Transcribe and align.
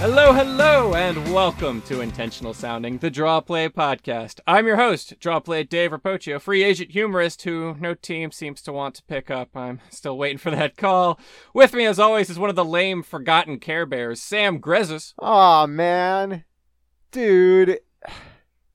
Hello, 0.00 0.32
hello, 0.32 0.94
and 0.94 1.30
welcome 1.30 1.82
to 1.82 2.00
Intentional 2.00 2.54
Sounding, 2.54 2.96
the 2.96 3.10
Draw 3.10 3.42
Play 3.42 3.68
podcast. 3.68 4.40
I'm 4.46 4.66
your 4.66 4.78
host, 4.78 5.20
Draw 5.20 5.40
Play 5.40 5.62
Dave 5.62 5.90
Rapocchio, 5.90 6.40
free 6.40 6.62
agent 6.62 6.92
humorist 6.92 7.42
who 7.42 7.76
no 7.78 7.92
team 7.92 8.32
seems 8.32 8.62
to 8.62 8.72
want 8.72 8.94
to 8.94 9.02
pick 9.02 9.30
up. 9.30 9.54
I'm 9.54 9.82
still 9.90 10.16
waiting 10.16 10.38
for 10.38 10.50
that 10.52 10.78
call. 10.78 11.20
With 11.52 11.74
me, 11.74 11.84
as 11.84 11.98
always, 11.98 12.30
is 12.30 12.38
one 12.38 12.48
of 12.48 12.56
the 12.56 12.64
lame, 12.64 13.02
forgotten 13.02 13.58
Care 13.58 13.84
Bears, 13.84 14.22
Sam 14.22 14.58
Grezzus. 14.58 15.12
Aw, 15.18 15.66
man. 15.66 16.44
Dude. 17.12 17.80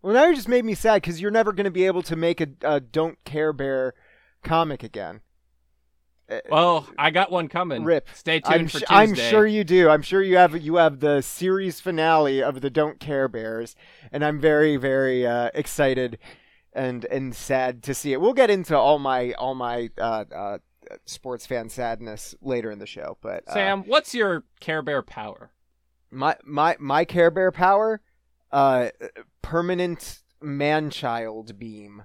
Well, 0.04 0.14
now 0.14 0.28
you 0.28 0.36
just 0.36 0.48
made 0.48 0.64
me 0.64 0.76
sad 0.76 1.02
because 1.02 1.20
you're 1.20 1.32
never 1.32 1.54
going 1.54 1.66
to 1.66 1.72
be 1.72 1.88
able 1.88 2.04
to 2.04 2.16
make 2.16 2.40
a, 2.40 2.50
a 2.62 2.80
Don't 2.80 3.18
Care 3.24 3.52
Bear 3.52 3.96
comic 4.44 4.84
again. 4.84 5.22
Well, 6.50 6.88
I 6.98 7.12
got 7.12 7.32
one 7.32 7.48
coming. 7.48 7.84
Rip. 7.84 8.08
Stay 8.14 8.40
tuned 8.40 8.54
I'm, 8.54 8.68
for 8.68 8.80
Tuesday. 8.80 8.96
I'm 8.96 9.14
sure 9.14 9.46
you 9.46 9.64
do. 9.64 9.90
I'm 9.90 10.02
sure 10.02 10.22
you 10.22 10.38
have 10.38 10.60
you 10.60 10.76
have 10.76 11.00
the 11.00 11.22
series 11.22 11.80
finale 11.80 12.42
of 12.42 12.62
the 12.62 12.70
Don't 12.70 13.00
Care 13.00 13.28
Bears, 13.28 13.76
and 14.12 14.26
I'm 14.26 14.40
very 14.40 14.78
very 14.78 15.26
uh, 15.26 15.52
excited 15.54 16.18
and 16.74 17.06
and 17.06 17.36
sad 17.36 17.84
to 17.84 17.94
see 17.94 18.14
it. 18.14 18.22
We'll 18.22 18.34
get 18.34 18.50
into 18.50 18.78
all 18.78 19.00
my 19.00 19.34
all 19.34 19.56
my 19.56 19.90
uh, 20.00 20.26
uh, 20.36 20.58
sports 21.06 21.46
fan 21.46 21.70
sadness 21.70 22.34
later 22.42 22.72
in 22.72 22.80
the 22.80 22.88
show, 22.88 23.18
but 23.22 23.48
uh, 23.48 23.54
Sam, 23.54 23.84
what's 23.84 24.16
your 24.16 24.46
Care 24.60 24.82
Bear 24.82 25.02
power? 25.02 25.52
my 26.16 26.36
my 26.44 26.76
my 26.80 27.06
Care 27.06 27.30
Bear 27.30 27.52
power, 27.52 28.02
uh, 28.52 28.90
permanent 29.42 30.20
man 30.42 30.90
child 30.90 31.60
beam. 31.60 32.04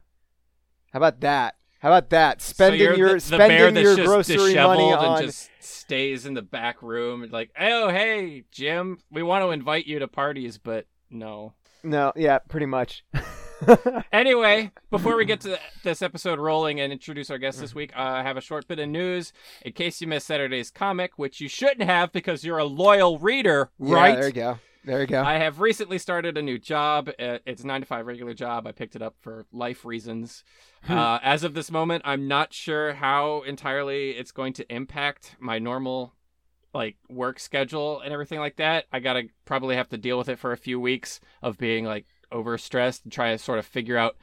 How 0.92 0.98
about 0.98 1.20
that? 1.20 1.56
How 1.80 1.88
about 1.90 2.10
that? 2.10 2.40
Spending 2.42 2.80
so 2.90 2.94
your 2.94 3.14
the, 3.14 3.20
spending 3.20 3.82
your 3.82 3.96
grocery 3.96 4.54
money 4.54 4.92
on. 4.92 5.18
and 5.18 5.26
just 5.26 5.50
stays 5.60 6.26
in 6.26 6.34
the 6.34 6.42
back 6.42 6.82
room, 6.82 7.26
like, 7.30 7.50
oh 7.58 7.88
hey 7.88 8.44
Jim, 8.50 8.98
we 9.10 9.22
want 9.22 9.42
to 9.44 9.50
invite 9.50 9.86
you 9.86 9.98
to 9.98 10.08
parties, 10.08 10.58
but 10.58 10.86
no. 11.10 11.54
No, 11.82 12.12
yeah, 12.14 12.38
pretty 12.38 12.66
much. 12.66 13.04
Anyway, 14.12 14.70
before 14.90 15.16
we 15.16 15.24
get 15.24 15.40
to 15.42 15.58
this 15.84 16.02
episode 16.02 16.38
rolling 16.38 16.80
and 16.80 16.92
introduce 16.92 17.30
our 17.30 17.38
guest 17.38 17.60
this 17.60 17.74
week, 17.74 17.92
uh, 17.94 18.00
I 18.00 18.22
have 18.22 18.36
a 18.36 18.40
short 18.40 18.66
bit 18.66 18.78
of 18.78 18.88
news. 18.88 19.32
In 19.62 19.72
case 19.72 20.00
you 20.00 20.06
missed 20.06 20.26
Saturday's 20.26 20.70
comic, 20.70 21.12
which 21.16 21.40
you 21.40 21.48
shouldn't 21.48 21.82
have 21.82 22.10
because 22.12 22.42
you're 22.44 22.58
a 22.58 22.64
loyal 22.64 23.18
reader, 23.18 23.70
Yeah, 23.78 23.94
right? 23.94 24.14
there 24.16 24.26
you 24.28 24.32
go. 24.32 24.58
There 24.84 25.00
you 25.00 25.06
go. 25.06 25.22
I 25.22 25.34
have 25.34 25.60
recently 25.60 25.98
started 25.98 26.38
a 26.38 26.42
new 26.42 26.58
job. 26.58 27.10
Uh, 27.18 27.38
It's 27.44 27.62
a 27.62 27.66
nine 27.66 27.82
to 27.82 27.86
five 27.86 28.06
regular 28.06 28.32
job. 28.32 28.66
I 28.66 28.72
picked 28.72 28.96
it 28.96 29.02
up 29.02 29.14
for 29.20 29.46
life 29.52 29.84
reasons. 29.84 30.42
Hmm. 30.84 30.92
uh, 30.96 31.18
as 31.22 31.44
of 31.44 31.52
this 31.54 31.70
moment, 31.70 32.02
I'm 32.06 32.26
not 32.28 32.54
sure 32.54 32.94
how 32.94 33.42
entirely 33.42 34.10
it's 34.12 34.32
going 34.32 34.54
to 34.54 34.74
impact 34.74 35.36
my 35.38 35.58
normal 35.58 36.14
like 36.72 36.96
work 37.08 37.40
schedule 37.40 38.00
and 38.00 38.12
everything 38.12 38.38
like 38.38 38.56
that. 38.56 38.86
I 38.92 39.00
gotta 39.00 39.24
probably 39.44 39.76
have 39.76 39.88
to 39.90 39.98
deal 39.98 40.16
with 40.16 40.28
it 40.28 40.38
for 40.38 40.52
a 40.52 40.56
few 40.56 40.78
weeks 40.80 41.20
of 41.42 41.58
being 41.58 41.84
like 41.84 42.06
overstressed 42.32 43.02
and 43.02 43.12
try 43.12 43.32
to 43.32 43.38
sort 43.38 43.58
of 43.58 43.66
figure 43.66 43.96
out 43.96 44.16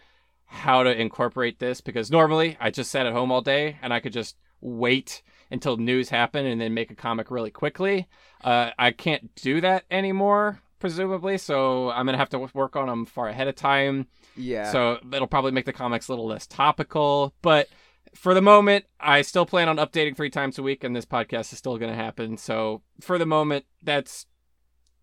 how 0.46 0.82
to 0.84 1.02
incorporate 1.02 1.60
this 1.60 1.82
because 1.82 2.10
normally 2.10 2.58
I 2.60 2.72
just 2.72 2.90
sat 2.90 3.06
at 3.06 3.12
home 3.12 3.32
all 3.34 3.42
day 3.42 3.78
and 3.82 3.94
I 3.94 4.00
could 4.00 4.14
just 4.14 4.38
wait 4.62 5.22
until 5.52 5.76
news 5.78 6.10
happened 6.10 6.48
and 6.48 6.60
then 6.60 6.74
make 6.74 6.90
a 6.90 6.96
comic 6.96 7.30
really 7.30 7.52
quickly. 7.52 8.08
Uh, 8.44 8.72
I 8.78 8.92
can't 8.92 9.34
do 9.36 9.62
that 9.62 9.86
anymore, 9.90 10.62
presumably, 10.80 11.38
so 11.38 11.90
I'm 11.92 12.06
gonna 12.06 12.18
have 12.18 12.30
to 12.30 12.48
work 12.54 12.76
on 12.76 12.88
them 12.88 13.06
far 13.06 13.28
ahead 13.28 13.48
of 13.48 13.56
time. 13.56 14.08
yeah. 14.36 14.72
So 14.72 15.00
that'll 15.06 15.28
probably 15.28 15.52
make 15.52 15.66
the 15.66 15.74
comics 15.74 16.08
a 16.08 16.12
little 16.12 16.28
less 16.28 16.48
topical. 16.48 17.34
But 17.42 17.68
for 18.16 18.34
the 18.34 18.42
moment, 18.42 18.86
I 19.00 19.22
still 19.22 19.46
plan 19.46 19.70
on 19.70 19.78
updating 19.78 20.16
three 20.16 20.30
times 20.30 20.58
a 20.58 20.64
week, 20.64 20.84
and 20.84 20.96
this 20.96 21.06
podcast 21.06 21.52
is 21.54 21.60
still 21.60 21.78
going 21.78 21.92
to 21.92 21.96
happen. 21.98 22.38
So 22.38 22.82
for 23.02 23.18
the 23.18 23.26
moment, 23.26 23.66
that's 23.84 24.26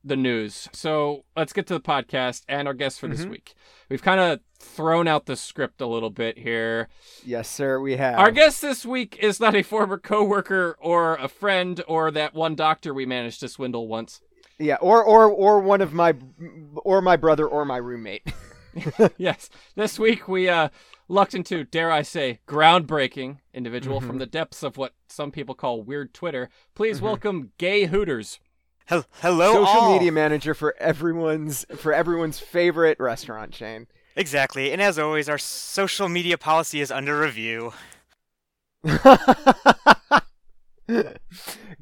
the 0.04 0.16
news. 0.16 0.68
So 0.72 1.24
let's 1.36 1.52
get 1.54 1.66
to 1.68 1.74
the 1.74 1.80
podcast 1.80 2.42
and 2.48 2.68
our 2.68 2.74
guest 2.74 3.00
for 3.00 3.08
this 3.08 3.24
Mhm. 3.24 3.30
week. 3.30 3.54
We've 3.88 4.02
kind 4.02 4.20
of 4.20 4.40
thrown 4.58 5.08
out 5.08 5.26
the 5.26 5.34
script 5.36 5.80
a 5.80 5.86
little 5.86 6.10
bit 6.10 6.38
here. 6.38 6.88
yes, 7.24 7.48
sir. 7.48 7.80
We 7.80 7.96
have. 7.96 8.18
Our 8.18 8.30
guest 8.30 8.60
this 8.60 8.84
week 8.84 9.16
is 9.20 9.40
not 9.40 9.54
a 9.54 9.62
former 9.62 9.98
coworker 9.98 10.76
or 10.80 11.14
a 11.16 11.28
friend 11.28 11.82
or 11.88 12.10
that 12.10 12.34
one 12.34 12.54
doctor 12.54 12.92
we 12.92 13.06
managed 13.06 13.40
to 13.40 13.48
swindle 13.48 13.88
once. 13.88 14.20
Yeah, 14.58 14.76
or 14.80 15.02
or 15.02 15.24
or 15.28 15.58
one 15.60 15.80
of 15.80 15.92
my, 15.92 16.14
or 16.76 17.00
my 17.02 17.16
brother 17.16 17.46
or 17.48 17.64
my 17.64 17.78
roommate. 17.78 18.22
yes. 19.16 19.50
This 19.74 19.98
week 19.98 20.28
we 20.28 20.48
uh 20.48 20.68
lucked 21.08 21.34
into, 21.34 21.64
dare 21.64 21.90
I 21.92 22.02
say, 22.02 22.40
groundbreaking 22.46 23.38
individual 23.52 23.98
Mm-hmm. 23.98 24.06
from 24.08 24.18
the 24.18 24.26
depths 24.26 24.62
of 24.62 24.76
what 24.76 24.94
some 25.08 25.30
people 25.30 25.54
call 25.54 25.82
weird 25.82 26.12
Twitter. 26.14 26.48
Please 26.74 27.00
welcome 27.00 27.52
Gay 27.58 27.86
Hooters. 27.86 28.38
Hel- 28.86 29.06
Hello, 29.22 29.52
Social 29.52 29.66
all. 29.66 29.92
media 29.94 30.12
manager 30.12 30.54
for 30.54 30.74
everyone's 30.78 31.64
for 31.76 31.92
everyone's 31.92 32.38
favorite 32.38 32.98
restaurant 33.00 33.52
chain. 33.52 33.86
Exactly, 34.16 34.72
and 34.72 34.80
as 34.82 34.98
always, 34.98 35.28
our 35.28 35.38
social 35.38 36.08
media 36.08 36.36
policy 36.38 36.80
is 36.80 36.90
under 36.92 37.18
review. 37.18 37.72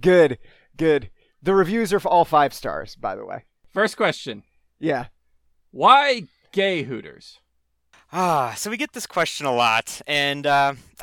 good, 0.01 0.39
good. 0.77 1.11
The 1.43 1.55
reviews 1.55 1.93
are 1.93 2.01
for 2.01 2.09
all 2.09 2.25
five 2.25 2.55
stars, 2.55 2.95
by 2.97 3.17
the 3.17 3.25
way. 3.27 3.45
First 3.73 3.97
question. 3.97 4.45
Yeah. 4.79 5.07
Why 5.73 6.23
gay 6.53 6.85
Hooters? 6.85 7.41
Ah, 8.13 8.55
so 8.57 8.71
we 8.71 8.77
get 8.77 8.93
this 8.93 9.07
question 9.07 9.47
a 9.47 9.53
lot, 9.55 10.01
and 10.07 10.47
uh, 10.47 10.75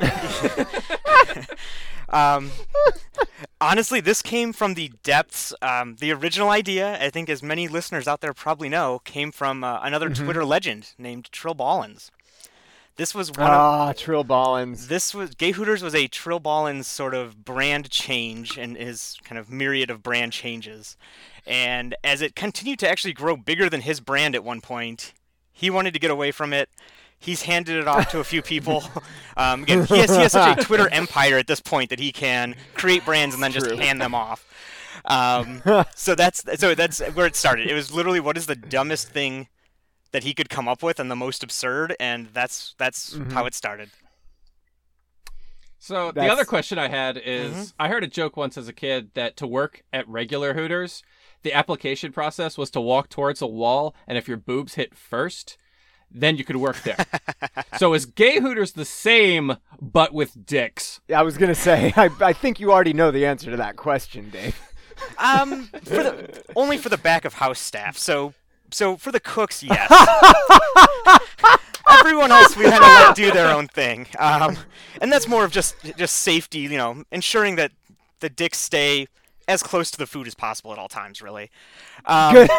um, 2.10 2.50
honestly, 3.60 4.00
this 4.00 4.22
came 4.22 4.52
from 4.52 4.74
the 4.74 4.92
depths. 5.02 5.52
Um, 5.62 5.96
the 5.96 6.12
original 6.12 6.50
idea, 6.50 6.98
I 7.02 7.10
think, 7.10 7.28
as 7.28 7.42
many 7.42 7.68
listeners 7.68 8.08
out 8.08 8.20
there 8.20 8.32
probably 8.32 8.68
know, 8.68 9.00
came 9.04 9.32
from 9.32 9.64
uh, 9.64 9.80
another 9.82 10.10
Twitter 10.10 10.44
legend 10.44 10.92
named 10.98 11.30
Trill 11.32 11.54
Ballins. 11.54 12.10
This 12.96 13.14
was 13.14 13.30
one 13.30 13.40
of 13.48 13.56
Ah, 13.56 13.92
Trill 13.96 14.24
Ballins. 14.24 14.88
this 14.88 15.14
was 15.14 15.34
Gay 15.34 15.52
Hooters 15.52 15.82
was 15.82 15.94
a 15.94 16.06
Trill 16.06 16.38
Ballins 16.40 16.86
sort 16.86 17.14
of 17.14 17.44
brand 17.44 17.88
change 17.88 18.58
and 18.58 18.76
his 18.76 19.16
kind 19.24 19.38
of 19.38 19.48
myriad 19.48 19.88
of 19.90 20.02
brand 20.02 20.32
changes. 20.34 20.98
And 21.46 21.94
as 22.04 22.20
it 22.20 22.36
continued 22.36 22.78
to 22.80 22.88
actually 22.90 23.14
grow 23.14 23.36
bigger 23.38 23.70
than 23.70 23.80
his 23.82 24.00
brand 24.00 24.34
at 24.34 24.44
one 24.44 24.60
point, 24.60 25.14
he 25.50 25.70
wanted 25.70 25.94
to 25.94 26.00
get 26.00 26.10
away 26.10 26.30
from 26.30 26.52
it. 26.52 26.68
He's 27.20 27.42
handed 27.42 27.76
it 27.76 27.86
off 27.86 28.10
to 28.10 28.18
a 28.20 28.24
few 28.24 28.42
people. 28.42 28.82
Um, 29.36 29.62
again, 29.62 29.86
he 29.86 29.96
has, 29.98 30.10
he 30.14 30.20
has 30.20 30.32
such 30.32 30.58
a 30.58 30.62
Twitter 30.62 30.86
empire 30.90 31.38
at 31.38 31.46
this 31.46 31.60
point 31.60 31.88
that 31.88 31.98
he 31.98 32.12
can 32.12 32.56
create 32.74 33.06
brands 33.06 33.34
and 33.34 33.42
then 33.42 33.52
just 33.52 33.70
hand 33.70 33.98
them 33.98 34.14
off. 34.14 34.44
Um, 35.06 35.62
so 35.94 36.14
that's 36.14 36.44
so 36.60 36.74
that's 36.74 37.00
where 37.00 37.24
it 37.24 37.34
started. 37.34 37.66
It 37.70 37.72
was 37.72 37.90
literally 37.90 38.20
what 38.20 38.36
is 38.36 38.44
the 38.44 38.56
dumbest 38.56 39.08
thing 39.08 39.48
that 40.12 40.24
he 40.24 40.34
could 40.34 40.50
come 40.50 40.68
up 40.68 40.82
with 40.82 41.00
and 41.00 41.10
the 41.10 41.16
most 41.16 41.42
absurd, 41.42 41.96
and 41.98 42.28
that's 42.34 42.74
that's 42.76 43.18
how 43.30 43.46
it 43.46 43.54
started. 43.54 43.88
So 45.78 46.12
the 46.12 46.26
other 46.30 46.44
question 46.44 46.78
I 46.78 46.88
had 46.88 47.16
is 47.16 47.52
Mm-hmm. 47.52 47.62
I 47.78 47.88
heard 47.88 48.04
a 48.04 48.08
joke 48.08 48.36
once 48.36 48.58
as 48.58 48.68
a 48.68 48.72
kid 48.74 49.12
that 49.14 49.36
to 49.38 49.46
work 49.46 49.82
at 49.92 50.06
regular 50.06 50.52
Hooters, 50.52 51.02
the 51.42 51.54
application 51.54 52.12
process 52.12 52.58
was 52.58 52.70
to 52.72 52.80
walk 52.80 53.08
towards 53.08 53.40
a 53.40 53.46
wall 53.46 53.94
and 54.06 54.18
if 54.18 54.28
your 54.28 54.36
boobs 54.36 54.74
hit 54.74 54.94
first, 54.94 55.56
then 56.10 56.36
you 56.36 56.44
could 56.44 56.56
work 56.56 56.82
there. 56.82 56.96
so 57.78 57.94
is 57.94 58.06
gay 58.06 58.40
Hooters 58.40 58.72
the 58.72 58.84
same 58.84 59.56
but 59.80 60.12
with 60.12 60.46
dicks? 60.46 61.00
I 61.14 61.22
was 61.22 61.36
gonna 61.38 61.54
say, 61.54 61.92
I, 61.96 62.10
I 62.20 62.32
think 62.32 62.60
you 62.60 62.72
already 62.72 62.92
know 62.92 63.10
the 63.10 63.26
answer 63.26 63.50
to 63.50 63.56
that 63.58 63.76
question, 63.76 64.30
Dave. 64.30 64.60
Um, 65.16 65.64
for 65.84 66.02
the 66.02 66.42
only 66.54 66.76
for 66.76 66.90
the 66.90 66.98
back 66.98 67.24
of 67.24 67.32
house 67.32 67.58
staff. 67.58 67.96
So, 67.96 68.34
so 68.70 68.98
for 68.98 69.10
the 69.10 69.18
cooks, 69.18 69.62
yes. 69.62 69.90
Everyone 71.90 72.30
else, 72.30 72.54
we 72.54 72.64
had 72.64 72.80
to 72.80 72.84
let 72.84 73.16
do 73.16 73.32
their 73.32 73.54
own 73.54 73.66
thing. 73.66 74.06
Um, 74.18 74.58
and 75.00 75.10
that's 75.10 75.26
more 75.26 75.42
of 75.42 75.52
just 75.52 75.74
just 75.96 76.16
safety, 76.16 76.58
you 76.58 76.76
know, 76.76 77.02
ensuring 77.10 77.56
that 77.56 77.72
the 78.20 78.28
dicks 78.28 78.58
stay 78.58 79.06
as 79.48 79.62
close 79.62 79.90
to 79.90 79.96
the 79.96 80.06
food 80.06 80.26
as 80.26 80.34
possible 80.34 80.70
at 80.70 80.78
all 80.78 80.88
times. 80.88 81.22
Really. 81.22 81.50
Um, 82.04 82.34
Good. 82.34 82.50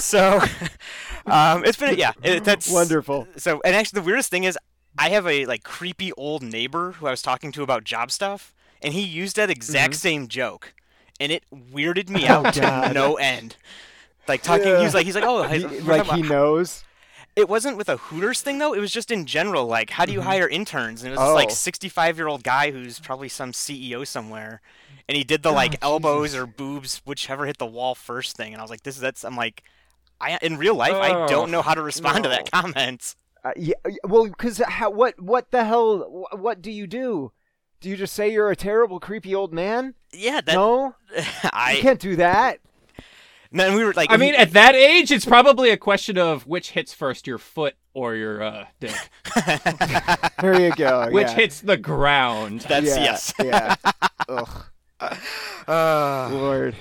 So, 0.00 0.40
um, 1.26 1.64
it's 1.64 1.76
been 1.76 1.96
yeah, 1.98 2.12
it, 2.22 2.44
that's 2.44 2.70
Wonderful. 2.70 3.26
So, 3.36 3.60
and 3.64 3.74
actually, 3.74 4.00
the 4.00 4.06
weirdest 4.06 4.30
thing 4.30 4.44
is, 4.44 4.58
I 4.98 5.10
have 5.10 5.26
a 5.26 5.46
like 5.46 5.62
creepy 5.64 6.12
old 6.12 6.42
neighbor 6.42 6.92
who 6.92 7.06
I 7.06 7.10
was 7.10 7.22
talking 7.22 7.52
to 7.52 7.62
about 7.62 7.84
job 7.84 8.10
stuff, 8.10 8.54
and 8.82 8.94
he 8.94 9.02
used 9.02 9.36
that 9.36 9.50
exact 9.50 9.94
same 9.94 10.28
joke, 10.28 10.74
and 11.20 11.30
it 11.32 11.44
weirded 11.52 12.08
me 12.08 12.26
out 12.26 12.54
to 12.54 12.60
God. 12.60 12.94
no 12.94 13.14
end. 13.16 13.56
Like 14.26 14.42
talking, 14.42 14.66
he 14.76 14.84
was 14.84 14.94
like, 14.94 15.06
he's 15.06 15.14
like, 15.14 15.24
oh, 15.24 15.42
He- 15.48 15.64
like 15.80 16.04
he 16.06 16.20
about- 16.20 16.28
knows. 16.28 16.84
It 17.36 17.48
wasn't 17.48 17.76
with 17.76 17.88
a 17.88 17.96
Hooters 17.98 18.40
thing 18.42 18.58
though. 18.58 18.74
It 18.74 18.80
was 18.80 18.90
just 18.90 19.12
in 19.12 19.24
general, 19.24 19.66
like, 19.66 19.90
how 19.90 20.04
do 20.04 20.12
you 20.12 20.22
hire 20.22 20.48
interns? 20.48 21.04
And 21.04 21.12
it 21.12 21.16
was 21.16 21.24
this 21.28 21.34
like 21.34 21.50
Oh. 21.50 21.54
65 21.54 22.16
year 22.16 22.26
old 22.26 22.42
guy 22.42 22.72
who's 22.72 22.98
probably 22.98 23.28
some 23.28 23.52
CEO 23.52 24.04
somewhere, 24.04 24.60
and 25.08 25.16
he 25.16 25.22
did 25.22 25.44
the 25.44 25.52
like 25.52 25.76
elbows 25.80 26.34
or 26.34 26.46
boobs, 26.46 27.00
whichever 27.04 27.46
hit 27.46 27.58
the 27.58 27.66
wall 27.66 27.94
first 27.94 28.36
thing. 28.36 28.52
And 28.54 28.60
I 28.60 28.64
was 28.64 28.70
like, 28.72 28.82
this 28.82 28.96
is 28.96 29.00
that's. 29.00 29.24
I'm 29.24 29.36
like, 29.36 29.62
I 30.20 30.38
in 30.42 30.56
real 30.58 30.74
life, 30.74 30.94
I 30.94 31.10
Oh, 31.12 31.28
don't 31.28 31.50
know 31.50 31.62
how 31.62 31.74
to 31.74 31.82
respond 31.82 32.24
to 32.24 32.30
that 32.30 32.50
comment. 32.50 33.14
Uh, 33.44 33.52
yeah, 33.56 33.74
well, 34.04 34.26
because 34.26 34.60
what 34.80 35.20
what 35.20 35.50
the 35.50 35.64
hell? 35.64 35.98
wh- 36.30 36.38
What 36.38 36.60
do 36.60 36.70
you 36.70 36.86
do? 36.86 37.32
Do 37.80 37.88
you 37.88 37.96
just 37.96 38.12
say 38.14 38.32
you're 38.32 38.50
a 38.50 38.56
terrible, 38.56 38.98
creepy 38.98 39.34
old 39.34 39.52
man? 39.54 39.94
Yeah, 40.12 40.40
that 40.40 40.52
no, 40.54 40.96
I 41.52 41.74
you 41.76 41.82
can't 41.82 42.00
do 42.00 42.16
that. 42.16 42.58
And 43.50 43.60
then 43.60 43.74
we 43.76 43.84
were 43.84 43.94
like, 43.94 44.10
I 44.10 44.16
mean, 44.18 44.34
at 44.34 44.52
that 44.52 44.74
age, 44.74 45.10
it's 45.10 45.24
probably 45.24 45.70
a 45.70 45.76
question 45.78 46.18
of 46.18 46.46
which 46.46 46.72
hits 46.72 46.92
first, 46.92 47.26
your 47.26 47.38
foot 47.38 47.76
or 47.94 48.14
your 48.14 48.42
uh, 48.42 48.66
dick. 48.80 48.94
There 50.42 50.60
you 50.60 50.72
go. 50.72 51.08
Which 51.12 51.28
yeah. 51.28 51.34
hits 51.34 51.60
the 51.62 51.76
ground. 51.78 52.60
that's 52.68 52.86
yeah, 52.88 53.02
yes. 53.02 53.32
yeah. 53.42 53.74
Ugh, 54.28 54.64
Uh, 55.66 56.28
Lord. 56.30 56.76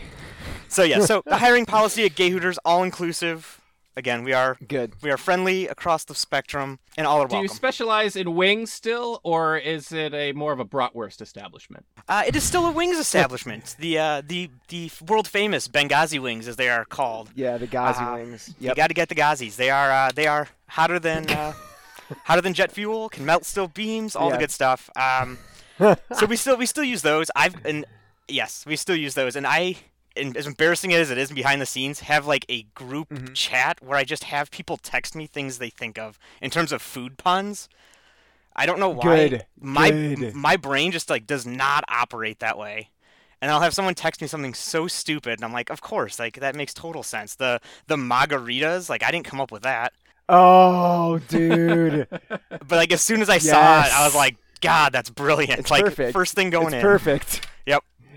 So 0.70 0.84
yeah, 0.84 1.00
so 1.02 1.22
the 1.26 1.38
hiring 1.38 1.66
policy 1.66 2.06
at 2.06 2.16
Gay 2.16 2.30
Hooters 2.30 2.58
all 2.66 2.84
inclusive. 2.84 3.62
Again, 3.96 4.24
we 4.24 4.32
are 4.32 4.58
Good. 4.68 4.94
we 5.02 5.10
are 5.10 5.18
friendly 5.18 5.68
across 5.68 6.04
the 6.06 6.14
spectrum, 6.14 6.78
and 6.98 7.08
all 7.08 7.20
are 7.20 7.28
Do 7.28 7.38
you 7.38 7.48
specialize 7.48 8.16
in 8.16 8.36
wings 8.36 8.72
still, 8.72 9.20
or 9.24 9.58
is 9.58 9.92
it 9.92 10.14
a 10.14 10.34
more 10.34 10.54
of 10.54 10.60
a 10.60 10.66
bratwurst 10.66 11.20
establishment? 11.20 11.84
Uh, 12.08 12.22
it 12.28 12.36
is 12.36 12.44
still 12.44 12.68
a 12.68 12.72
wings 12.72 13.00
establishment. 13.00 13.76
the 13.80 13.98
uh, 13.98 14.22
the 14.28 14.52
the 14.68 14.92
world 15.08 15.28
famous 15.28 15.68
Benghazi 15.68 16.20
wings, 16.20 16.48
as 16.48 16.58
they 16.58 16.70
are 16.70 16.86
called. 16.86 17.32
Yeah, 17.34 17.58
the 17.58 17.66
Ghazi 17.66 18.04
Uh, 18.04 18.14
wings. 18.18 18.54
You 18.60 18.76
got 18.76 18.90
to 18.90 18.94
get 18.94 19.10
the 19.10 19.16
Gazis. 19.16 19.56
They 19.56 19.72
are 19.72 19.92
uh, 19.92 20.12
they 20.14 20.28
are 20.28 20.48
hotter 20.68 21.00
than 21.00 21.28
uh, 21.32 21.54
hotter 22.26 22.42
than 22.42 22.54
jet 22.54 22.72
fuel. 22.72 23.10
Can 23.10 23.26
melt 23.26 23.46
steel 23.46 23.68
beams. 23.68 24.16
All 24.16 24.30
the 24.30 24.38
good 24.38 24.52
stuff. 24.52 24.92
Um, 24.96 25.40
so 26.14 26.28
we 26.28 26.36
still 26.36 26.56
we 26.56 26.68
still 26.68 26.84
use 26.84 27.02
those. 27.02 27.32
I've 27.36 27.56
and 27.66 27.84
yes, 28.28 28.64
we 28.68 28.76
still 28.76 28.96
use 28.96 29.16
those. 29.16 29.36
And 29.36 29.48
I, 29.48 29.60
and 29.60 29.76
as 30.36 30.48
embarrassing 30.48 30.94
as 30.94 31.10
it 31.12 31.18
is 31.18 31.32
behind 31.32 31.62
the 31.62 31.66
scenes, 31.66 32.02
have 32.02 32.26
like 32.28 32.46
a 32.50 32.64
group 32.76 33.10
Mhm. 33.10 33.34
chat 33.34 33.80
where 33.82 33.98
I 33.98 34.04
just 34.04 34.26
have 34.26 34.52
people 34.52 34.78
text 34.78 35.16
me 35.16 35.28
things 35.28 35.58
they 35.60 35.70
think 35.70 35.98
of 35.98 36.18
in 36.42 36.50
terms 36.50 36.72
of 36.72 36.82
food 36.82 37.18
puns. 37.18 37.70
I 38.56 38.66
don't 38.66 38.80
know 38.80 38.90
why. 38.90 39.30
Good, 39.30 39.46
My 39.60 39.92
good. 39.92 40.34
my 40.34 40.58
brain 40.58 40.92
just 40.92 41.10
like 41.10 41.28
does 41.28 41.46
not 41.46 41.84
operate 41.88 42.40
that 42.40 42.58
way. 42.58 42.90
And 43.40 43.52
I'll 43.52 43.62
have 43.62 43.76
someone 43.76 43.94
text 43.94 44.20
me 44.20 44.28
something 44.28 44.56
so 44.56 44.88
stupid, 44.88 45.34
and 45.38 45.46
I'm 45.46 45.54
like, 45.54 45.70
of 45.70 45.80
course, 45.80 46.18
like 46.18 46.40
that 46.40 46.56
makes 46.56 46.74
total 46.74 47.04
sense. 47.04 47.36
The 47.36 47.62
the 47.86 47.96
margaritas, 47.96 48.90
like 48.90 49.04
I 49.04 49.12
didn't 49.12 49.26
come 49.28 49.40
up 49.40 49.52
with 49.52 49.62
that. 49.64 49.94
Oh, 50.28 51.20
dude. 51.28 52.08
But 52.50 52.72
like 52.72 52.92
as 52.92 53.02
soon 53.02 53.22
as 53.22 53.30
I 53.30 53.38
saw 53.38 53.82
it, 53.86 53.94
I 53.94 54.04
was 54.06 54.16
like, 54.16 54.36
God, 54.60 54.92
that's 54.92 55.10
brilliant. 55.12 55.60
It's 55.60 55.72
like 55.72 55.86
perfect. 55.86 56.12
first 56.14 56.34
thing 56.34 56.50
going 56.50 56.68
it's 56.68 56.74
in. 56.76 56.82
perfect. 56.82 57.48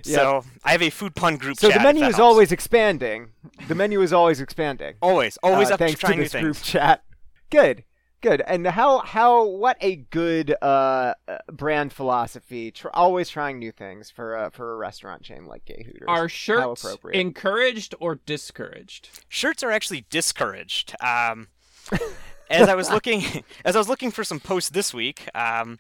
Yep. 0.06 0.16
Yep. 0.16 0.20
So 0.20 0.44
I 0.64 0.72
have 0.72 0.82
a 0.82 0.90
food 0.90 1.14
pun 1.14 1.36
group 1.36 1.56
chat. 1.56 1.60
So 1.60 1.70
chat. 1.70 1.78
the 1.78 1.84
menu 1.84 2.02
is 2.04 2.16
helps. 2.16 2.20
always 2.20 2.52
expanding. 2.52 3.28
The 3.68 3.74
menu 3.74 4.00
is 4.00 4.12
always 4.12 4.40
expanding. 4.40 4.94
always 5.02 5.38
always 5.42 5.70
uh, 5.70 5.74
up 5.74 5.78
to 5.78 5.86
thanks 5.86 6.00
trying 6.00 6.12
to 6.12 6.16
new 6.18 6.22
this 6.24 6.32
things. 6.32 6.42
group 6.42 6.56
chat. 6.62 7.04
Good, 7.50 7.84
good. 8.20 8.42
And 8.46 8.66
how 8.66 9.00
how 9.00 9.44
what 9.46 9.76
a 9.80 9.96
good 9.96 10.54
uh, 10.62 11.14
uh, 11.26 11.38
brand 11.50 11.92
philosophy. 11.92 12.70
Tr- 12.70 12.88
always 12.94 13.28
trying 13.28 13.58
new 13.58 13.72
things 13.72 14.10
for 14.10 14.36
uh, 14.36 14.50
for 14.50 14.72
a 14.72 14.76
restaurant 14.76 15.22
chain 15.22 15.46
like 15.46 15.64
Gay 15.64 15.84
Hooters. 15.86 16.06
Are 16.08 16.28
shirts 16.28 16.84
appropriate. 16.84 17.20
encouraged 17.20 17.94
or 18.00 18.16
discouraged? 18.16 19.08
Shirts 19.28 19.62
are 19.62 19.70
actually 19.70 20.06
discouraged. 20.10 20.94
Um, 21.00 21.48
as 22.50 22.68
I 22.68 22.74
was 22.74 22.90
looking, 22.92 23.44
as 23.64 23.76
I 23.76 23.78
was 23.78 23.88
looking 23.88 24.10
for 24.10 24.24
some 24.24 24.40
posts 24.40 24.70
this 24.70 24.92
week, 24.92 25.28
um, 25.34 25.78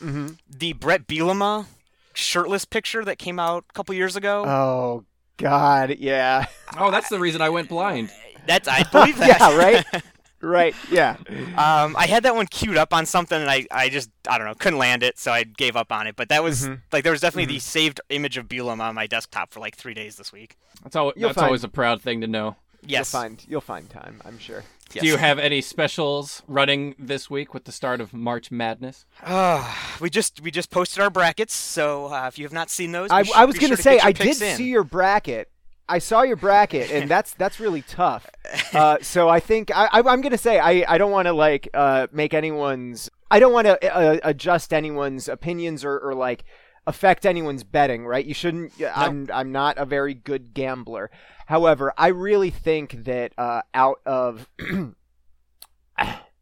mm-hmm. 0.00 0.28
the 0.48 0.72
Brett 0.72 1.06
Bielema 1.06 1.66
shirtless 2.14 2.64
picture 2.64 3.04
that 3.04 3.18
came 3.18 3.38
out 3.38 3.64
a 3.68 3.72
couple 3.72 3.94
years 3.94 4.16
ago. 4.16 4.44
Oh 4.46 5.04
God, 5.36 5.96
yeah, 5.98 6.46
Oh, 6.78 6.90
that's 6.90 7.08
the 7.08 7.18
reason 7.18 7.42
I 7.42 7.48
went 7.50 7.68
blind. 7.68 8.10
That's 8.46 8.68
I 8.68 8.82
believe 8.92 9.18
that. 9.18 9.40
yeah, 9.40 9.56
right, 9.56 9.84
right, 10.40 10.74
yeah. 10.90 11.16
Um, 11.54 11.94
I 11.96 12.06
had 12.08 12.24
that 12.24 12.34
one 12.34 12.46
queued 12.48 12.76
up 12.76 12.92
on 12.92 13.06
something, 13.06 13.40
and 13.40 13.48
I, 13.48 13.64
I 13.70 13.88
just, 13.88 14.10
I 14.28 14.38
don't 14.38 14.46
know, 14.48 14.54
couldn't 14.54 14.78
land 14.80 15.04
it, 15.04 15.18
so 15.20 15.30
I 15.32 15.44
gave 15.44 15.76
up 15.76 15.92
on 15.92 16.08
it. 16.08 16.16
But 16.16 16.28
that 16.30 16.42
was 16.42 16.66
Mhm. 16.66 16.80
like, 16.92 17.04
there 17.04 17.12
was 17.12 17.20
definitely 17.20 17.54
the 17.54 17.60
saved 17.60 18.00
image 18.08 18.36
of 18.36 18.48
Bielema 18.48 18.80
on 18.80 18.94
my 18.96 19.06
desktop 19.06 19.52
for 19.52 19.60
like 19.60 19.76
three 19.76 19.94
days 19.94 20.16
this 20.16 20.32
week. 20.32 20.56
That's, 20.82 20.96
al- 20.96 21.12
You'll 21.16 21.28
that's 21.28 21.38
always 21.38 21.62
a 21.62 21.68
proud 21.68 22.02
thing 22.02 22.20
to 22.22 22.26
know. 22.26 22.56
Yes. 22.86 23.12
You'll 23.12 23.20
find 23.20 23.44
you'll 23.48 23.60
find 23.60 23.88
time, 23.90 24.20
I'm 24.24 24.38
sure. 24.38 24.62
yes. 24.92 25.02
Do 25.02 25.08
you 25.08 25.16
have 25.16 25.38
any 25.38 25.60
specials 25.60 26.42
running 26.46 26.94
this 26.98 27.30
week 27.30 27.54
with 27.54 27.64
the 27.64 27.72
start 27.72 28.00
of 28.00 28.12
March 28.12 28.50
Madness? 28.50 29.06
Uh, 29.22 29.74
we 30.00 30.10
just, 30.10 30.40
we 30.40 30.50
just 30.50 30.70
posted 30.70 31.02
our 31.02 31.10
brackets, 31.10 31.54
so 31.54 32.12
uh, 32.12 32.26
if 32.28 32.38
you 32.38 32.44
have 32.44 32.52
not 32.52 32.70
seen 32.70 32.92
those, 32.92 33.10
I, 33.10 33.22
be 33.22 33.32
I 33.34 33.44
was 33.44 33.56
gonna 33.56 33.68
sure 33.68 33.76
to 33.76 33.82
say 33.82 33.98
I 33.98 34.12
did 34.12 34.40
in. 34.40 34.56
see 34.56 34.68
your 34.68 34.84
bracket. 34.84 35.50
I 35.86 35.98
saw 35.98 36.22
your 36.22 36.36
bracket, 36.36 36.90
and 36.90 37.10
that's 37.10 37.34
that's 37.34 37.58
really 37.60 37.82
tough. 37.82 38.28
Uh, 38.72 38.98
so 39.02 39.28
I 39.28 39.38
think 39.38 39.70
I, 39.74 39.86
I, 39.92 39.98
I'm 40.00 40.20
gonna 40.20 40.36
say 40.38 40.58
I, 40.58 40.84
I 40.88 40.98
don't 40.98 41.12
want 41.12 41.26
to 41.26 41.32
like 41.32 41.68
uh, 41.74 42.08
make 42.12 42.34
anyone's 42.34 43.08
I 43.30 43.38
don't 43.38 43.52
want 43.52 43.66
to 43.66 43.94
uh, 43.94 44.18
adjust 44.24 44.72
anyone's 44.72 45.28
opinions 45.28 45.84
or, 45.84 45.98
or 45.98 46.14
like 46.14 46.44
affect 46.86 47.24
anyone's 47.26 47.64
betting. 47.64 48.06
Right? 48.06 48.24
You 48.24 48.34
shouldn't. 48.34 48.72
I'm 48.94 49.28
I'm 49.32 49.52
not 49.52 49.78
a 49.78 49.84
very 49.84 50.14
good 50.14 50.54
gambler. 50.54 51.10
However, 51.46 51.92
I 51.98 52.08
really 52.08 52.50
think 52.50 53.04
that 53.04 53.32
uh, 53.38 53.62
out 53.74 54.00
of 54.06 54.48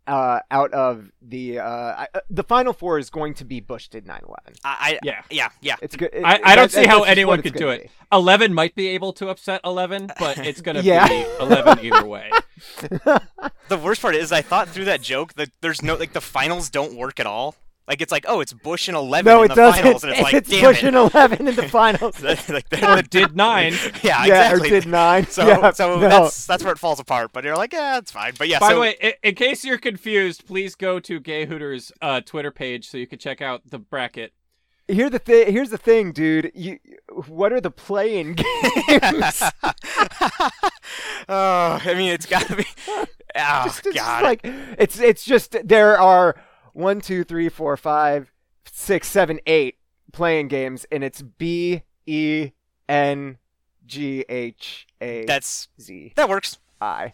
uh, 0.06 0.40
out 0.50 0.72
of 0.72 1.10
the 1.20 1.58
uh, 1.60 1.64
I- 1.64 2.08
uh, 2.14 2.20
the 2.30 2.42
final 2.42 2.72
four 2.72 2.98
is 2.98 3.08
going 3.10 3.34
to 3.34 3.44
be 3.44 3.60
Bush 3.60 3.88
did 3.88 4.04
9/11. 4.06 4.34
I, 4.64 4.76
I, 4.94 4.98
Yeah. 5.02 5.22
yeah, 5.30 5.48
yeah. 5.60 5.76
It's 5.80 5.94
good. 5.96 6.10
I, 6.24 6.40
I 6.42 6.56
don't 6.56 6.70
that- 6.70 6.82
see 6.82 6.86
how 6.86 7.02
anyone 7.04 7.40
could 7.42 7.52
do 7.54 7.60
gonna 7.60 7.72
it. 7.72 7.90
Eleven 8.12 8.52
might 8.52 8.74
be 8.74 8.88
able 8.88 9.12
to 9.14 9.28
upset 9.28 9.60
eleven, 9.64 10.10
but 10.18 10.38
it's 10.38 10.60
gonna 10.60 10.80
Yeah. 10.82 11.06
be 11.08 11.24
eleven 11.40 11.78
either 11.84 12.04
way. 12.04 12.30
The 13.68 13.78
worst 13.78 14.02
part 14.02 14.14
is 14.14 14.32
I 14.32 14.42
thought 14.42 14.68
through 14.68 14.84
that 14.86 15.00
joke 15.00 15.32
that 15.34 15.48
there's 15.62 15.82
no, 15.82 15.94
like, 15.94 16.12
the 16.12 16.20
finals 16.20 16.68
don't 16.68 16.94
work 16.94 17.18
at 17.18 17.26
all. 17.26 17.54
Like, 17.88 18.00
it's 18.00 18.12
like, 18.12 18.24
oh, 18.28 18.40
it's 18.40 18.52
Bush 18.52 18.86
and 18.88 18.96
11 18.96 19.28
No, 19.30 19.40
in 19.42 19.46
it 19.46 19.48
the 19.48 19.54
doesn't. 19.56 19.82
finals, 19.82 20.04
and 20.04 20.12
it's 20.12 20.22
like, 20.22 20.34
it's 20.34 20.48
damn 20.48 20.62
Bush 20.62 20.84
it. 20.84 20.86
and 20.94 20.96
eleven 20.96 21.48
in 21.48 21.56
the 21.56 21.68
finals. 21.68 22.22
like, 22.22 22.64
Or 22.82 23.02
did 23.02 23.36
nine. 23.36 23.72
yeah, 24.02 24.24
yeah, 24.24 24.24
exactly. 24.50 24.68
or 24.68 24.70
did 24.80 24.86
nine. 24.88 25.26
So, 25.26 25.46
yeah, 25.46 25.70
so 25.72 25.96
no. 25.98 26.08
that's 26.08 26.46
that's 26.46 26.62
where 26.62 26.72
it 26.72 26.78
falls 26.78 27.00
apart. 27.00 27.32
But 27.32 27.42
you're 27.44 27.56
like, 27.56 27.72
yeah, 27.72 27.98
it's 27.98 28.12
fine. 28.12 28.34
But 28.38 28.48
yeah, 28.48 28.60
By 28.60 28.68
so 28.68 28.74
the 28.76 28.80
way, 28.80 28.96
in, 29.00 29.12
in 29.24 29.34
case 29.34 29.64
you're 29.64 29.78
confused, 29.78 30.46
please 30.46 30.74
go 30.76 31.00
to 31.00 31.18
Gay 31.18 31.44
Hooters 31.46 31.90
uh, 32.00 32.20
Twitter 32.20 32.50
page 32.52 32.88
so 32.88 32.98
you 32.98 33.06
can 33.08 33.18
check 33.18 33.42
out 33.42 33.62
the 33.68 33.78
bracket. 33.80 34.32
Here 34.88 35.08
the 35.10 35.18
thi- 35.18 35.50
here's 35.50 35.70
the 35.70 35.78
thing, 35.78 36.12
dude. 36.12 36.50
You, 36.54 36.78
what 37.26 37.52
are 37.52 37.60
the 37.60 37.70
playing 37.70 38.34
games? 38.34 39.42
oh, 41.28 41.80
I 41.84 41.94
mean, 41.96 42.12
it's 42.12 42.26
got 42.26 42.46
to 42.48 42.56
be. 42.56 42.66
Oh 43.34 43.62
Just- 43.64 43.78
it's 43.86 43.94
just 43.94 43.96
God. 43.96 44.22
like 44.24 44.40
it's 44.44 45.00
it's 45.00 45.24
just 45.24 45.56
there 45.66 45.98
are 45.98 46.36
one, 46.72 47.00
two, 47.00 47.24
three, 47.24 47.48
four, 47.48 47.76
five, 47.76 48.32
six, 48.70 49.08
seven, 49.08 49.40
eight 49.46 49.76
playing 50.12 50.48
games, 50.48 50.86
and 50.90 51.02
it's 51.02 51.22
B 51.22 51.82
E 52.06 52.50
N 52.88 53.38
G 53.86 54.24
H 54.28 54.86
A 55.00 55.24
That's 55.24 55.68
Z 55.80 56.12
that 56.16 56.28
works. 56.28 56.58
I. 56.80 57.12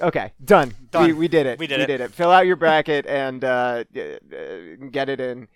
Okay, 0.00 0.32
done. 0.44 0.74
Done. 0.90 1.06
We, 1.06 1.12
we 1.12 1.28
did 1.28 1.46
it. 1.46 1.58
We 1.58 1.66
did 1.66 1.78
we 1.78 1.84
it. 1.84 1.86
did 1.86 2.00
it. 2.00 2.12
Fill 2.12 2.30
out 2.30 2.46
your 2.46 2.56
bracket 2.56 3.06
and 3.06 3.44
uh, 3.44 3.84
uh, 3.96 4.86
get 4.90 5.08
it 5.08 5.20
in. 5.20 5.48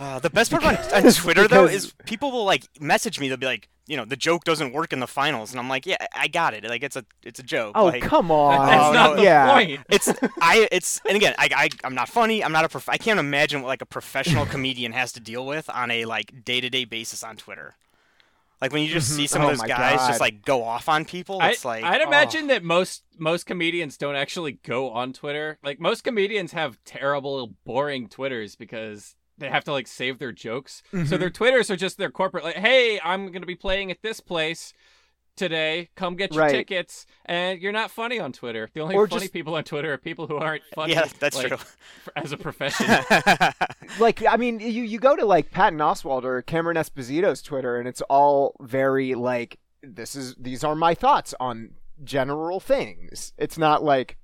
Uh, 0.00 0.18
the 0.18 0.30
best 0.30 0.50
part 0.50 0.64
on, 0.64 0.76
on 0.76 1.12
Twitter 1.12 1.46
though 1.46 1.66
is 1.66 1.92
people 2.06 2.32
will 2.32 2.44
like 2.44 2.64
message 2.80 3.20
me. 3.20 3.28
They'll 3.28 3.36
be 3.36 3.46
like, 3.46 3.68
you 3.86 3.96
know, 3.96 4.04
the 4.04 4.16
joke 4.16 4.44
doesn't 4.44 4.72
work 4.72 4.92
in 4.92 5.00
the 5.00 5.06
finals, 5.06 5.50
and 5.50 5.58
I'm 5.58 5.68
like, 5.68 5.86
yeah, 5.86 5.96
I 6.14 6.28
got 6.28 6.54
it. 6.54 6.64
Like 6.64 6.82
it's 6.82 6.96
a 6.96 7.04
it's 7.22 7.40
a 7.40 7.42
joke. 7.42 7.72
Oh 7.74 7.86
like, 7.86 8.02
come 8.02 8.30
oh, 8.30 8.40
on! 8.40 8.66
That's 8.66 8.84
Oh, 8.84 8.92
not 8.92 9.10
no. 9.10 9.16
the 9.16 9.22
yeah. 9.22 9.52
point. 9.52 9.80
It's 9.88 10.08
I 10.40 10.68
it's 10.70 11.00
and 11.06 11.16
again 11.16 11.34
I, 11.38 11.48
I 11.54 11.68
I'm 11.84 11.94
not 11.94 12.08
funny 12.08 12.42
I'm 12.44 12.52
not 12.52 12.64
a 12.64 12.68
prof- 12.68 12.88
I 12.88 12.96
can't 12.96 13.18
imagine 13.20 13.62
what 13.62 13.68
like 13.68 13.82
a 13.82 13.86
professional 13.86 14.46
comedian 14.54 14.92
has 14.92 15.12
to 15.12 15.20
deal 15.20 15.44
with 15.46 15.68
on 15.70 15.90
a 15.90 16.04
like 16.04 16.44
day 16.44 16.60
to 16.60 16.70
day 16.70 16.84
basis 16.84 17.22
on 17.22 17.36
Twitter. 17.36 17.74
Like 18.60 18.72
when 18.72 18.82
you 18.82 18.88
just 18.88 19.10
mm-hmm. 19.10 19.16
see 19.16 19.26
some 19.26 19.42
Oh 19.42 19.50
of 19.50 19.58
those 19.58 19.68
guys 19.68 19.98
God. 19.98 20.08
just 20.08 20.20
like 20.20 20.44
go 20.44 20.62
off 20.62 20.88
on 20.88 21.04
people, 21.04 21.40
I, 21.40 21.50
it's 21.50 21.64
like 21.64 21.82
I'd 21.82 22.00
oh. 22.00 22.06
imagine 22.06 22.46
that 22.46 22.62
most 22.62 23.02
most 23.18 23.44
comedians 23.44 23.96
don't 23.96 24.14
actually 24.14 24.52
go 24.52 24.90
on 24.90 25.12
Twitter. 25.12 25.58
Like 25.64 25.80
most 25.80 26.04
comedians 26.04 26.52
have 26.52 26.78
terrible, 26.84 27.54
boring 27.64 28.08
Twitters 28.08 28.54
because 28.54 29.16
they 29.38 29.48
have 29.48 29.64
to 29.64 29.72
like 29.72 29.86
save 29.86 30.18
their 30.18 30.32
jokes. 30.32 30.82
So 30.90 30.98
Mhm. 30.98 31.18
their 31.18 31.30
Twitters 31.30 31.70
are 31.70 31.76
just 31.76 31.98
their 31.98 32.10
corporate. 32.10 32.44
Like, 32.44 32.56
hey, 32.56 33.00
I'm 33.02 33.32
gonna 33.32 33.46
be 33.46 33.54
playing 33.56 33.90
at 33.90 34.02
this 34.02 34.20
place 34.20 34.72
today. 35.34 35.88
Come 35.96 36.14
get 36.16 36.32
your 36.34 36.42
Right. 36.44 36.50
tickets. 36.52 37.06
And 37.24 37.58
you're 37.60 37.72
not 37.72 37.90
funny 37.90 38.20
on 38.20 38.32
Twitter. 38.32 38.68
The 38.74 38.80
only 38.80 38.94
Or 38.94 39.08
funny 39.08 39.22
just- 39.22 39.32
people 39.32 39.54
on 39.54 39.64
Twitter 39.64 39.92
are 39.94 39.96
people 39.98 40.26
who 40.26 40.36
aren't 40.36 40.62
funny. 40.74 40.92
Yeah, 40.92 41.06
that's 41.18 41.36
like, 41.36 41.48
true. 41.48 41.56
As 42.14 42.32
a 42.32 42.36
profession. 42.36 42.86
like 43.98 44.22
I 44.26 44.36
mean, 44.36 44.60
you 44.60 44.82
you 44.82 44.98
go 44.98 45.16
to 45.16 45.24
like 45.24 45.50
Patton 45.50 45.78
Oswalt 45.78 46.24
or 46.24 46.42
Cameron 46.42 46.76
Esposito's 46.76 47.42
Twitter, 47.42 47.78
and 47.78 47.88
it's 47.88 48.02
all 48.02 48.54
very 48.60 49.14
like 49.14 49.58
this 49.82 50.14
is 50.14 50.34
these 50.36 50.62
are 50.62 50.74
my 50.74 50.94
thoughts 50.94 51.34
on 51.40 51.70
general 52.04 52.60
things. 52.60 53.32
It's 53.38 53.58
not 53.58 53.82
like 53.82 54.16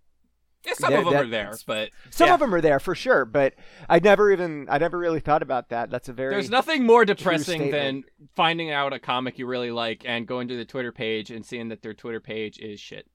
yeah, 0.66 0.72
some 0.74 0.92
Yeah, 0.92 0.98
of 0.98 1.04
them 1.04 1.14
that- 1.14 1.24
are 1.24 1.28
there, 1.28 1.54
but 1.66 1.90
some 2.10 2.28
Yeah. 2.28 2.34
of 2.34 2.40
them 2.40 2.54
are 2.54 2.60
there 2.60 2.80
for 2.80 2.94
sure, 2.94 3.24
but 3.24 3.54
I 3.88 3.98
never 3.98 4.30
even 4.32 4.66
I 4.70 4.78
never 4.78 4.98
really 4.98 5.20
thought 5.20 5.42
about 5.42 5.68
that. 5.70 5.90
That's 5.90 6.08
a 6.08 6.12
very 6.12 6.30
There's 6.34 6.50
nothing 6.50 6.84
more 6.84 7.04
depressing 7.04 7.70
than 7.70 8.04
finding 8.34 8.70
out 8.70 8.92
a 8.92 8.98
comic 8.98 9.38
you 9.38 9.46
really 9.46 9.70
like 9.70 10.02
and 10.06 10.26
going 10.26 10.48
to 10.48 10.56
the 10.56 10.64
Twitter 10.64 10.92
page 10.92 11.30
and 11.30 11.44
seeing 11.44 11.68
that 11.68 11.82
their 11.82 11.94
Twitter 11.94 12.20
page 12.20 12.58
is 12.58 12.80
shit. 12.80 13.06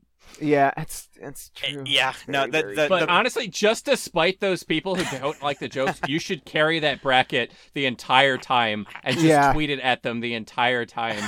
Yeah, 0.42 0.72
it's 0.78 1.08
it's 1.22 1.52
Eh, 1.64 1.72
true. 1.74 1.84
yeah, 1.86 2.14
no, 2.28 2.40
Very, 2.48 2.52
the- 2.52 2.52
very 2.52 2.76
the- 2.76 2.88
true. 2.88 3.00
But 3.02 3.10
honestly, 3.10 3.48
just 3.48 3.86
despite 3.86 4.40
those 4.40 4.64
people 4.64 4.96
who 4.96 5.20
don't 5.20 5.42
like 5.44 5.60
the 5.60 5.70
jokes, 5.70 6.00
you 6.08 6.18
should 6.20 6.44
carry 6.44 6.80
that 6.80 7.02
bracket 7.04 7.52
the 7.74 7.86
entire 7.86 8.38
time 8.38 8.88
and 9.04 9.14
just 9.16 9.26
Yeah. 9.28 9.54
tweet 9.54 9.70
it 9.70 9.80
at 9.80 10.02
them 10.04 10.22
the 10.22 10.34
entire 10.34 10.86
time. 10.86 11.22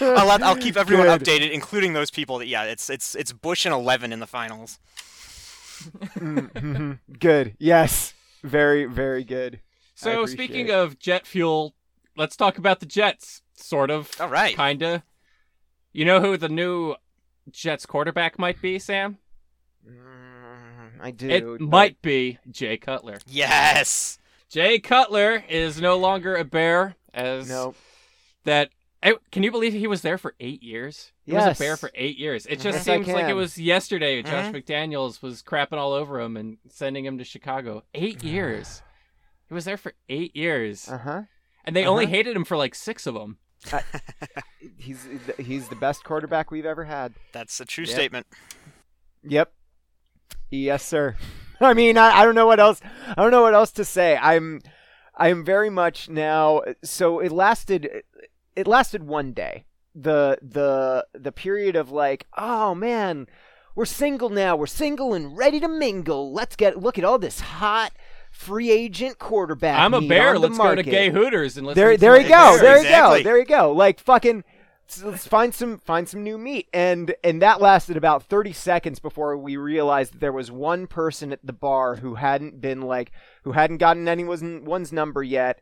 I'll, 0.00 0.30
I'll 0.44 0.56
keep 0.56 0.76
everyone 0.76 1.06
Good. 1.06 1.20
updated, 1.22 1.50
including 1.52 1.92
those 1.92 2.10
people. 2.10 2.38
That 2.38 2.46
yeah, 2.48 2.64
it's 2.64 2.88
it's 2.90 3.14
it's 3.14 3.32
Bush 3.32 3.64
and 3.66 3.74
eleven 3.74 4.12
in 4.12 4.20
the 4.20 4.26
finals. 4.26 4.78
Mhm. 6.18 6.98
good. 7.20 7.54
Yes. 7.58 8.14
Very 8.42 8.84
very 8.86 9.22
good. 9.24 9.60
So 9.94 10.26
speaking 10.26 10.68
it. 10.68 10.74
of 10.74 10.98
jet 10.98 11.26
fuel, 11.26 11.74
let's 12.16 12.36
talk 12.36 12.58
about 12.58 12.80
the 12.80 12.86
Jets. 12.86 13.42
Sort 13.54 13.90
of. 13.90 14.10
All 14.20 14.28
right. 14.28 14.54
Kinda. 14.56 15.02
You 15.92 16.04
know 16.04 16.20
who 16.20 16.36
the 16.36 16.48
new 16.48 16.94
Jets 17.50 17.86
quarterback 17.86 18.38
might 18.38 18.60
be, 18.60 18.78
Sam? 18.78 19.18
Mm, 19.88 21.00
I 21.00 21.10
do. 21.10 21.28
It 21.30 21.44
but- 21.44 21.60
might 21.60 22.02
be 22.02 22.38
Jay 22.50 22.76
Cutler. 22.76 23.18
Yes. 23.26 24.18
Jay 24.48 24.78
Cutler 24.78 25.44
is 25.48 25.80
no 25.80 25.96
longer 25.98 26.34
a 26.36 26.44
Bear, 26.44 26.94
as 27.12 27.48
No. 27.48 27.74
that. 28.44 28.70
I, 29.00 29.14
can 29.30 29.44
you 29.44 29.52
believe 29.52 29.74
he 29.74 29.86
was 29.86 30.02
there 30.02 30.18
for 30.18 30.34
eight 30.40 30.60
years? 30.62 31.12
He 31.24 31.32
was 31.32 31.44
a 31.44 31.54
Bear 31.62 31.76
for 31.76 31.90
eight 31.94 32.18
years. 32.18 32.46
It 32.46 32.56
just 32.56 32.78
Yes, 32.78 32.84
seems 32.84 33.06
like 33.06 33.28
it 33.28 33.34
was 33.34 33.56
yesterday. 33.56 34.22
Josh 34.22 34.46
Mhm. 34.46 34.54
McDaniels 34.64 35.22
was 35.22 35.40
crapping 35.42 35.76
all 35.76 35.92
over 35.92 36.18
him 36.20 36.36
and 36.36 36.56
sending 36.68 37.04
him 37.04 37.16
to 37.18 37.24
Chicago. 37.24 37.84
Eight 37.94 38.22
years. 38.24 38.82
He 39.48 39.54
was 39.54 39.64
there 39.64 39.78
for 39.78 39.94
eight 40.10 40.36
years, 40.36 40.88
Uh 40.90 40.98
huh. 40.98 41.22
and 41.64 41.74
they 41.74 41.86
only 41.86 42.04
uh-huh. 42.04 42.10
hated 42.16 42.36
him 42.36 42.44
for 42.44 42.58
like 42.58 42.74
six 42.74 43.06
of 43.06 43.14
them. 43.14 43.38
He's 44.78 45.06
he's 45.38 45.68
the 45.68 45.76
best 45.76 46.04
quarterback 46.04 46.50
we've 46.50 46.64
ever 46.66 46.84
had. 46.84 47.14
That's 47.32 47.60
a 47.60 47.64
true 47.64 47.84
Yep. 47.84 47.92
statement. 47.94 48.26
Yep. 49.24 49.52
Yes, 50.50 50.84
sir. 50.84 51.16
I 51.60 51.74
mean, 51.74 51.98
I, 51.98 52.20
I 52.20 52.24
don't 52.24 52.34
know 52.36 52.46
what 52.46 52.60
else. 52.60 52.80
I 53.08 53.14
don't 53.16 53.30
know 53.32 53.42
what 53.42 53.54
else 53.54 53.72
to 53.72 53.84
say. 53.84 54.16
I'm, 54.16 54.60
I'm 55.16 55.44
very 55.44 55.70
much 55.70 56.08
now. 56.08 56.62
So 56.84 57.18
it 57.18 57.32
lasted. 57.32 58.02
It 58.54 58.66
lasted 58.66 59.02
one 59.02 59.32
day. 59.32 59.64
The 59.94 60.38
the 60.40 61.04
the 61.12 61.32
period 61.32 61.74
of 61.74 61.90
like, 61.90 62.26
oh 62.36 62.74
man, 62.74 63.26
we're 63.74 63.84
single 63.84 64.28
now. 64.30 64.54
We're 64.56 64.66
single 64.66 65.12
and 65.14 65.36
ready 65.36 65.58
to 65.60 65.68
mingle. 65.68 66.32
Let's 66.32 66.54
get 66.54 66.78
look 66.80 66.98
at 66.98 67.04
all 67.04 67.18
this 67.18 67.40
hot 67.40 67.92
free 68.30 68.70
agent 68.70 69.18
quarterback. 69.18 69.78
I'm 69.78 69.94
a 69.94 70.00
Bear. 70.00 70.38
Let's 70.38 70.58
go 70.58 70.74
to. 70.74 70.82
Gay 70.82 71.10
Hooters 71.10 71.56
and 71.56 71.66
let's 71.66 71.76
There, 71.76 71.90
meet 71.90 72.00
there 72.00 72.14
some 72.16 72.22
you 72.22 72.28
go. 72.28 72.34
Bears. 72.36 72.60
There 72.60 72.76
Exactly. 72.76 73.18
you 73.18 73.24
go. 73.24 73.28
There 73.28 73.38
you 73.38 73.44
go. 73.44 73.72
Like 73.72 74.00
fucking, 74.00 74.44
let's 75.04 75.26
find 75.26 75.54
some 75.54 75.78
find 75.78 76.08
some 76.08 76.22
new 76.22 76.38
meat. 76.38 76.68
And 76.72 77.14
and 77.24 77.42
that 77.42 77.60
lasted 77.60 77.96
about 77.96 78.22
thirty 78.24 78.52
seconds 78.52 78.98
before 78.98 79.36
we 79.36 79.56
realized 79.56 80.14
that 80.14 80.20
there 80.20 80.32
was 80.32 80.50
one 80.50 80.86
person 80.86 81.32
at 81.32 81.44
the 81.44 81.52
bar 81.52 81.96
who 81.96 82.14
hadn't 82.16 82.60
been 82.60 82.82
like 82.82 83.12
who 83.44 83.52
hadn't 83.52 83.78
gotten 83.78 84.08
anyone's 84.08 84.64
one's 84.64 84.92
number 84.92 85.22
yet. 85.22 85.60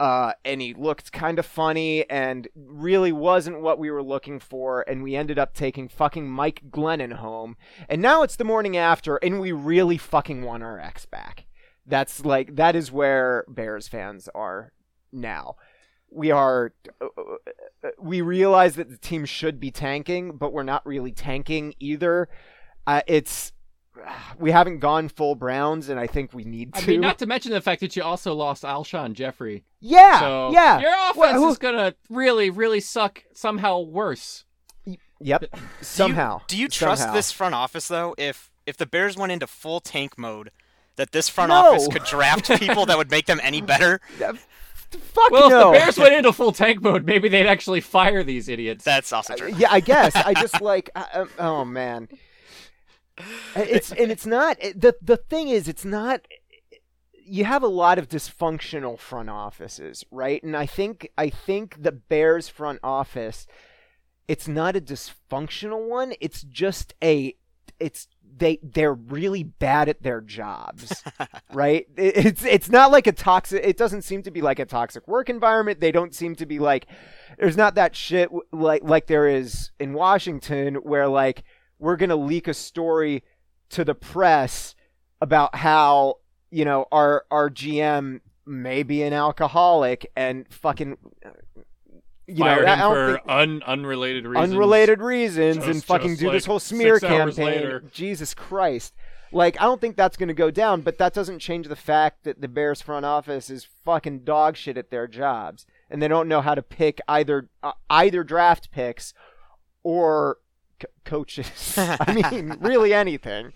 Uh, 0.00 0.32
and 0.44 0.60
he 0.60 0.74
looked 0.74 1.12
kind 1.12 1.38
of 1.38 1.46
funny 1.46 2.08
and 2.10 2.48
really 2.56 3.12
wasn't 3.12 3.60
what 3.60 3.78
we 3.78 3.88
were 3.88 4.02
looking 4.02 4.40
for. 4.40 4.84
And 4.88 5.00
we 5.00 5.14
ended 5.14 5.38
up 5.38 5.54
taking 5.54 5.88
fucking 5.88 6.28
Mike 6.28 6.60
Glennon 6.70 7.12
home. 7.12 7.56
And 7.88 8.02
now 8.02 8.24
it's 8.24 8.34
the 8.34 8.42
morning 8.42 8.76
after, 8.76 9.16
and 9.18 9.38
we 9.38 9.52
really 9.52 9.98
fucking 9.98 10.42
want 10.42 10.64
our 10.64 10.80
ex 10.80 11.06
back. 11.06 11.44
That's 11.86 12.24
like 12.24 12.56
that 12.56 12.76
is 12.76 12.92
where 12.92 13.44
Bears 13.48 13.88
fans 13.88 14.28
are 14.34 14.72
now. 15.12 15.56
We 16.10 16.30
are 16.30 16.72
uh, 17.00 17.06
uh, 17.84 17.88
we 17.98 18.20
realize 18.20 18.76
that 18.76 18.90
the 18.90 18.98
team 18.98 19.24
should 19.24 19.58
be 19.58 19.70
tanking, 19.70 20.36
but 20.36 20.52
we're 20.52 20.62
not 20.62 20.84
really 20.86 21.12
tanking 21.12 21.74
either. 21.80 22.28
Uh, 22.86 23.00
it's 23.06 23.52
we 24.38 24.50
haven't 24.50 24.78
gone 24.78 25.08
full 25.08 25.34
Browns, 25.34 25.88
and 25.88 25.98
I 25.98 26.06
think 26.06 26.32
we 26.32 26.44
need 26.44 26.70
I 26.74 26.80
to. 26.80 26.86
mean, 26.88 27.00
not 27.00 27.18
to 27.18 27.26
mention 27.26 27.52
the 27.52 27.60
fact 27.60 27.80
that 27.80 27.94
you 27.96 28.02
also 28.02 28.34
lost 28.34 28.62
Alshon 28.62 29.12
Jeffery. 29.14 29.64
yeah, 29.80 30.20
So 30.20 30.50
yeah. 30.52 30.80
your 30.80 30.92
offense 30.94 31.16
Well, 31.16 31.34
who- 31.40 31.50
is 31.50 31.58
gonna 31.58 31.94
really, 32.08 32.48
really 32.50 32.80
suck 32.80 33.24
somehow 33.34 33.80
worse. 33.80 34.44
Yep. 35.20 35.44
Somehow. 35.82 36.40
Do 36.48 36.56
you 36.56 36.68
trust 36.68 37.02
Somehow. 37.02 37.14
this 37.14 37.30
front 37.32 37.54
office 37.54 37.86
though? 37.88 38.14
If 38.18 38.50
if 38.66 38.76
the 38.76 38.86
Bears 38.86 39.16
went 39.16 39.30
into 39.32 39.46
full 39.46 39.80
tank 39.80 40.18
mode, 40.18 40.50
that 40.96 41.12
this 41.12 41.28
front 41.28 41.50
No. 41.50 41.56
office 41.72 41.88
could 41.88 42.04
draft 42.04 42.48
people 42.58 42.86
that 42.86 42.96
would 42.98 43.10
make 43.10 43.26
them 43.26 43.40
any 43.42 43.60
better? 43.60 44.00
Fuck 44.90 45.30
Well, 45.30 45.48
no. 45.48 45.72
if 45.72 45.78
the 45.78 45.84
Bears 45.84 45.98
went 45.98 46.14
into 46.14 46.32
full 46.34 46.52
tank 46.52 46.82
mode, 46.82 47.06
maybe 47.06 47.28
they'd 47.30 47.46
actually 47.46 47.80
fire 47.80 48.22
these 48.22 48.48
idiots. 48.48 48.84
That's 48.84 49.10
also 49.12 49.34
true. 49.36 49.52
yeah, 49.56 49.68
I 49.70 49.80
guess. 49.80 50.14
I 50.14 50.34
just 50.34 50.60
like. 50.60 50.90
I, 50.94 51.04
um, 51.14 51.30
oh 51.38 51.64
man. 51.64 52.08
It's 53.56 53.92
and 53.92 54.10
it's 54.10 54.26
not 54.26 54.58
the 54.60 54.94
the 55.02 55.16
thing 55.16 55.48
is 55.48 55.68
it's 55.68 55.84
not. 55.84 56.22
You 57.24 57.44
have 57.44 57.62
a 57.62 57.68
lot 57.68 57.98
of 57.98 58.08
dysfunctional 58.08 58.98
front 58.98 59.30
offices, 59.30 60.04
right? 60.10 60.42
And 60.42 60.56
I 60.56 60.66
think 60.66 61.08
I 61.16 61.30
think 61.30 61.82
the 61.82 61.92
Bears 61.92 62.48
front 62.48 62.80
office, 62.82 63.46
it's 64.28 64.48
not 64.48 64.76
a 64.76 64.80
dysfunctional 64.80 65.88
one. 65.88 66.14
It's 66.20 66.42
just 66.42 66.94
a. 67.02 67.34
It's 67.78 68.08
they 68.34 68.58
they're 68.62 68.94
really 68.94 69.42
bad 69.42 69.88
at 69.88 70.02
their 70.02 70.20
jobs 70.20 71.02
right? 71.52 71.86
It- 71.96 72.26
it's 72.26 72.44
it's 72.44 72.68
not 72.70 72.90
like 72.90 73.06
a 73.06 73.12
toxic 73.12 73.62
it 73.64 73.76
doesn't 73.76 74.02
seem 74.02 74.22
to 74.22 74.30
be 74.30 74.40
like 74.42 74.58
a 74.58 74.64
toxic 74.64 75.06
work 75.06 75.28
environment. 75.28 75.80
They 75.80 75.92
don't 75.92 76.14
seem 76.14 76.34
to 76.36 76.46
be 76.46 76.58
like 76.58 76.86
there's 77.38 77.56
not 77.56 77.74
that 77.76 77.94
shit 77.96 78.30
like 78.52 78.82
like 78.84 79.06
there 79.06 79.28
is 79.28 79.70
in 79.78 79.92
Washington 79.92 80.76
where 80.76 81.08
like 81.08 81.44
we're 81.78 81.96
going 81.96 82.10
to 82.10 82.16
leak 82.16 82.46
a 82.48 82.54
story 82.54 83.24
to 83.70 83.84
the 83.84 83.94
press 83.94 84.74
about 85.20 85.54
how 85.56 86.16
you 86.50 86.64
know 86.64 86.86
our 86.92 87.24
our 87.30 87.50
GM 87.50 88.20
may 88.46 88.82
be 88.82 89.02
an 89.02 89.12
alcoholic 89.12 90.10
and 90.16 90.46
fucking 90.52 90.96
you 92.26 92.44
know 92.44 92.64
him 92.64 92.78
for 92.78 93.12
think- 93.14 93.24
un- 93.28 93.62
unrelated 93.66 94.26
reasons. 94.26 94.52
unrelated 94.52 95.00
reasons 95.00 95.64
and 95.66 95.82
fucking 95.84 96.10
just 96.10 96.20
do 96.20 96.30
this 96.30 96.46
whole 96.46 96.60
smear 96.60 96.98
campaign. 97.00 97.80
Jesus 97.92 98.34
Christ. 98.34 98.94
Like 99.32 99.60
I 99.60 99.64
don't 99.64 99.80
think 99.80 99.96
that's 99.96 100.16
going 100.16 100.28
to 100.28 100.34
go 100.34 100.50
down, 100.50 100.82
but 100.82 100.98
that 100.98 101.14
doesn't 101.14 101.38
change 101.38 101.66
the 101.66 101.76
fact 101.76 102.24
that 102.24 102.40
the 102.40 102.48
Bears 102.48 102.82
front 102.82 103.06
office 103.06 103.48
is 103.48 103.66
fucking 103.84 104.20
dog 104.20 104.56
shit 104.56 104.76
at 104.76 104.90
their 104.90 105.06
jobs 105.06 105.66
and 105.90 106.02
they 106.02 106.08
don't 106.08 106.28
know 106.28 106.40
how 106.40 106.54
to 106.54 106.62
pick 106.62 107.00
either 107.08 107.48
uh, 107.62 107.72
either 107.90 108.24
draft 108.24 108.70
picks 108.70 109.14
or 109.82 110.38
c- 110.80 110.88
coaches. 111.04 111.74
I 111.78 112.30
mean, 112.30 112.56
really 112.60 112.92
anything. 112.94 113.52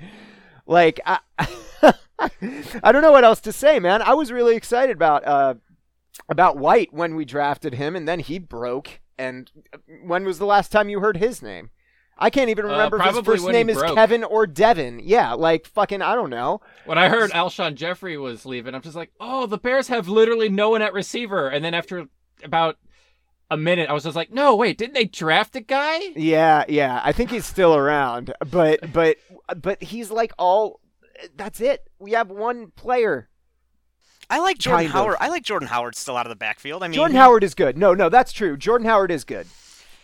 Like 0.67 0.99
I 1.05 1.19
I 2.83 2.93
don't 2.93 3.03
know 3.03 3.13
what 3.13 3.25
else 3.25 3.41
to 3.43 3.53
say, 3.53 3.79
man. 3.79 4.01
I 4.03 4.15
was 4.15 4.33
really 4.33 4.57
excited 4.57 4.97
about 4.97 5.27
uh 5.27 5.55
about 6.29 6.57
White 6.57 6.93
when 6.93 7.15
we 7.15 7.25
drafted 7.25 7.75
him, 7.75 7.97
and 7.97 8.07
then 8.09 8.21
he 8.21 8.39
broke. 8.39 9.01
And 9.19 9.51
when 10.05 10.25
was 10.25 10.39
the 10.39 10.47
last 10.47 10.71
time 10.71 10.89
you 10.89 11.01
heard 11.01 11.17
his 11.17 11.43
name? 11.43 11.71
I 12.19 12.31
can't 12.31 12.49
even 12.51 12.65
Uh, 12.65 12.69
remember 12.69 12.99
if 12.99 13.15
his 13.15 13.25
first 13.25 13.47
name 13.49 13.69
is 13.69 13.77
broke. 13.77 13.95
Kevin 13.95 14.25
or 14.25 14.47
Devin. 14.47 15.01
Yeah, 15.05 15.35
like 15.35 15.67
fucking, 15.67 16.01
I 16.01 16.15
don't 16.15 16.31
know. 16.31 16.61
When 16.87 16.97
I 16.99 17.09
heard 17.09 17.31
Alshon 17.33 17.75
Jeffery 17.75 18.17
was 18.17 18.47
leaving, 18.47 18.75
I'm 18.75 18.81
just 18.83 18.97
like, 18.97 19.11
oh, 19.21 19.47
the 19.47 19.59
Bears 19.59 19.89
have 19.89 20.09
literally 20.09 20.49
no 20.49 20.71
one 20.71 20.81
at 20.83 20.95
receiver. 20.95 21.49
And 21.49 21.63
then 21.65 21.75
after 21.75 22.07
about 22.43 22.79
a 23.51 23.57
minute, 23.59 23.91
I 23.91 23.93
was 23.93 24.05
just 24.05 24.17
like, 24.17 24.33
no, 24.33 24.57
wait, 24.57 24.79
didn't 24.79 24.95
they 24.95 25.05
draft 25.05 25.57
a 25.57 25.61
guy? 25.61 25.99
Yeah, 26.17 26.65
yeah. 26.69 27.01
I 27.05 27.13
think 27.13 27.31
he's 27.31 27.45
still 27.47 27.77
around, 27.77 28.33
but 28.51 28.93
but 28.93 29.19
but 29.61 29.83
he's 29.83 30.11
like 30.11 30.33
all. 30.39 30.81
That's 31.37 31.61
it. 31.61 31.87
We 31.99 32.13
have 32.13 32.31
one 32.31 32.73
player. 32.77 33.29
I 34.29 34.41
like 34.41 34.59
Jordan 34.59 34.87
Kind 34.87 34.89
of. 34.89 34.93
Howard. 35.05 35.17
I 35.21 35.29
like 35.29 35.43
Jordan 35.45 35.69
Howard 35.69 35.95
still 35.95 36.17
out 36.17 36.27
of 36.27 36.31
the 36.31 36.37
backfield. 36.37 36.83
I 36.83 36.89
mean, 36.89 36.95
Jordan 36.95 37.15
he, 37.15 37.19
Howard 37.21 37.45
is 37.45 37.55
good. 37.55 37.79
No, 37.79 37.95
no, 37.95 38.09
that's 38.09 38.33
true. 38.33 38.57
Jordan 38.57 38.87
Howard 38.89 39.11
is 39.11 39.25
good. 39.25 39.47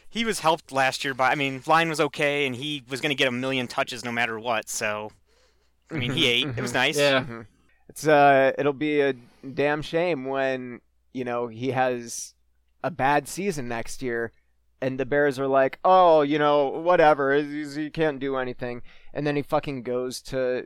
he 0.09 0.25
was 0.25 0.41
helped 0.41 0.71
last 0.73 1.05
year 1.05 1.15
by. 1.15 1.31
I 1.31 1.35
mean, 1.35 1.63
line 1.67 1.89
was 1.89 2.01
okay, 2.01 2.47
and 2.47 2.55
he 2.55 2.83
was 2.89 3.01
going 3.01 3.11
to 3.11 3.17
get 3.17 3.27
a 3.29 3.33
million 3.33 3.67
touches 3.67 4.05
no 4.05 4.13
matter 4.13 4.39
what. 4.39 4.69
So, 4.69 5.11
I 5.91 5.95
mean, 5.95 6.13
he 6.13 6.27
ate. 6.29 6.47
It 6.57 6.61
was 6.63 6.73
nice. 6.83 6.97
Yeah. 6.99 7.25
It's 7.89 8.07
uh, 8.07 8.53
it'll 8.59 8.73
be 8.73 9.01
a 9.01 9.15
damn 9.55 9.83
shame 9.83 10.25
when 10.27 10.81
you 11.13 11.25
know 11.25 11.49
he 11.49 11.73
has 11.73 12.35
a 12.85 12.91
bad 12.91 13.27
season 13.29 13.69
next 13.69 14.03
year, 14.03 14.33
and 14.81 14.99
the 15.01 15.05
Bears 15.07 15.39
are 15.39 15.47
like, 15.49 15.79
oh, 15.85 16.23
you 16.23 16.39
know, 16.39 16.69
whatever, 16.69 17.35
he's- 17.35 17.75
he 17.75 17.91
can't 17.91 18.19
do 18.21 18.37
anything, 18.37 18.83
and 19.13 19.27
then 19.27 19.37
he 19.37 19.43
fucking 19.43 19.83
goes 19.83 20.23
to 20.23 20.65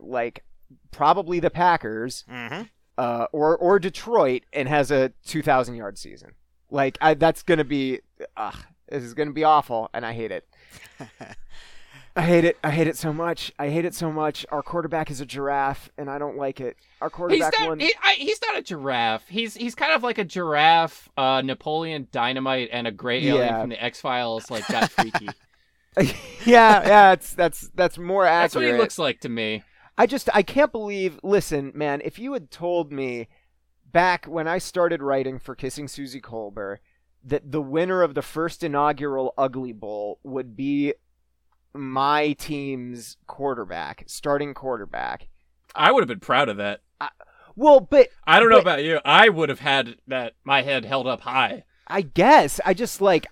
like 0.00 0.44
probably 0.90 1.40
the 1.40 1.50
Packers, 1.50 2.24
hmm 2.28 2.62
uh, 2.96 3.26
or 3.32 3.56
or 3.56 3.78
Detroit, 3.78 4.42
and 4.52 4.68
has 4.68 4.90
a 4.90 5.12
two 5.24 5.42
thousand 5.42 5.76
yard 5.76 5.96
season. 5.98 6.32
Like 6.70 6.98
I, 7.00 7.14
that's 7.14 7.42
gonna 7.42 7.64
be, 7.64 8.00
ugh, 8.36 8.56
this 8.88 9.02
is 9.04 9.14
gonna 9.14 9.32
be 9.32 9.44
awful, 9.44 9.88
and 9.94 10.04
I 10.04 10.12
hate 10.12 10.32
it. 10.32 10.48
I 12.16 12.22
hate 12.22 12.44
it. 12.44 12.58
I 12.64 12.70
hate 12.72 12.88
it 12.88 12.96
so 12.96 13.12
much. 13.12 13.52
I 13.60 13.68
hate 13.68 13.84
it 13.84 13.94
so 13.94 14.10
much. 14.10 14.44
Our 14.50 14.60
quarterback 14.62 15.08
is 15.12 15.20
a 15.20 15.26
giraffe, 15.26 15.88
and 15.96 16.10
I 16.10 16.18
don't 16.18 16.36
like 16.36 16.60
it. 16.60 16.76
Our 17.00 17.08
He's 17.08 17.14
quarterback 17.14 17.54
not. 17.60 17.68
won. 17.68 17.78
He, 17.78 17.94
I, 18.02 18.14
he's 18.14 18.40
not 18.42 18.58
a 18.58 18.62
giraffe. 18.62 19.28
He's 19.28 19.54
he's 19.54 19.76
kind 19.76 19.92
of 19.92 20.02
like 20.02 20.18
a 20.18 20.24
giraffe, 20.24 21.08
uh, 21.16 21.42
Napoleon 21.44 22.08
Dynamite, 22.10 22.70
and 22.72 22.88
a 22.88 22.90
gray 22.90 23.18
alien 23.24 23.36
Yeah. 23.46 23.60
from 23.60 23.70
the 23.70 23.82
X 23.82 24.00
Files. 24.00 24.50
Like 24.50 24.66
got 24.66 24.90
freaky. 24.90 25.28
yeah, 26.44 26.86
yeah. 26.86 27.12
It's 27.12 27.32
that's 27.34 27.68
that's 27.74 27.98
more 27.98 28.24
accurate. 28.26 28.42
That's 28.42 28.54
what 28.56 28.64
he 28.64 28.72
looks 28.72 28.98
like 28.98 29.20
to 29.20 29.28
me. 29.28 29.62
I 29.98 30.06
just 30.06 30.30
I 30.32 30.42
can't 30.42 30.72
believe. 30.72 31.18
Listen, 31.22 31.72
man, 31.74 32.00
if 32.04 32.18
you 32.18 32.32
had 32.32 32.50
told 32.50 32.92
me 32.92 33.28
back 33.84 34.26
when 34.26 34.46
I 34.46 34.58
started 34.58 35.02
writing 35.02 35.38
for 35.40 35.56
Kissing 35.56 35.88
Suzy 35.88 36.20
Kolber 36.20 36.78
that 37.24 37.50
the 37.50 37.60
winner 37.60 38.02
of 38.02 38.14
the 38.14 38.22
first 38.22 38.62
inaugural 38.62 39.34
Ugly 39.36 39.72
Bowl 39.72 40.20
would 40.22 40.56
be 40.56 40.94
my 41.74 42.32
team's 42.32 43.16
quarterback, 43.26 44.04
starting 44.06 44.54
quarterback. 44.54 45.28
I 45.74 45.90
would 45.90 46.02
have 46.02 46.08
been 46.08 46.20
proud 46.20 46.48
of 46.48 46.58
that. 46.58 46.80
Well, 47.56 47.80
but 47.80 48.08
I 48.24 48.38
don't 48.38 48.50
know 48.50 48.58
about 48.58 48.84
you. 48.84 49.00
I 49.04 49.28
would 49.28 49.48
have 49.48 49.58
had 49.58 49.96
that 50.06 50.34
my 50.44 50.62
head 50.62 50.84
held 50.84 51.08
up 51.08 51.22
high. 51.22 51.64
I 51.88 52.02
guess 52.02 52.60
I 52.64 52.72
just 52.72 53.00
like 53.00 53.26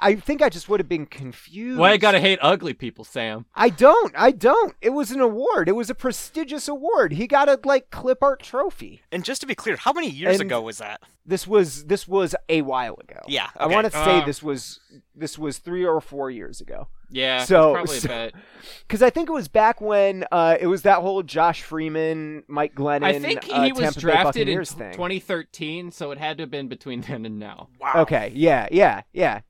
I, 0.00 0.08
I 0.08 0.14
think 0.16 0.42
I 0.42 0.48
just 0.48 0.68
would 0.68 0.80
have 0.80 0.88
been 0.88 1.06
confused. 1.06 1.78
Why 1.78 1.90
I 1.92 1.96
gotta 1.96 2.20
hate 2.20 2.38
ugly 2.42 2.74
people, 2.74 3.04
Sam? 3.04 3.46
I 3.54 3.68
don't. 3.68 4.12
I 4.16 4.30
don't. 4.30 4.74
It 4.80 4.90
was 4.90 5.10
an 5.10 5.20
award. 5.20 5.68
It 5.68 5.72
was 5.76 5.90
a 5.90 5.94
prestigious 5.94 6.68
award. 6.68 7.12
He 7.12 7.26
got 7.26 7.48
a 7.48 7.58
like 7.64 7.90
clip 7.90 8.22
art 8.22 8.42
trophy. 8.42 9.02
And 9.12 9.24
just 9.24 9.40
to 9.42 9.46
be 9.46 9.54
clear, 9.54 9.76
how 9.76 9.92
many 9.92 10.08
years 10.08 10.40
And- 10.40 10.50
ago 10.50 10.60
was 10.62 10.78
that? 10.78 11.00
This 11.26 11.46
was 11.46 11.84
this 11.84 12.08
was 12.08 12.34
a 12.48 12.62
while 12.62 12.96
ago. 13.00 13.20
Yeah, 13.28 13.50
I 13.56 13.66
want 13.66 13.84
to 13.84 13.92
say 13.92 14.20
Uh, 14.20 14.24
this 14.24 14.42
was 14.42 14.80
this 15.14 15.38
was 15.38 15.58
three 15.58 15.84
or 15.84 16.00
four 16.00 16.30
years 16.30 16.60
ago. 16.60 16.88
Yeah, 17.12 17.44
So- 17.44 17.72
probably 17.74 17.98
so- 17.98 18.06
a 18.06 18.08
bet. 18.08 18.34
Because 18.82 19.02
I 19.08 19.10
think 19.10 19.28
it 19.28 19.32
was 19.32 19.46
back 19.46 19.80
when 19.80 20.24
uh, 20.32 20.56
it 20.58 20.66
was 20.66 20.82
that 20.82 20.98
whole 21.00 21.22
Josh 21.22 21.62
Freeman, 21.62 22.42
Mike 22.48 22.74
Glennon, 22.74 23.04
I 23.04 23.18
think 23.18 23.44
he 23.44 23.52
uh, 23.52 23.68
was 23.68 23.78
Tampa 23.78 24.00
drafted 24.00 24.48
in 24.48 24.54
Buccaneers 24.56 24.72
thing. 24.72 24.92
2013, 24.92 25.92
so 25.92 26.10
it 26.10 26.18
had 26.18 26.38
to 26.38 26.44
have 26.44 26.50
been 26.50 26.68
between 26.68 27.00
then 27.02 27.24
and 27.26 27.38
now. 27.38 27.68
Wow. 27.80 27.92
Okay, 27.96 28.32
yeah, 28.34 28.66
yeah, 28.72 29.02
yeah. 29.12 29.40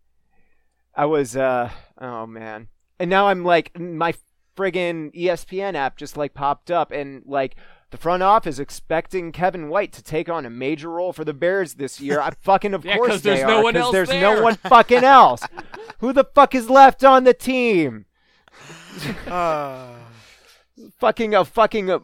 I 0.94 1.06
was 1.06 1.36
uh 1.36 1.70
oh 2.00 2.26
man. 2.26 2.68
And 2.98 3.08
now 3.10 3.28
I'm 3.28 3.44
like 3.44 3.78
my 3.78 4.14
friggin' 4.56 5.14
ESPN 5.14 5.74
app 5.74 5.96
just 5.96 6.16
like 6.16 6.34
popped 6.34 6.70
up 6.70 6.90
and 6.92 7.22
like 7.24 7.56
the 7.90 7.96
front 7.96 8.22
office 8.22 8.58
expecting 8.58 9.32
Kevin 9.32 9.68
White 9.68 9.92
to 9.94 10.02
take 10.02 10.28
on 10.28 10.46
a 10.46 10.50
major 10.50 10.90
role 10.90 11.12
for 11.12 11.24
the 11.24 11.32
Bears 11.34 11.74
this 11.74 12.00
year. 12.00 12.20
I 12.20 12.30
fucking 12.42 12.74
of 12.74 12.84
Yeah, 12.84 12.96
course 12.96 13.08
'cause 13.10 13.22
there's 13.22 13.40
they 13.40 13.46
no 13.46 13.58
are, 13.60 13.62
one 13.62 13.74
'cause 13.74 13.82
else 13.82 13.92
there's 13.92 14.08
there. 14.08 14.20
no 14.36 14.42
one 14.42 14.56
fucking 14.56 15.04
else. 15.04 15.42
Who 15.98 16.12
the 16.12 16.24
fuck 16.24 16.54
is 16.54 16.68
left 16.70 17.04
on 17.04 17.24
the 17.24 17.34
team? 17.34 18.06
Uh, 19.28 19.94
Fucking 20.98 21.34
a 21.34 21.44
fucking 21.44 21.90
a, 21.90 22.00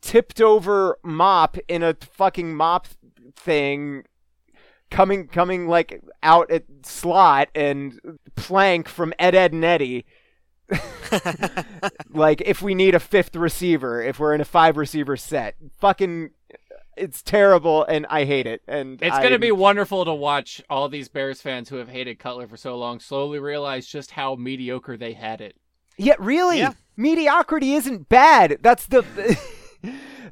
tipped 0.00 0.40
over 0.40 0.98
mop 1.02 1.56
in 1.68 1.82
a 1.82 1.94
fucking 1.94 2.54
mop 2.54 2.86
thing 3.36 4.04
coming 4.94 5.26
coming 5.26 5.66
like 5.66 6.00
out 6.22 6.50
at 6.50 6.64
slot 6.84 7.48
and 7.54 8.00
plank 8.36 8.88
from 8.88 9.12
Ed 9.18 9.34
Ed 9.34 9.52
and 9.52 9.64
Eddie. 9.64 10.06
like 12.10 12.40
if 12.42 12.62
we 12.62 12.74
need 12.74 12.94
a 12.94 13.00
fifth 13.00 13.36
receiver, 13.36 14.02
if 14.02 14.18
we're 14.18 14.34
in 14.34 14.40
a 14.40 14.44
five 14.44 14.76
receiver 14.76 15.16
set, 15.16 15.56
fucking, 15.78 16.30
it's 16.96 17.22
terrible 17.22 17.84
and 17.84 18.06
I 18.08 18.24
hate 18.24 18.46
it. 18.46 18.62
And 18.66 19.02
It's 19.02 19.18
going 19.18 19.32
to 19.32 19.38
be 19.38 19.52
wonderful 19.52 20.04
to 20.04 20.14
watch 20.14 20.62
all 20.70 20.88
these 20.88 21.08
Bears 21.08 21.42
fans 21.42 21.68
who 21.68 21.76
have 21.76 21.88
hated 21.88 22.18
Cutler 22.18 22.46
for 22.46 22.56
so 22.56 22.78
long 22.78 23.00
slowly 23.00 23.40
realize 23.40 23.86
just 23.86 24.12
how 24.12 24.36
mediocre 24.36 24.96
they 24.96 25.12
had 25.12 25.40
it. 25.40 25.56
Yeah, 25.96 26.14
really. 26.18 26.58
Yeah. 26.58 26.72
Mediocrity 26.96 27.74
isn't 27.74 28.08
bad. 28.08 28.58
That's 28.62 28.86
the 28.86 29.04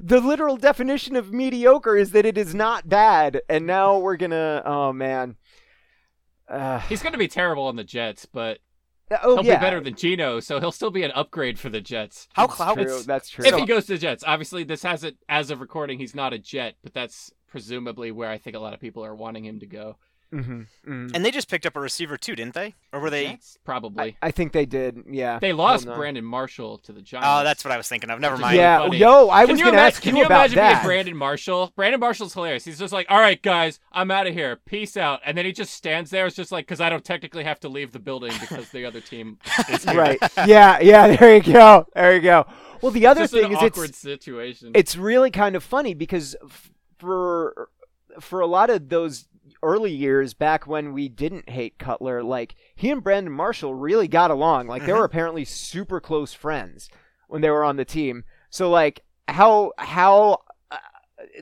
the 0.00 0.20
literal 0.20 0.56
definition 0.56 1.16
of 1.16 1.32
mediocre 1.32 1.96
is 1.96 2.12
that 2.12 2.26
it 2.26 2.38
is 2.38 2.54
not 2.54 2.88
bad. 2.88 3.40
And 3.48 3.66
now 3.66 3.98
we're 3.98 4.16
gonna. 4.16 4.62
Oh 4.64 4.92
man. 4.92 5.36
Uh, 6.48 6.80
He's 6.80 7.02
going 7.02 7.12
to 7.12 7.18
be 7.18 7.28
terrible 7.28 7.64
on 7.64 7.76
the 7.76 7.84
Jets, 7.84 8.26
but 8.26 8.58
oh 9.22 9.36
he'll 9.36 9.44
yeah. 9.44 9.56
be 9.56 9.60
better 9.60 9.80
than 9.80 9.94
Geno, 9.94 10.40
so 10.40 10.60
he'll 10.60 10.72
still 10.72 10.90
be 10.90 11.02
an 11.02 11.10
upgrade 11.12 11.58
for 11.58 11.70
the 11.70 11.80
Jets. 11.80 12.28
how 12.34 12.74
That's 12.74 12.90
true. 12.90 13.02
That's 13.06 13.30
true. 13.30 13.44
If 13.46 13.54
he 13.56 13.64
goes 13.64 13.86
to 13.86 13.92
the 13.92 13.98
Jets, 13.98 14.24
obviously 14.26 14.64
this 14.64 14.82
hasn't, 14.82 15.16
as 15.28 15.50
of 15.50 15.60
recording, 15.60 15.98
he's 15.98 16.14
not 16.14 16.32
a 16.32 16.38
Jet, 16.38 16.76
but 16.82 16.92
that's 16.92 17.32
presumably 17.46 18.10
where 18.10 18.28
I 18.28 18.38
think 18.38 18.56
a 18.56 18.58
lot 18.58 18.74
of 18.74 18.80
people 18.80 19.04
are 19.04 19.14
wanting 19.14 19.44
him 19.44 19.60
to 19.60 19.66
go. 19.66 19.96
Mhm, 20.32 20.66
mhm. 20.88 21.10
And 21.14 21.24
they 21.24 21.30
just 21.30 21.50
picked 21.50 21.66
up 21.66 21.76
a 21.76 21.80
receiver 21.80 22.16
too, 22.16 22.34
didn't 22.34 22.54
they? 22.54 22.74
Or 22.92 23.00
were 23.00 23.10
they? 23.10 23.26
Jets? 23.26 23.58
Probably. 23.64 24.16
I, 24.22 24.28
I 24.28 24.30
think 24.30 24.52
they 24.52 24.64
did. 24.64 25.04
Yeah. 25.10 25.38
they 25.38 25.52
lost 25.52 25.84
Brandon 25.86 26.24
Marshall 26.24 26.78
to 26.78 26.92
the 26.92 27.02
Giants. 27.02 27.28
Oh, 27.30 27.44
that's 27.44 27.64
what 27.64 27.70
I 27.72 27.76
was 27.76 27.86
thinking 27.86 28.08
of. 28.10 28.18
Never 28.18 28.38
mind. 28.38 28.56
Yeah. 28.56 28.78
funny. 28.78 28.96
Yo, 28.96 29.28
I 29.28 29.42
Can 29.44 29.52
was 29.52 29.58
you 29.60 29.66
gonna 29.66 29.76
imagine, 29.76 29.94
ask 29.94 30.02
can 30.02 30.14
you 30.16 30.20
you 30.20 30.26
about 30.26 30.40
imagine 30.46 30.56
that. 30.56 30.72
being 30.76 30.84
Brandon 30.86 31.16
Marshall? 31.18 31.72
Brandon 31.76 32.00
Marshall's 32.00 32.32
hilarious. 32.32 32.64
He's 32.64 32.78
just 32.78 32.92
like, 32.94 33.06
all 33.10 33.20
right, 33.20 33.42
guys, 33.42 33.78
I'm 33.92 34.10
out 34.10 34.26
of 34.26 34.32
here. 34.32 34.56
Peace 34.64 34.96
out. 34.96 35.20
And 35.26 35.36
then 35.36 35.44
he 35.44 35.52
just 35.52 35.74
stands 35.74 36.10
there. 36.10 36.26
It's 36.26 36.36
just 36.36 36.50
like, 36.50 36.64
because 36.66 36.80
I 36.80 36.88
don't 36.88 37.04
technically 37.04 37.44
have 37.44 37.60
to 37.60 37.68
leave 37.68 37.92
the 37.92 37.98
building 37.98 38.32
because 38.40 38.70
the 38.70 38.86
other 38.86 39.00
team 39.00 39.38
is 39.68 39.84
here. 39.84 39.94
right. 39.98 40.18
Yeah. 40.46 40.80
Yeah. 40.80 41.14
There 41.14 41.36
you 41.36 41.42
go. 41.52 41.86
There 41.94 42.14
you 42.14 42.22
go. 42.22 42.46
Well, 42.80 42.90
the 42.90 43.06
other 43.06 43.20
Just 43.22 43.34
thing 43.34 43.44
an 43.44 43.52
is 43.52 43.56
awkward 43.58 43.90
it's 43.90 43.98
situation. 43.98 44.72
it's 44.74 44.96
really 44.96 45.30
kind 45.30 45.54
of 45.56 45.62
funny 45.62 45.92
because 45.94 46.34
f- 46.42 46.70
for 46.98 47.68
for 48.20 48.40
a 48.40 48.46
lot 48.46 48.70
of 48.70 48.88
those 48.88 49.26
early 49.62 49.92
years 49.92 50.34
back 50.34 50.66
when 50.66 50.92
we 50.92 51.08
didn't 51.08 51.48
hate 51.48 51.78
Cutler, 51.78 52.22
like 52.22 52.54
he 52.74 52.90
and 52.90 53.02
Brandon 53.02 53.32
Marshall 53.32 53.74
really 53.74 54.08
got 54.08 54.30
along. 54.30 54.66
Like 54.66 54.84
they 54.86 54.92
were 54.92 55.04
apparently 55.04 55.44
super 55.44 56.00
close 56.00 56.32
friends 56.32 56.88
when 57.28 57.40
they 57.42 57.50
were 57.50 57.64
on 57.64 57.76
the 57.76 57.84
team. 57.84 58.24
So 58.50 58.68
like 58.70 59.02
how 59.28 59.72
how 59.78 60.42
uh, 60.70 60.76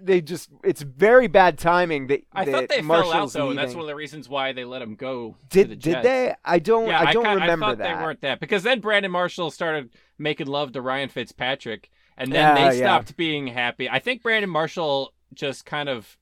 they 0.01 0.21
just 0.21 0.51
it's 0.63 0.83
very 0.83 1.27
bad 1.27 1.59
timing 1.59 2.07
that 2.09 2.23
I 2.33 2.45
that 2.45 2.53
thought 2.53 2.69
they 2.69 2.83
Marshall's 2.83 3.13
fell 3.13 3.23
out 3.23 3.33
though, 3.33 3.51
and 3.51 3.59
that's 3.59 3.75
one 3.75 3.83
of 3.83 3.89
the 3.89 3.95
reasons 3.97 4.29
why 4.29 4.53
they 4.53 4.65
let 4.65 4.83
him 4.83 4.95
go. 4.95 5.37
to 5.51 5.65
the 5.65 5.75
did 5.77 5.81
did 5.81 6.03
they? 6.03 6.35
I 6.45 6.59
don't 6.59 6.87
Yeah, 6.89 7.01
I 7.01 7.13
don't 7.13 7.25
ki- 7.25 7.31
remember 7.35 7.65
I 7.67 7.69
thought 7.71 7.79
that. 7.79 7.97
they 7.99 8.05
weren't 8.05 8.21
that 8.21 8.41
because 8.41 8.63
then 8.63 8.81
Brandon 8.81 9.11
Marshall 9.11 9.51
started 9.51 9.91
making 10.19 10.47
love 10.47 10.73
to 10.73 10.83
Ryan 10.83 11.09
Fitzpatrick, 11.09 11.91
and 12.19 12.31
then 12.33 12.57
Yeah, 12.57 12.71
they 12.71 12.79
yeah. 12.79 12.85
stopped 12.85 13.17
being 13.17 13.47
happy. 13.49 13.89
I 13.89 13.99
think 13.99 14.23
Brandon 14.23 14.51
Marshall 14.51 15.15
just 15.33 15.65
kind 15.65 15.89
of 15.89 16.17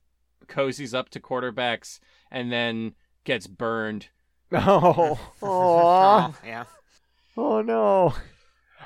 cozies 0.49 0.95
up 0.95 1.09
to 1.11 1.21
quarterbacks 1.21 2.01
and 2.31 2.51
then 2.53 2.95
gets 3.25 3.47
burned. 3.47 4.09
Oh, 4.53 5.19
Oh, 5.43 6.35
yeah. 6.45 6.65
Oh 7.37 7.61
no. 7.63 8.15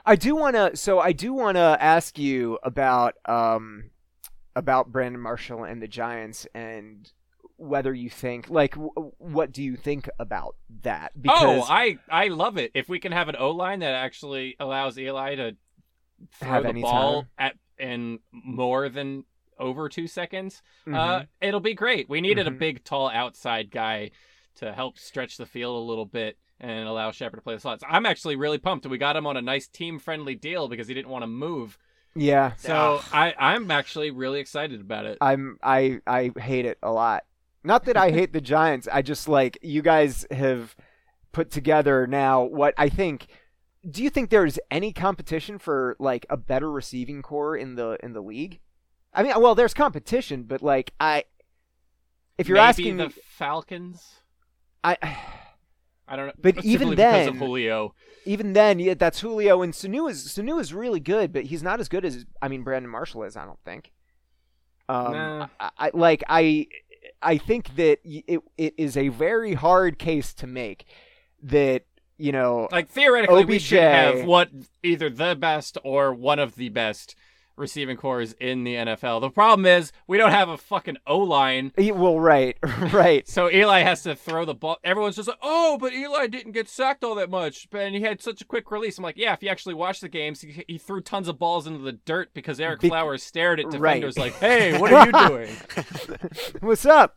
I 0.05 0.17
do 0.17 0.35
want 0.35 0.57
to 0.57 0.77
so 0.77 0.99
I 0.99 1.13
do 1.13 1.33
want 1.33 1.57
to 1.57 1.77
ask 1.81 2.19
you 2.19 2.59
about 2.65 3.15
um 3.27 3.91
about 4.57 4.91
Brandon 4.91 5.21
Marshall 5.21 5.63
and 5.65 5.81
the 5.81 5.87
Giants 5.89 6.47
and 6.55 7.11
whether 7.57 7.95
you 7.95 8.11
think 8.11 8.51
like 8.51 8.73
w- 8.75 9.13
what 9.19 9.53
do 9.53 9.63
you 9.63 9.77
think 9.77 10.09
about 10.19 10.57
that 10.83 11.13
Oh, 11.29 11.65
I 11.69 11.99
I 12.11 12.27
love 12.29 12.57
it. 12.59 12.73
If 12.75 12.89
we 12.89 12.99
can 12.99 13.13
have 13.13 13.29
an 13.29 13.37
O 13.39 13.53
line 13.53 13.79
that 13.81 13.95
actually 13.95 14.57
allows 14.59 14.99
Eli 14.99 15.37
to 15.37 15.57
throw 16.41 16.49
Have 16.51 16.63
the 16.65 16.69
any 16.71 16.83
ball 16.83 17.23
time. 17.23 17.31
at 17.39 17.55
in 17.79 18.19
more 18.33 18.89
than 18.89 19.25
over 19.63 19.89
two 19.89 20.07
seconds, 20.07 20.63
Mhm. 20.87 20.95
uh, 20.97 21.25
it'll 21.41 21.61
be 21.61 21.75
great. 21.75 22.09
We 22.09 22.21
needed 22.21 22.47
Mhm. 22.47 22.51
a 22.51 22.53
big, 22.59 22.85
tall 22.85 23.09
outside 23.09 23.71
guy 23.71 24.11
to 24.57 24.73
help 24.73 24.99
stretch 24.99 25.37
the 25.39 25.47
field 25.47 25.77
a 25.77 25.87
little 25.89 26.05
bit 26.05 26.37
and 26.61 26.87
allow 26.89 27.11
Shepard 27.11 27.39
to 27.39 27.43
play 27.43 27.55
the 27.55 27.61
slots. 27.61 27.83
I'm 27.89 28.05
actually 28.07 28.37
really 28.37 28.59
pumped. 28.59 28.87
We 28.87 28.99
got 28.99 29.17
him 29.17 29.27
on 29.27 29.37
a 29.37 29.43
nice 29.43 29.67
team-friendly 29.69 30.35
deal 30.37 30.69
because 30.69 30.89
he 30.89 30.95
didn't 30.95 31.09
want 31.11 31.23
to 31.23 31.27
move. 31.29 31.79
yeah. 32.15 32.53
So 32.57 33.01
I 33.13 33.35
I'm 33.39 33.71
actually 33.71 34.11
really 34.11 34.39
excited 34.41 34.81
about 34.83 35.07
it. 35.07 35.17
I'm 35.23 35.59
I 35.63 36.01
I 36.07 36.31
hate 36.39 36.67
it 36.67 36.77
a 36.83 36.93
lot. 36.93 37.25
Not 37.65 37.85
that 37.87 37.97
I 37.97 38.11
hate 38.19 38.33
the 38.35 38.41
Giants. 38.43 38.87
I 38.93 39.01
just 39.01 39.29
like 39.29 39.57
you 39.63 39.81
guys 39.81 40.27
have 40.31 40.77
put 41.33 41.51
together 41.51 42.07
now 42.07 42.43
what 42.43 42.75
I 42.77 42.91
think 42.91 43.27
do 43.91 44.03
you 44.05 44.11
think 44.11 44.29
there's 44.31 44.59
any 44.71 44.93
competition 44.93 45.59
for 45.59 45.97
like 45.99 46.25
a 46.31 46.37
better 46.37 46.71
receiving 46.71 47.23
core 47.23 47.57
in 47.57 47.75
the 47.77 47.97
in 48.03 48.13
the 48.13 48.21
league? 48.23 48.61
I 49.15 49.23
mean, 49.23 49.33
well, 49.41 49.55
there's 49.55 49.75
competition, 49.75 50.45
but 50.45 50.63
like 50.63 50.93
I 51.01 51.25
if 52.39 52.49
you're 52.49 52.57
Maybe 52.57 52.69
asking 52.69 52.97
the 52.97 53.09
me 53.09 53.15
Falcons. 53.29 54.03
I 54.83 54.97
I 56.09 56.17
don't 56.17 56.27
know. 56.27 56.33
But 56.41 56.65
even 56.65 56.95
then- 56.95 57.37
Julio. 57.37 57.95
even 58.27 58.53
then, 58.53 58.79
yeah, 58.79 58.95
that's 58.95 59.21
Julio 59.21 59.63
and 59.63 59.73
Sanu 59.73 60.11
is 60.11 60.27
Sanu 60.29 60.61
is 60.61 60.75
really 60.75 61.01
good, 61.01 61.33
but 61.33 61.45
he's 61.45 61.63
not 61.63 61.81
as 61.81 61.89
good 61.89 62.05
as 62.05 62.25
I 62.41 62.49
mean 62.49 62.63
Brandon 62.63 62.91
Marshall 62.91 63.25
is. 63.25 63.37
I 63.37 63.45
don't 63.45 63.61
think. 63.65 63.93
Um, 64.89 65.13
Nah. 65.13 65.47
I, 65.61 65.71
I 65.79 65.91
like 65.95 66.23
I 66.29 66.67
I 67.23 67.39
think 67.39 67.77
that 67.77 67.99
it 68.05 68.41
it 68.57 68.75
is 68.77 68.97
a 68.97 69.09
very 69.09 69.55
hard 69.55 69.99
case 69.99 70.35
to 70.35 70.47
make 70.47 70.85
that 71.43 71.85
you 72.19 72.33
know 72.33 72.69
Like 72.73 72.89
theoretically, 72.89 73.45
we 73.45 73.59
should 73.59 73.81
have 73.81 74.25
what 74.25 74.51
either 74.83 75.09
the 75.09 75.35
best 75.37 75.79
or 75.85 76.13
one 76.13 76.39
of 76.39 76.57
the 76.57 76.69
best 76.69 77.15
receiving 77.63 77.97
cores 77.97 78.35
in 78.39 78.65
the 78.65 78.75
NFL. 78.75 79.23
The 79.23 79.31
problem 79.31 79.65
is 79.65 79.91
we 80.07 80.19
don't 80.19 80.33
have 80.33 80.51
a 80.51 80.59
fucking 80.59 80.99
O 81.07 81.17
line. 81.19 81.73
Well, 81.79 82.21
right, 82.21 82.59
right. 82.93 83.27
So 83.27 83.51
Eli 83.51 83.81
has 83.81 84.03
to 84.03 84.15
throw 84.15 84.45
the 84.45 84.55
ball. 84.55 84.77
Everyone's 84.85 85.17
just 85.17 85.29
like, 85.29 85.39
"Oh, 85.41 85.79
but 85.81 85.95
Eli 85.95 86.27
didn't 86.27 86.53
get 86.53 86.69
sacked 86.69 87.03
all 87.05 87.15
that 87.15 87.31
much, 87.31 87.67
and 87.73 87.95
he 87.95 88.03
had 88.03 88.21
such 88.21 88.43
a 88.43 88.45
quick 88.45 88.71
release." 88.71 88.99
I'm 88.99 89.05
like, 89.05 89.17
"Yeah, 89.17 89.33
if 89.33 89.43
you 89.43 89.49
actually 89.49 89.75
watch 89.75 90.01
the 90.01 90.09
games, 90.11 90.43
he, 90.43 90.65
he 90.69 90.77
threw 90.77 91.01
tons 91.01 91.29
of 91.29 91.39
balls 91.39 91.67
into 91.67 91.79
the 91.79 91.93
dirt 91.93 92.35
because 92.35 92.59
Ereck 92.59 92.81
Be- 92.81 92.89
Flowers 92.89 93.23
stared 93.23 93.61
at 93.61 93.67
Right. 93.79 94.01
defenders 94.01 94.19
like, 94.19 94.35
"Hey, 94.41 94.79
what 94.79 94.93
are 94.93 95.07
you 95.07 95.29
doing?" 95.29 95.57
What's 96.61 96.85
up? 96.85 97.17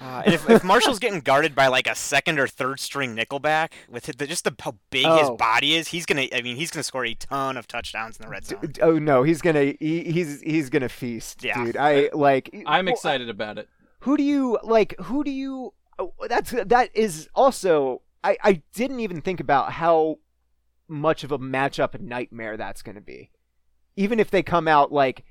Uh, 0.00 0.22
and 0.24 0.34
if, 0.34 0.48
if 0.48 0.62
Marshall's 0.64 0.98
getting 0.98 1.20
guarded 1.20 1.54
by 1.54 1.66
like 1.66 1.86
a 1.86 1.94
second 1.94 2.38
or 2.38 2.46
third 2.46 2.78
string 2.80 3.16
nickelback 3.16 3.72
with 3.88 4.04
the, 4.04 4.26
just 4.26 4.44
the, 4.44 4.54
how 4.60 4.76
big 4.90 5.04
his 5.06 5.28
Oh. 5.28 5.36
body 5.36 5.74
is, 5.74 5.88
he's 5.88 6.06
gonna. 6.06 6.26
I 6.32 6.40
mean, 6.42 6.56
he's 6.56 6.70
gonna 6.70 6.82
score 6.84 7.04
a 7.04 7.14
ton 7.14 7.56
of 7.56 7.66
touchdowns 7.66 8.16
in 8.18 8.24
the 8.24 8.30
red 8.30 8.44
zone. 8.46 8.72
Oh 8.80 8.98
no, 8.98 9.22
he's 9.24 9.40
gonna 9.42 9.74
he, 9.80 10.04
he's 10.04 10.40
he's 10.42 10.70
gonna 10.70 10.88
feast, 10.88 11.42
Yeah. 11.42 11.64
dude. 11.64 11.76
I 11.76 12.10
like. 12.12 12.50
I'm 12.66 12.84
well, 12.86 12.94
excited 12.94 13.28
about 13.28 13.58
it. 13.58 13.68
who 14.00 14.16
do 14.16 14.22
you 14.22 14.58
like 14.62 14.94
who 15.00 15.24
do 15.24 15.30
you 15.30 15.74
oh, 15.98 16.12
that's 16.28 16.50
that 16.52 16.90
is 16.94 17.28
also 17.34 18.02
I 18.22 18.36
I 18.42 18.62
didn't 18.74 19.00
even 19.00 19.20
think 19.20 19.40
about 19.40 19.72
how 19.72 20.18
much 20.86 21.24
of 21.24 21.32
a 21.32 21.38
matchup 21.38 22.00
nightmare 22.00 22.56
that's 22.56 22.80
going 22.82 22.94
to 22.94 23.00
be 23.02 23.30
even 23.96 24.18
if 24.18 24.30
they 24.30 24.42
come 24.42 24.66
out 24.66 24.90
like 24.90 25.22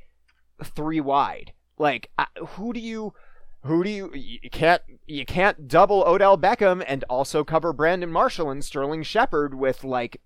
three 0.64 1.00
wide 1.02 1.52
like 1.80 2.12
I, 2.20 2.28
who 2.50 2.74
do 2.74 2.80
you 2.80 3.14
who 3.64 3.84
do 3.84 3.90
you 3.90 4.12
you 4.14 4.50
can't 4.50 4.82
you 5.08 5.26
can't 5.26 5.68
double 5.68 6.04
Odell 6.04 6.38
Beckham 6.38 6.84
and 6.88 7.04
also 7.10 7.44
cover 7.44 7.74
Brandon 7.74 8.12
Marshall 8.12 8.50
and 8.50 8.64
Sterling 8.64 9.04
Shepard 9.04 9.54
with 9.56 9.84
like 9.84 10.22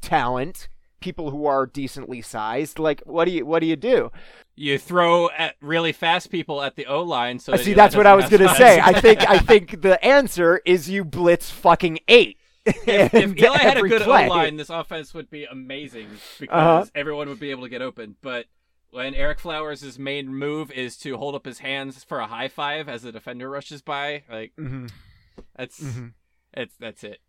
talent 0.00 0.68
people 1.00 1.30
who 1.30 1.46
are 1.46 1.66
decently 1.66 2.20
sized 2.20 2.78
like 2.78 3.02
what 3.06 3.24
do 3.24 3.30
you 3.30 3.46
what 3.46 3.60
do 3.60 3.66
you 3.66 3.76
do 3.76 4.10
You 4.54 4.76
throw 4.78 5.30
at 5.30 5.56
really 5.62 5.92
fast 5.92 6.30
people 6.30 6.60
at 6.62 6.76
the 6.76 6.84
O 6.86 7.02
line, 7.02 7.38
so 7.38 7.52
Uh, 7.52 7.56
that 7.56 7.64
See, 7.64 7.72
that's 7.74 7.96
what 7.96 8.06
I 8.06 8.14
was 8.14 8.28
gonna 8.28 8.54
say. 8.54 8.78
I 8.80 9.00
think 9.00 9.28
I 9.28 9.38
think 9.50 9.80
the 9.82 10.02
answer 10.04 10.60
is 10.66 10.90
you 10.90 11.04
blitz 11.04 11.50
fucking 11.50 12.00
eight. 12.08 12.36
if, 12.66 13.14
if 13.14 13.36
Eli 13.42 13.56
had 13.56 13.78
a 13.78 13.82
good 13.88 14.02
O 14.02 14.10
line, 14.10 14.56
this 14.58 14.68
offense 14.68 15.14
would 15.14 15.30
be 15.30 15.44
amazing 15.44 16.06
because 16.38 16.52
Uh-huh. 16.54 16.84
everyone 16.94 17.28
would 17.30 17.40
be 17.40 17.50
able 17.50 17.62
to 17.62 17.70
get 17.70 17.80
open. 17.80 18.16
But 18.20 18.44
when 18.90 19.14
Ereck 19.14 19.38
Flowers' 19.40 19.98
main 19.98 20.28
move 20.34 20.70
is 20.72 20.96
to 20.98 21.16
hold 21.16 21.34
up 21.34 21.44
his 21.46 21.60
hands 21.60 22.02
for 22.04 22.20
a 22.20 22.26
high 22.26 22.48
five 22.48 22.88
as 22.88 23.02
the 23.02 23.12
defender 23.12 23.48
rushes 23.50 23.82
by, 23.82 24.24
like 24.30 24.52
Mhm, 24.58 24.90
that's 25.56 25.80
mhm. 25.80 26.12
it's 26.54 26.74
that's 26.76 27.04
it. 27.04 27.20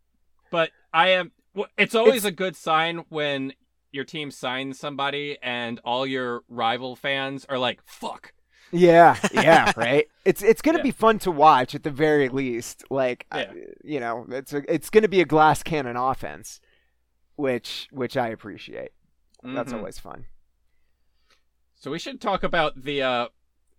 But 0.51 0.71
I 0.93 1.09
am. 1.09 1.31
It's 1.77 1.95
always 1.95 2.25
It's- 2.25 2.33
a 2.33 2.35
good 2.35 2.55
sign 2.55 2.99
when 3.09 3.53
your 3.91 4.05
team 4.05 4.31
signs 4.31 4.79
somebody 4.79 5.37
and 5.41 5.79
all 5.83 6.05
your 6.07 6.43
rival 6.47 6.95
fans 6.95 7.45
are 7.49 7.57
like, 7.59 7.81
"Fuck." 7.85 8.33
Yeah, 8.71 9.17
yeah, 9.33 9.73
right. 9.77 10.07
It's 10.23 10.41
it's 10.41 10.61
gonna 10.61 10.77
Yeah. 10.79 10.83
be 10.83 10.91
fun 10.91 11.19
to 11.19 11.31
watch 11.31 11.75
at 11.75 11.83
the 11.83 11.89
very 11.91 12.29
least. 12.29 12.85
Like, 12.89 13.25
I- 13.31 13.49
you 13.83 13.99
know, 13.99 14.25
it's 14.29 14.53
a, 14.53 14.63
it's 14.73 14.89
gonna 14.89 15.09
be 15.09 15.19
a 15.19 15.25
glass 15.25 15.61
cannon 15.61 15.97
offense, 15.97 16.61
which 17.35 17.87
which 17.91 18.15
I 18.17 18.29
appreciate. 18.29 18.91
That's 19.43 19.73
Mhm. 19.73 19.77
always 19.77 19.99
fun. 19.99 20.25
So 21.81 21.89
we 21.89 21.97
should 21.99 22.21
talk 22.21 22.43
about 22.43 22.83
the 22.83 23.01
uh 23.01 23.27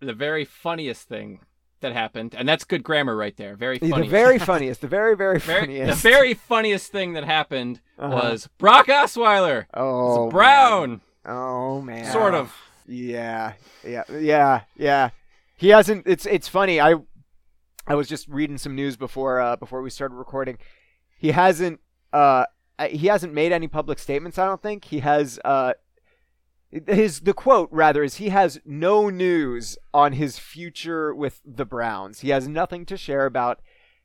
the 0.00 0.12
very 0.12 0.44
funniest 0.44 1.08
thing 1.08 1.38
that 1.80 1.92
happened, 1.92 2.34
and 2.36 2.48
that's 2.48 2.64
good 2.64 2.82
grammar 2.82 3.16
right 3.16 3.36
there. 3.36 3.54
Very 3.54 3.78
funny. 3.78 4.02
The 4.02 4.08
very 4.10 4.38
funniest, 4.50 4.80
the 4.80 4.88
very 4.88 5.16
very 5.16 5.38
Very- 5.38 5.60
funniest. 5.60 6.02
the 6.02 6.08
very 6.08 6.34
funniest 6.34 6.90
thing 6.90 7.12
that 7.12 7.22
happened 7.24 7.80
Uh-huh. 7.98 8.14
was 8.14 8.48
Brock 8.58 8.88
Osweiler. 8.88 9.66
oh 9.72 10.28
Brown, 10.30 10.90
man. 10.90 11.00
Oh 11.26 11.80
man. 11.80 12.04
sort 12.12 12.34
of. 12.34 12.52
Yeah, 12.88 13.52
yeah, 13.86 14.02
yeah, 14.10 14.62
yeah. 14.76 15.10
He 15.56 15.68
hasn't. 15.68 16.04
It's 16.08 16.26
it's 16.26 16.48
funny. 16.48 16.80
I 16.80 16.96
I 17.86 17.94
was 17.94 18.08
just 18.08 18.26
reading 18.26 18.58
some 18.58 18.74
news 18.74 18.96
before 18.96 19.40
uh, 19.40 19.54
before 19.54 19.80
we 19.80 19.90
started 19.90 20.16
recording. 20.16 20.58
He 21.16 21.30
hasn't 21.30 21.78
uh, 22.12 22.46
he 22.90 23.06
hasn't 23.06 23.32
made 23.32 23.52
any 23.52 23.68
public 23.68 24.00
statements. 24.00 24.36
I 24.38 24.46
don't 24.46 24.60
think 24.60 24.86
he 24.86 24.98
has. 24.98 25.38
Uh, 25.44 25.74
his 26.86 27.20
the 27.20 27.34
quote 27.34 27.68
rather 27.70 28.02
is 28.02 28.16
he 28.16 28.30
has 28.30 28.60
no 28.64 29.10
news 29.10 29.76
on 29.92 30.12
his 30.12 30.38
future 30.38 31.14
with 31.14 31.40
the 31.44 31.64
Browns. 31.66 32.20
He 32.20 32.30
has 32.30 32.48
nothing 32.48 32.86
to 32.86 32.96
share 32.96 33.26
about 33.26 33.60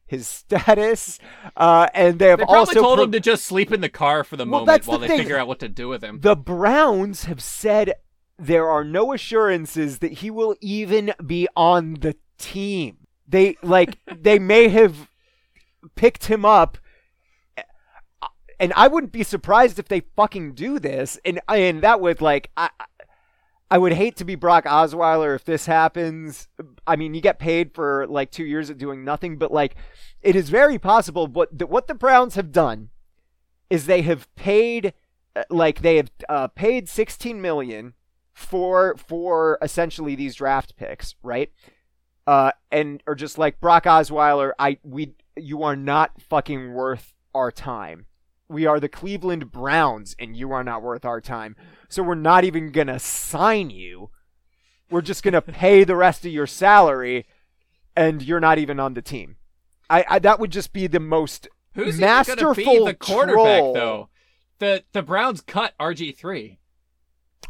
his 0.06 0.28
status. 0.28 1.20
Uh, 1.56 1.88
and 1.94 2.20
they 2.20 2.28
have 2.28 2.40
They 2.40 2.46
also 2.46 2.74
told 2.82 2.98
pro- 2.98 3.04
him 3.06 3.12
to 3.14 3.20
just 3.20 3.46
sleep 3.46 3.72
in 3.72 3.82
the 3.82 3.90
car 3.90 4.24
for 4.24 4.36
the 4.38 4.44
Well, 4.44 4.62
moment 4.62 4.68
that's 4.68 4.86
the 4.86 4.92
while 4.92 5.00
they 5.00 5.08
thing. 5.08 5.18
figure 5.20 5.38
out 5.38 5.48
what 5.48 5.60
to 5.60 5.70
do 5.70 5.88
with 5.88 6.04
him. 6.04 6.20
The 6.22 6.36
Browns 6.36 7.26
have 7.26 7.42
said 7.42 7.94
there 8.40 8.70
are 8.70 8.84
no 8.84 9.14
assurances 9.14 10.00
that 10.00 10.14
he 10.14 10.30
will 10.30 10.56
even 10.62 11.14
be 11.26 11.48
on 11.56 11.96
the 11.96 12.16
team. 12.38 12.98
They 13.28 13.58
like 13.62 13.98
they 14.16 14.40
may 14.40 14.70
have 14.70 15.10
picked 15.96 16.26
him 16.26 16.46
up 16.46 16.78
and 18.60 18.74
I 18.76 18.88
wouldn't 18.88 19.12
be 19.12 19.24
surprised 19.24 19.80
if 19.80 19.88
they 19.88 20.02
fucking 20.16 20.54
do 20.54 20.80
this 20.80 21.20
and 21.26 21.40
and 21.48 21.82
that 21.82 22.02
would 22.02 22.22
like 22.22 22.52
I 22.58 22.70
I 23.70 23.78
would 23.78 23.94
hate 23.94 24.16
to 24.18 24.26
be 24.26 24.36
Brock 24.36 24.64
Osweiler 24.64 25.36
if 25.36 25.44
this 25.44 25.66
happens. 25.66 26.48
I 26.86 26.96
mean, 26.96 27.14
you 27.14 27.20
get 27.20 27.38
paid 27.38 27.74
for 27.74 28.08
like 28.08 28.32
2 28.32 28.46
years 28.46 28.70
of 28.70 28.78
doing 28.78 29.04
nothing, 29.04 29.38
but 29.38 29.52
like 29.52 29.76
it 30.22 30.36
is 30.36 30.50
very 30.50 30.80
possible 30.80 31.28
the, 31.28 31.68
what 31.68 31.88
the 31.88 31.94
Browns 31.94 32.36
have 32.36 32.52
done 32.52 32.90
is 33.70 33.86
they 33.86 34.02
have 34.04 34.34
paid 34.36 34.94
uh, 35.36 35.44
like 35.50 35.82
they 35.82 35.98
have 35.98 36.12
uh, 36.30 36.48
paid 36.48 36.90
16 36.90 37.42
million 37.42 37.94
for 38.34 38.96
for 38.98 39.58
essentially 39.62 40.16
these 40.16 40.36
draft 40.36 40.76
picks, 40.78 41.16
right? 41.22 41.52
Uh, 42.26 42.52
and 42.72 43.02
or 43.08 43.16
just 43.16 43.38
like 43.38 43.60
Brock 43.60 43.86
Osweiler, 43.86 44.52
I 44.60 44.80
we 44.84 45.14
you 45.36 45.64
are 45.64 45.76
not 45.76 46.22
fucking 46.22 46.74
worth 46.74 47.14
our 47.34 47.52
time. 47.52 48.07
We 48.50 48.66
are 48.66 48.80
the 48.80 48.90
Cleveland 48.90 49.52
Browns, 49.52 50.16
and 50.18 50.36
you 50.36 50.52
are 50.52 50.64
not 50.64 50.82
worth 50.82 51.04
our 51.06 51.20
time. 51.20 51.56
So 51.90 52.02
we're 52.04 52.16
not 52.16 52.44
even 52.44 52.72
gonna 52.72 53.00
sign 53.00 53.70
you. 53.70 54.10
We're 54.90 55.02
just 55.02 55.24
gonna 55.24 55.42
pay 55.42 55.84
the 55.84 55.96
rest 55.96 56.26
of 56.26 56.32
your 56.32 56.48
salary, 56.48 57.26
and 57.96 58.22
you're 58.22 58.40
not 58.40 58.58
even 58.58 58.80
on 58.80 58.94
the 58.94 59.02
team. 59.02 59.38
I, 59.90 60.06
I 60.10 60.20
that 60.20 60.40
would 60.40 60.52
just 60.52 60.74
be 60.74 60.88
the 60.88 61.00
most 61.00 61.48
Who's 61.74 62.00
even 62.00 62.00
going 62.00 62.26
to 62.26 62.54
be 62.54 62.66
masterful 62.66 62.86
the 62.86 62.94
quarterback 62.94 63.60
troll. 63.60 63.74
though? 63.74 64.10
The 64.60 64.84
the 64.94 65.04
Browns 65.04 65.42
cut 65.42 65.74
RG 65.80 66.18
three. 66.18 66.60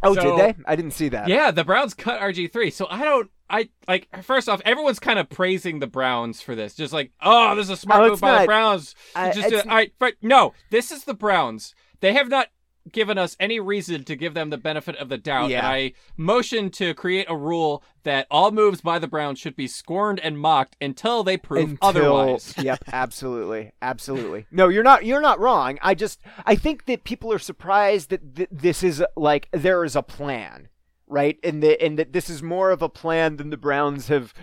Oh, 0.04 0.14
So- 0.14 0.38
did 0.38 0.56
they? 0.58 0.64
I 0.66 0.76
didn't 0.76 0.92
see 0.92 1.10
that. 1.10 1.28
Yeah, 1.28 1.52
the 1.52 1.64
Browns 1.64 1.94
cut 1.94 2.20
RG 2.22 2.52
three. 2.52 2.70
So 2.70 2.88
I 2.90 3.04
don't. 3.04 3.30
I 3.50 3.70
like. 3.88 4.08
First 4.24 4.50
off, 4.50 4.62
everyone's 4.66 5.00
kind 5.00 5.18
of 5.20 5.30
praising 5.30 5.80
the 5.80 5.88
Browns 5.88 6.42
for 6.42 6.54
this. 6.54 6.76
Just 6.76 6.94
like, 6.94 7.12
oh, 7.22 7.56
this 7.56 7.66
is 7.66 7.70
a 7.72 7.78
smart 7.78 8.04
Oh, 8.04 8.10
move 8.10 8.20
by 8.22 8.42
the. 8.42 8.46
Browns. 8.46 8.94
I- 9.16 9.32
just 9.32 9.50
do- 9.50 9.58
all 9.60 9.76
right, 9.76 9.92
but 10.00 10.16
no, 10.22 10.54
this 10.70 10.92
is 10.92 11.06
the 11.06 11.14
Browns. 11.14 11.74
They 12.02 12.14
have 12.14 12.30
not 12.30 12.48
given 12.92 13.18
us 13.18 13.36
any 13.40 13.60
reason 13.60 14.04
to 14.06 14.16
give 14.16 14.34
them 14.34 14.50
the 14.50 14.58
benefit 14.58 14.96
of 14.98 15.10
the 15.10 15.18
doubt. 15.18 15.50
Yeah. 15.50 15.60
And 15.60 15.68
I 15.68 15.94
motion 16.16 16.70
to 16.72 16.94
create 16.94 17.28
a 17.30 17.36
rule 17.36 17.84
that 18.04 18.28
all 18.32 18.52
moves 18.52 18.82
by 18.82 19.00
the 19.00 19.08
Browns 19.08 19.40
should 19.40 19.56
be 19.56 19.68
scorned 19.68 20.20
and 20.20 20.40
mocked 20.40 20.76
until 20.80 21.24
they 21.24 21.38
prove 21.38 21.72
Until, 21.72 21.88
otherwise. 21.88 22.54
yep, 22.62 22.84
absolutely, 22.92 23.72
absolutely. 23.82 24.46
No, 24.52 24.70
you're 24.70 24.84
not. 24.84 25.06
You're 25.06 25.22
not 25.22 25.40
wrong. 25.40 25.78
I 25.82 25.94
just, 25.94 26.22
I 26.46 26.56
think 26.56 26.86
that 26.86 27.04
people 27.04 27.32
are 27.34 27.40
surprised 27.40 28.10
that 28.10 28.36
th- 28.36 28.50
this 28.52 28.84
is 28.84 29.04
like 29.16 29.50
there 29.52 29.84
is 29.84 29.96
a 29.96 30.04
plan, 30.04 30.70
right? 31.08 31.38
And 31.44 31.62
that 31.64 31.84
and 31.84 32.00
that 32.00 32.14
this 32.14 32.30
is 32.30 32.42
more 32.42 32.72
of 32.72 32.82
a 32.82 32.90
plan 32.90 33.38
than 33.38 33.50
the 33.50 33.58
Browns 33.58 34.08
have 34.08 34.34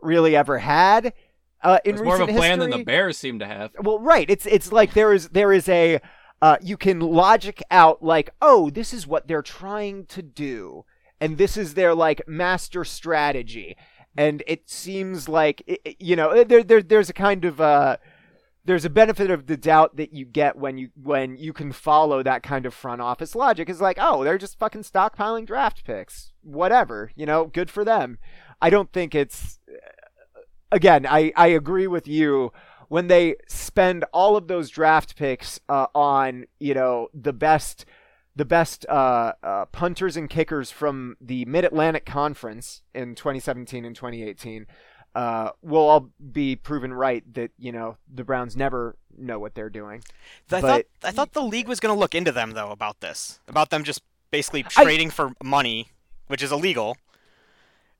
really 0.00 0.36
ever 0.36 0.58
had. 0.58 1.12
Uh, 1.62 1.78
in 1.84 1.94
It's 1.94 2.04
more 2.04 2.20
of 2.20 2.28
a 2.28 2.32
plan 2.32 2.58
than 2.58 2.70
the. 2.70 2.84
Bears 2.84 3.16
seem 3.16 3.38
to 3.38 3.46
have. 3.46 3.72
Well, 3.80 3.98
right. 3.98 4.28
It's 4.28 4.44
it's 4.44 4.70
like 4.70 4.92
there 4.92 5.14
is 5.14 5.30
there 5.30 5.50
is 5.50 5.66
a 5.68 5.98
uh, 6.44 6.58
you 6.60 6.76
can 6.76 7.00
logic 7.00 7.62
out 7.70 8.02
like 8.02 8.28
oh 8.42 8.68
this 8.68 8.92
is 8.92 9.06
what 9.06 9.26
they're 9.26 9.40
trying 9.40 10.04
to 10.04 10.20
do 10.20 10.84
and 11.24 11.38
this 11.38 11.56
is 11.56 11.72
their 11.72 11.94
like 11.94 12.20
master 12.28 12.84
strategy. 12.84 13.78
And 14.14 14.42
it 14.46 14.68
seems 14.68 15.26
like 15.26 15.62
it, 15.66 15.96
you 15.98 16.16
know 16.16 16.44
there, 16.44 16.62
there 16.62 16.82
there's 16.82 17.08
a 17.08 17.14
kind 17.14 17.46
of 17.46 17.62
uh 17.62 17.96
there's 18.66 18.84
a 18.84 18.90
benefit 18.90 19.30
of 19.30 19.46
the 19.46 19.56
doubt 19.56 19.96
that 19.96 20.12
you 20.12 20.26
get 20.26 20.56
when 20.56 20.76
you 20.76 20.90
when 21.02 21.38
you 21.38 21.54
can 21.54 21.72
follow 21.72 22.22
that 22.22 22.42
kind 22.42 22.66
of 22.66 22.74
front 22.74 23.00
office 23.00 23.34
logic. 23.34 23.70
Is 23.70 23.80
like 23.80 23.96
oh 23.98 24.22
they're 24.22 24.36
just 24.36 24.58
fucking 24.58 24.82
stockpiling 24.82 25.46
draft 25.46 25.82
picks. 25.82 26.32
Whatever 26.42 27.10
you 27.16 27.24
know 27.24 27.46
good 27.46 27.70
for 27.70 27.86
them. 27.86 28.18
I 28.60 28.68
don't 28.68 28.92
think 28.92 29.14
it's 29.14 29.60
again 30.72 31.06
i 31.06 31.32
i 31.36 31.46
agree 31.46 31.86
with 31.86 32.08
you 32.08 32.50
when 32.94 33.08
they 33.08 33.34
spend 33.48 34.04
all 34.12 34.36
of 34.36 34.46
those 34.46 34.70
draft 34.70 35.16
picks 35.16 35.58
uh, 35.68 35.88
on 35.96 36.44
you 36.60 36.72
know 36.72 37.08
the 37.12 37.32
best 37.32 37.84
the 38.36 38.44
best 38.44 38.86
uh, 38.88 39.32
uh, 39.42 39.64
punters 39.66 40.16
and 40.16 40.30
kickers 40.30 40.70
from 40.70 41.16
the 41.20 41.44
Mid 41.46 41.64
Atlantic 41.64 42.06
Conference 42.06 42.82
in 42.94 43.16
2017 43.16 43.84
and 43.84 43.96
2018 43.96 44.68
uh, 45.16 45.50
will 45.60 45.88
all 45.88 46.10
be 46.32 46.54
proven 46.54 46.94
right 46.94 47.24
that 47.34 47.50
you 47.58 47.72
know 47.72 47.96
the 48.08 48.22
Browns 48.22 48.56
never 48.56 48.94
know 49.18 49.40
what 49.40 49.56
they're 49.56 49.68
doing. 49.70 50.04
I 50.52 50.60
But- 50.60 50.62
thought 50.62 50.84
I 51.02 51.10
thought 51.10 51.32
the 51.32 51.42
league 51.42 51.66
was 51.66 51.80
going 51.80 51.92
to 51.92 51.98
look 51.98 52.14
into 52.14 52.30
them 52.30 52.52
though 52.52 52.70
about 52.70 53.00
this, 53.00 53.40
about 53.48 53.70
them 53.70 53.82
just 53.82 54.02
basically 54.30 54.64
I- 54.76 54.84
trading 54.84 55.10
for 55.10 55.32
money, 55.42 55.88
which 56.28 56.44
is 56.44 56.52
illegal, 56.52 56.96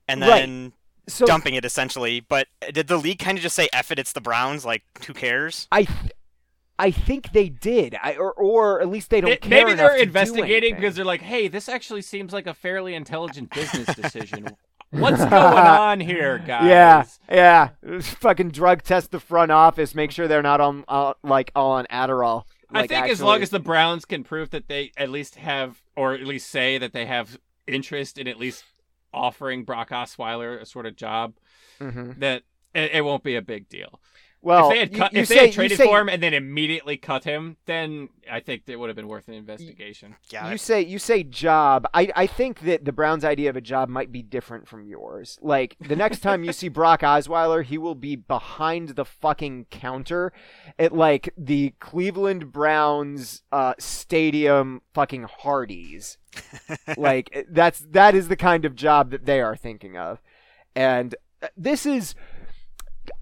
and 0.07 0.21
Right. 0.21 0.71
Then 1.07 1.13
So 1.13 1.25
dumping 1.25 1.55
it 1.55 1.65
essentially. 1.65 2.19
But 2.19 2.47
did 2.73 2.87
the 2.87 2.97
league 2.97 3.19
kind 3.19 3.37
of 3.37 3.41
just 3.41 3.55
say 3.55 3.67
"F 3.73 3.91
it"? 3.91 3.99
It's 3.99 4.13
the 4.13 4.21
Browns. 4.21 4.65
Like, 4.65 4.83
who 5.05 5.13
cares? 5.13 5.67
I, 5.71 5.83
th- 5.83 6.11
I 6.77 6.91
think 6.91 7.31
they 7.31 7.49
did. 7.49 7.95
I 8.01 8.15
or 8.15 8.31
or 8.33 8.81
at 8.81 8.89
least 8.89 9.09
they 9.09 9.21
don't 9.21 9.29
May- 9.29 9.37
care 9.37 9.49
Maybe 9.65 9.73
they're 9.75 9.91
to 9.91 9.97
do 9.97 10.03
investigating 10.03 10.75
because 10.75 10.95
they're 10.95 11.05
like, 11.05 11.21
hey, 11.21 11.47
this 11.47 11.69
actually 11.69 12.01
seems 12.01 12.33
like 12.33 12.47
a 12.47 12.53
fairly 12.53 12.95
intelligent 12.95 13.51
business 13.53 13.93
decision. 13.95 14.49
What's 14.91 15.17
going 15.19 15.33
on 15.33 15.99
here, 15.99 16.37
guys? 16.47 17.19
Yeah, 17.29 17.69
yeah. 17.83 17.99
Fucking 18.01 18.51
drug 18.51 18.83
test 18.83 19.11
the 19.11 19.19
front 19.19 19.51
office. 19.51 19.93
Make 19.95 20.11
sure 20.11 20.27
they're 20.27 20.41
not 20.41 20.61
on 20.61 20.85
uh, 20.87 21.13
like 21.23 21.51
all 21.55 21.71
on 21.71 21.85
Adderall. 21.91 22.43
I 22.71 22.81
Like, 22.81 22.89
think 22.89 23.07
as 23.07 23.21
long 23.21 23.41
as 23.41 23.49
the 23.51 23.59
Browns 23.59 24.05
can 24.05 24.23
prove 24.23 24.49
that 24.51 24.67
they 24.67 24.91
at 24.97 25.09
least 25.09 25.35
have, 25.35 25.81
or 25.95 26.13
at 26.13 26.23
least 26.23 26.49
say 26.49 26.77
that 26.77 26.93
they 26.93 27.05
have 27.05 27.37
interest 27.67 28.17
in 28.17 28.27
at 28.27 28.37
least 28.37 28.63
offering 29.15 29.63
Brock 29.63 29.89
Osweiler 29.89 30.61
a 30.61 30.65
sort 30.65 30.85
of 30.85 30.95
job, 30.95 31.33
Mhm. 31.79 32.19
that 32.19 32.43
it, 32.73 32.91
it 32.95 33.01
won't 33.05 33.23
be 33.23 33.35
a 33.35 33.41
big 33.41 33.69
deal. 33.69 34.01
Well, 34.45 34.69
if 34.69 34.73
they 34.73 34.79
had, 34.79 34.93
cut, 34.93 35.13
you 35.13 35.21
if 35.21 35.27
say- 35.27 35.35
they 35.35 35.45
had 35.47 35.53
traded 35.53 35.77
say- 35.79 35.85
for 35.87 35.99
him 35.99 36.07
and 36.07 36.21
then 36.21 36.35
immediately 36.35 36.97
cut 36.97 37.23
him, 37.23 37.57
then 37.65 38.09
I 38.31 38.41
think 38.41 38.63
it 38.67 38.75
would 38.75 38.89
have 38.89 38.95
been 38.95 39.07
worth 39.07 39.27
an 39.27 39.33
investigation. 39.33 40.15
Yeah, 40.29 40.51
you 40.51 40.57
say 40.59 40.81
you 40.81 40.99
say 40.99 41.23
job. 41.23 41.87
I, 41.95 42.11
I 42.15 42.27
think 42.27 42.59
that 42.61 42.85
the 42.85 42.91
Browns' 42.91 43.25
idea 43.25 43.49
of 43.49 43.55
a 43.55 43.61
job 43.61 43.89
might 43.89 44.11
be 44.11 44.21
different 44.21 44.67
from 44.67 44.85
yours. 44.85 45.39
Like 45.41 45.75
the 45.79 45.95
next 45.95 46.19
time 46.19 46.43
you 46.43 46.53
see 46.53 46.69
Brock 46.69 47.01
Osweiler, 47.01 47.63
he 47.63 47.79
will 47.79 47.95
be 47.95 48.15
behind 48.15 48.89
the 48.89 49.05
fucking 49.05 49.65
counter 49.71 50.31
at 50.77 50.93
like 50.93 51.33
the 51.35 51.73
Cleveland 51.79 52.51
Browns 52.51 53.41
uh, 53.51 53.73
stadium 53.79 54.83
fucking 54.93 55.23
Hardee's. 55.23 56.19
like 56.97 57.45
that's 57.49 57.79
that 57.89 58.13
is 58.13 58.27
the 58.27 58.37
kind 58.37 58.63
of 58.63 58.75
job 58.75 59.09
that 59.09 59.25
they 59.25 59.41
are 59.41 59.55
thinking 59.55 59.97
of, 59.97 60.21
and 60.75 61.15
uh, 61.41 61.47
this 61.57 61.87
is. 61.87 62.13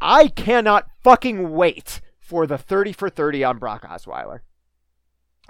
I 0.02 0.28
cannot 0.28 0.88
fucking 1.04 1.52
wait 1.52 2.02
for 2.20 2.48
the 2.48 2.58
thirty 2.58 2.94
for 2.94 3.10
thirty 3.10 3.44
on 3.44 3.58
Brock 3.58 3.84
Osweiler. 3.84 4.40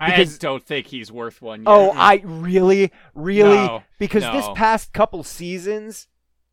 Because- 0.03 0.35
I 0.35 0.37
don't 0.39 0.63
think 0.65 0.87
he's 0.87 1.11
worth 1.11 1.41
one. 1.41 1.61
Yet. 1.61 1.67
Oh, 1.67 1.91
I 1.95 2.21
really, 2.25 2.91
really, 3.13 3.55
No, 3.55 3.83
because 3.99 4.23
this 4.23 4.47
past 4.55 4.91
couple 4.91 5.23
seasons, 5.23 6.07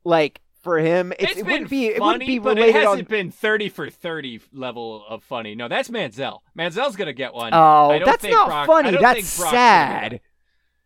like 0.05 0.41
for 0.63 0.79
him, 0.79 1.13
it's, 1.19 1.33
It's 1.33 1.41
it 1.41 1.47
wouldn't 1.47 1.71
be, 1.71 1.87
funny, 1.87 1.95
it 1.97 2.01
wouldn't 2.03 2.27
be 2.27 2.39
but 2.39 2.59
it 2.59 2.61
related 2.61 2.75
hasn't 2.83 2.99
on. 3.01 3.05
been 3.07 3.31
thirty 3.31 3.69
for 3.71 3.89
thirty 3.89 4.41
level 4.53 5.05
of 5.09 5.25
funny. 5.25 5.55
No, 5.55 5.69
that's 5.69 5.89
Manziel. 5.89 6.41
Manziel's 6.57 6.97
gonna 6.97 7.15
get 7.15 7.33
one. 7.33 7.55
Oh, 7.55 7.91
I 7.91 7.99
don't 7.99 8.07
that's 8.07 8.21
think 8.23 8.35
not 8.35 8.47
Brock- 8.47 8.63
I 8.65 8.67
funny. 8.67 8.91
don't 8.93 9.01
That's 9.03 9.15
think 9.15 9.39
Brock's 9.39 9.53
gonna 9.53 10.01
get 10.01 10.11
sad. 10.13 10.21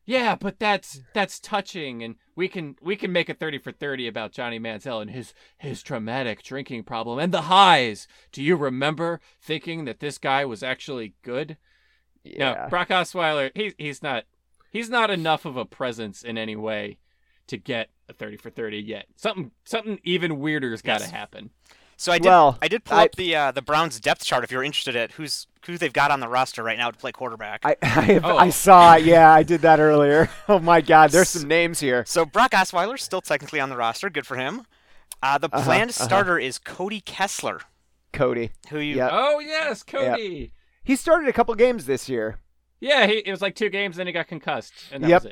Yeah, 0.07 0.37
but 0.37 0.59
that's 0.61 1.01
that's 1.13 1.41
touching, 1.41 2.03
and 2.05 2.15
we 2.37 2.49
can 2.49 2.77
we 2.83 2.97
can 2.97 3.13
make 3.13 3.29
a 3.29 3.35
thirty 3.35 3.59
for 3.59 3.73
thirty 3.73 4.07
about 4.07 4.33
Johnny 4.33 4.59
Manziel 4.59 5.01
and 5.01 5.11
his 5.11 5.35
his 5.59 5.83
traumatic 5.83 6.43
drinking 6.43 6.85
problem 6.85 7.19
and 7.19 7.33
the 7.33 7.43
highs. 7.43 8.07
Do 8.33 8.43
you 8.43 8.57
remember 8.57 9.21
thinking 9.41 9.85
that 9.85 10.01
this 10.01 10.19
guy 10.19 10.45
was 10.45 10.63
actually 10.63 11.15
good? 11.23 11.57
Yeah. 12.25 12.53
No, 12.65 12.69
Brock 12.71 12.89
Osweiler, 12.89 13.51
he's 13.55 13.75
he's 13.79 14.03
not 14.03 14.25
he's 14.71 14.91
not 14.91 15.11
enough 15.11 15.45
of 15.45 15.57
a 15.57 15.65
presence 15.65 16.23
in 16.23 16.39
any 16.39 16.57
way 16.57 16.99
to 17.47 17.57
get 17.57 17.91
a 18.09 18.13
thirty 18.13 18.37
for 18.37 18.51
thirty 18.51 18.79
yet. 18.79 19.07
Something 19.17 19.51
something 19.65 20.01
even 20.05 20.39
weirder's 20.41 20.83
got 20.83 20.99
to 20.99 21.05
Yes. 21.05 21.11
happen. 21.13 21.51
So 21.97 22.13
I 22.13 22.19
did. 22.19 22.29
Well, 22.29 22.59
I 22.61 22.69
did 22.69 22.85
pull 22.85 22.99
I- 22.99 23.05
up 23.05 23.13
the 23.17 23.35
uh, 23.37 23.53
the 23.53 23.63
Browns 23.63 24.01
depth 24.01 24.25
chart 24.25 24.45
if 24.45 24.51
you're 24.51 24.65
interested 24.65 24.97
at 24.97 25.13
who's 25.13 25.47
who 25.67 25.79
they've 25.79 25.93
got 25.93 26.11
on 26.11 26.21
the 26.21 26.29
roster 26.29 26.63
right 26.63 26.77
now 26.77 26.91
to 26.91 26.99
play 26.99 27.13
quarterback. 27.13 27.61
I 27.65 27.77
I, 27.83 27.87
have, 27.87 28.25
Oh. 28.25 28.37
I 28.37 28.51
saw. 28.51 28.97
it. 28.97 29.05
Yeah, 29.05 29.33
I 29.33 29.43
did 29.43 29.63
that 29.63 29.81
earlier. 29.81 30.29
Oh 30.49 30.59
my 30.59 30.81
God, 30.83 31.11
there's 31.11 31.31
some 31.31 31.49
names 31.49 31.81
here. 31.81 32.05
So 32.07 32.25
Brock 32.27 32.51
Osweiler's 32.53 33.03
still 33.03 33.21
technically 33.23 33.61
on 33.61 33.71
the 33.71 33.77
roster. 33.77 34.11
Good 34.11 34.27
for 34.27 34.37
him. 34.37 34.67
Uh, 35.23 35.39
the 35.39 35.49
Uh-huh, 35.51 35.65
planned 35.65 35.91
uh-huh. 35.91 36.05
starter 36.05 36.39
is 36.39 36.59
Cody 36.59 37.01
Kessler, 37.01 37.61
Cody. 38.13 38.51
who 38.69 38.79
you 38.79 38.97
Yep. 38.97 39.11
Oh 39.13 39.39
yes, 39.39 39.83
Cody. 39.83 40.53
He 40.83 40.97
started 40.97 41.29
a 41.29 41.33
couple 41.33 41.55
games 41.55 41.87
this 41.87 42.09
year. 42.11 42.39
Yeah, 42.85 43.07
he, 43.07 43.15
it 43.25 43.31
was 43.31 43.41
like 43.41 43.55
two 43.55 43.71
games, 43.71 43.97
then 43.97 44.07
he 44.07 44.13
got 44.13 44.29
concussed, 44.29 44.75
and 44.93 45.03
that 45.05 45.09
yep. 45.09 45.23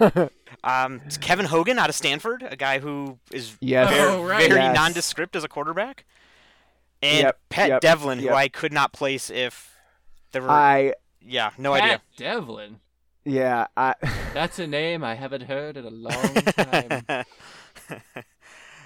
was 0.00 0.10
it. 0.16 0.32
um 0.64 1.00
it's 1.06 1.16
Kevin 1.16 1.46
Hogan 1.46 1.78
out 1.78 1.88
of 1.88 1.94
Stanford, 1.94 2.42
a 2.42 2.56
guy 2.56 2.80
who 2.80 3.18
is 3.32 3.56
Yes. 3.60 3.88
very, 3.88 4.10
Oh, 4.12 4.24
right. 4.24 4.48
very 4.48 4.60
Yes. 4.60 4.74
nondescript 4.74 5.36
as 5.36 5.44
a 5.44 5.48
quarterback. 5.48 6.04
And 7.00 7.22
Yep, 7.22 7.38
Pat 7.50 7.68
yep, 7.68 7.80
Devlin, 7.82 8.18
yep. 8.18 8.30
who 8.30 8.34
I 8.34 8.48
could 8.48 8.72
not 8.72 8.92
place 8.92 9.30
if 9.30 9.76
there 10.32 10.42
were 10.42 10.50
I 10.50 10.94
yeah, 11.24 11.50
no 11.56 11.72
Pat 11.74 11.82
idea. 11.84 12.00
Devlin. 12.16 12.80
yeah 13.24 13.68
I. 13.76 13.94
That's 14.34 14.58
a 14.58 14.66
name 14.66 15.04
I 15.04 15.14
haven't 15.14 15.42
heard 15.42 15.76
in 15.76 15.84
a 15.84 15.90
long 15.90 16.34
time. 16.34 17.24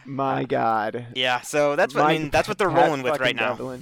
my 0.04 0.44
God. 0.44 1.06
yeah, 1.14 1.40
so 1.40 1.76
that's 1.76 1.94
what 1.94 2.04
I 2.04 2.18
mean. 2.18 2.28
That's 2.30 2.46
what 2.48 2.58
they're 2.58 2.68
Pat 2.68 2.76
rolling 2.84 3.02
with 3.02 3.18
right 3.20 3.38
fucking 3.38 3.58
now. 3.70 3.78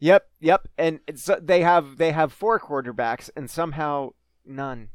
Devlin. 0.00 0.06
Yep, 0.08 0.28
yep, 0.40 0.68
and 0.78 1.00
it's, 1.06 1.28
uh, 1.28 1.38
they 1.42 1.62
have 1.62 1.96
they 1.98 2.12
have 2.12 2.32
four 2.32 2.58
quarterbacks 2.58 3.30
and 3.36 3.50
somehow 3.50 4.10
none 4.46 4.88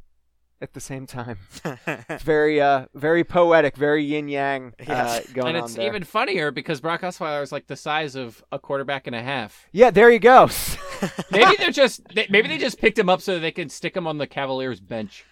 at 0.62 0.74
the 0.74 0.80
same 0.80 1.06
time. 1.06 1.38
It's 2.10 2.24
very 2.24 2.60
uh 2.62 2.86
very 2.96 3.24
poetic, 3.24 3.76
very 3.78 4.04
yin 4.04 4.28
yang 4.30 4.74
uh, 4.80 4.86
Yes. 4.88 5.28
going 5.34 5.48
and 5.50 5.58
on 5.58 5.64
it's 5.66 5.76
there. 5.76 5.86
even 5.88 6.04
funnier 6.04 6.50
because 6.52 6.80
Brock 6.82 7.02
Osweiler 7.02 7.44
is 7.44 7.52
like 7.52 7.68
the 7.68 7.76
size 7.76 8.16
of 8.16 8.44
a 8.52 8.58
quarterback 8.60 9.06
and 9.06 9.16
a 9.16 9.22
half. 9.22 9.68
Yeah, 9.72 9.92
there 9.92 10.10
you 10.10 10.20
go. 10.20 10.50
Maybe 11.32 11.56
they're 11.58 11.72
just 11.72 12.02
they, 12.16 12.26
maybe 12.30 12.48
they 12.48 12.58
just 12.58 12.80
picked 12.80 12.98
him 12.98 13.10
up 13.10 13.22
so 13.22 13.38
they 13.38 13.52
can 13.52 13.70
stick 13.70 13.96
him 13.96 14.08
on 14.08 14.18
the 14.18 14.28
Cavaliers 14.28 14.80
bench. 14.80 15.26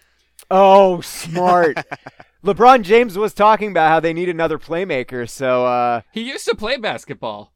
oh, 0.50 1.00
smart. 1.00 1.78
LeBron 2.44 2.82
James 2.82 3.16
was 3.16 3.32
talking 3.32 3.70
about 3.70 3.88
how 3.88 3.98
they 3.98 4.12
need 4.12 4.28
another 4.28 4.58
playmaker, 4.58 5.28
so 5.28 5.64
uh 5.66 6.02
He 6.12 6.20
used 6.22 6.44
to 6.46 6.54
play 6.54 6.76
basketball 6.76 7.53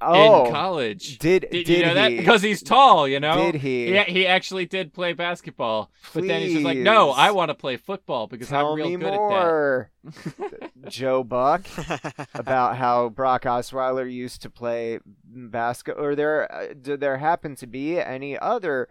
oh, 0.00 0.46
in 0.46 0.52
college. 0.52 1.18
did 1.18 1.42
Did, 1.42 1.50
did 1.50 1.68
you 1.68 1.86
know 1.86 1.94
that? 1.94 2.10
he? 2.10 2.18
Because 2.18 2.42
he's 2.42 2.62
tall, 2.62 3.06
you 3.06 3.20
know. 3.20 3.50
Did 3.52 3.60
he? 3.60 3.92
Yeah, 3.92 4.04
he 4.04 4.26
actually 4.26 4.66
did 4.66 4.92
play 4.92 5.12
basketball. 5.12 5.90
But 6.14 6.26
then 6.26 6.42
he's 6.42 6.54
just 6.54 6.64
like, 6.64 6.78
no, 6.78 7.10
I 7.10 7.30
want 7.30 7.50
to 7.50 7.54
play 7.54 7.76
football 7.76 8.26
because 8.26 8.48
Tell 8.48 8.70
I'm 8.70 8.76
real 8.76 8.86
me 8.86 8.96
good 8.96 9.14
more, 9.14 9.90
Joe 10.88 11.24
Buck, 11.24 11.66
about 12.34 12.76
how 12.76 13.08
Brock 13.08 13.42
Osweiler 13.42 14.10
used 14.10 14.42
to 14.42 14.50
play 14.50 14.98
basket. 15.24 15.96
Or 15.98 16.14
there, 16.14 16.52
uh, 16.52 16.74
do 16.80 16.96
there 16.96 17.18
happen 17.18 17.56
to 17.56 17.66
be 17.66 17.98
any 17.98 18.38
other 18.38 18.88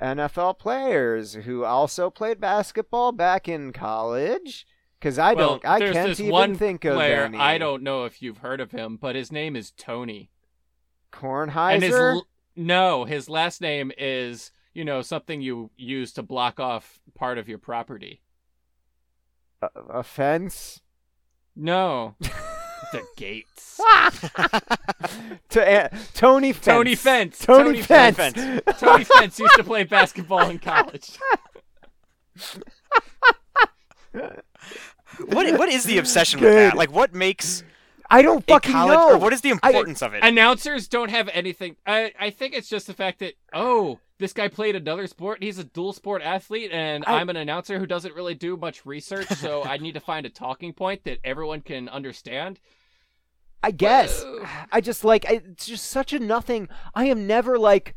NFL 0.00 0.58
players 0.58 1.34
who 1.34 1.64
also 1.64 2.10
played 2.10 2.40
basketball 2.40 3.12
back 3.12 3.48
in 3.48 3.72
college? 3.72 4.66
Because 4.98 5.18
I 5.18 5.30
at 5.32 5.36
that. 5.36 5.40
Well, 5.40 5.48
don't, 5.58 5.66
I 5.66 5.92
can't 5.92 6.18
even 6.18 6.32
one 6.32 6.54
think 6.56 6.84
of 6.84 6.94
player. 6.94 7.24
any. 7.24 7.38
I 7.38 7.58
don't 7.58 7.82
know 7.82 8.04
if 8.04 8.20
you've 8.20 8.38
heard 8.38 8.60
of 8.60 8.72
him, 8.72 8.96
but 8.96 9.14
his 9.14 9.30
name 9.30 9.54
is 9.54 9.70
Tony. 9.70 10.30
Kornheiser. 11.12 11.74
And 11.74 11.82
his 11.82 12.22
no, 12.56 13.04
his 13.04 13.28
last 13.28 13.60
name 13.60 13.92
is 13.96 14.50
you 14.74 14.84
know 14.84 15.02
something 15.02 15.40
you 15.40 15.70
use 15.76 16.12
to 16.14 16.22
block 16.22 16.58
off 16.58 17.00
part 17.14 17.38
of 17.38 17.48
your 17.48 17.58
property. 17.58 18.22
Uh, 19.62 20.02
fence. 20.02 20.80
No, 21.54 22.16
the 22.92 23.02
gates. 23.16 23.76
to 25.48 25.84
uh, 25.84 25.88
Tony 26.14 26.52
Fence. 26.52 26.64
Tony 26.64 26.94
Fence. 26.94 27.38
Tony, 27.38 27.64
Tony 27.64 27.82
Fence. 27.82 28.16
Fence. 28.16 28.62
Tony 28.78 29.04
Fence 29.04 29.38
used 29.38 29.54
to 29.56 29.64
play 29.64 29.84
basketball 29.84 30.48
in 30.50 30.58
college. 30.58 31.18
What 35.26 35.58
what 35.58 35.68
is 35.68 35.84
the 35.84 35.98
obsession 35.98 36.40
Good. 36.40 36.46
with 36.46 36.54
that? 36.56 36.76
Like, 36.76 36.92
what 36.92 37.14
makes 37.14 37.62
I 38.10 38.22
don't 38.22 38.46
fucking 38.46 38.72
college 38.72 38.96
know. 38.96 39.10
or 39.14 39.18
what 39.18 39.32
is 39.32 39.40
the 39.42 39.50
importance 39.50 40.02
of 40.02 40.14
it? 40.14 40.24
Announcers 40.24 40.88
don't 40.88 41.10
have 41.10 41.28
anything. 41.32 41.76
I 41.86 42.12
I 42.18 42.30
think 42.30 42.54
it's 42.54 42.68
just 42.68 42.86
the 42.86 42.94
fact 42.94 43.18
that 43.20 43.34
oh, 43.52 43.98
this 44.18 44.32
guy 44.32 44.48
played 44.48 44.76
another 44.76 45.06
sport. 45.06 45.42
He's 45.42 45.58
a 45.58 45.64
dual 45.64 45.92
sport 45.92 46.22
athlete, 46.22 46.70
and 46.72 47.04
I- 47.06 47.20
I'm 47.20 47.28
an 47.28 47.36
announcer 47.36 47.78
who 47.78 47.86
doesn't 47.86 48.14
really 48.14 48.34
do 48.34 48.56
much 48.56 48.84
research. 48.86 49.28
So 49.28 49.62
I 49.64 49.76
need 49.78 49.94
to 49.94 50.00
find 50.00 50.24
a 50.26 50.30
talking 50.30 50.72
point 50.72 51.04
that 51.04 51.18
everyone 51.24 51.60
can 51.60 51.88
understand. 51.88 52.60
I 53.62 53.72
guess. 53.72 54.22
Whoa. 54.22 54.46
I 54.72 54.80
just 54.80 55.04
like 55.04 55.26
I- 55.28 55.42
it's 55.50 55.66
just 55.66 55.86
such 55.86 56.12
a 56.12 56.18
nothing. 56.18 56.68
I 56.94 57.06
am 57.06 57.26
never 57.26 57.58
like, 57.58 57.94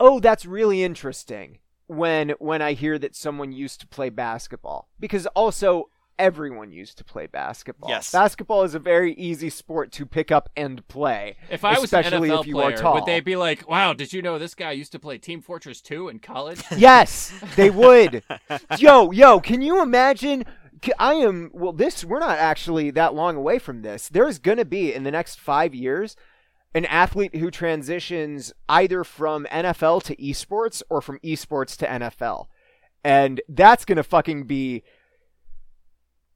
"Oh, 0.00 0.18
that's 0.20 0.46
really 0.46 0.82
interesting." 0.82 1.58
When 1.86 2.30
when 2.38 2.62
I 2.62 2.72
hear 2.72 2.98
that 2.98 3.14
someone 3.14 3.52
used 3.52 3.80
to 3.82 3.86
play 3.86 4.08
basketball 4.08 4.88
because 4.98 5.26
also 5.26 5.90
everyone 6.18 6.72
used 6.72 6.98
to 6.98 7.04
play 7.04 7.26
basketball. 7.26 7.90
Yes. 7.90 8.10
Basketball 8.12 8.62
is 8.62 8.74
a 8.74 8.78
very 8.78 9.14
easy 9.14 9.50
sport 9.50 9.92
to 9.92 10.06
pick 10.06 10.30
up 10.30 10.48
and 10.56 10.86
play. 10.88 11.36
If 11.50 11.64
I 11.64 11.78
was 11.78 11.92
an 11.92 12.04
NFL 12.04 12.40
if 12.40 12.46
you 12.46 12.58
are 12.58 12.70
player, 12.70 12.76
tall. 12.76 12.94
would 12.94 13.06
they 13.06 13.20
be 13.20 13.36
like, 13.36 13.68
"Wow, 13.68 13.92
did 13.92 14.12
you 14.12 14.22
know 14.22 14.38
this 14.38 14.54
guy 14.54 14.72
used 14.72 14.92
to 14.92 14.98
play 14.98 15.18
Team 15.18 15.40
Fortress 15.42 15.80
2 15.80 16.08
in 16.08 16.18
college?" 16.18 16.62
Yes, 16.76 17.32
they 17.56 17.70
would. 17.70 18.22
yo, 18.78 19.10
yo, 19.10 19.40
can 19.40 19.62
you 19.62 19.82
imagine? 19.82 20.44
I 20.98 21.14
am. 21.14 21.50
Well, 21.54 21.72
this 21.72 22.04
we're 22.04 22.18
not 22.18 22.38
actually 22.38 22.90
that 22.90 23.14
long 23.14 23.36
away 23.36 23.58
from 23.58 23.82
this. 23.82 24.08
There's 24.08 24.38
going 24.38 24.58
to 24.58 24.64
be 24.66 24.92
in 24.92 25.02
the 25.04 25.10
next 25.10 25.40
five 25.40 25.74
years 25.74 26.14
an 26.74 26.84
athlete 26.86 27.36
who 27.36 27.50
transitions 27.50 28.52
either 28.68 29.04
from 29.04 29.46
NFL 29.46 30.02
to 30.02 30.16
esports 30.16 30.82
or 30.90 31.00
from 31.00 31.18
esports 31.20 31.76
to 31.76 31.86
NFL. 31.86 32.46
and 33.04 33.40
that's 33.48 33.84
gonna 33.84 34.02
fucking 34.02 34.44
be 34.44 34.82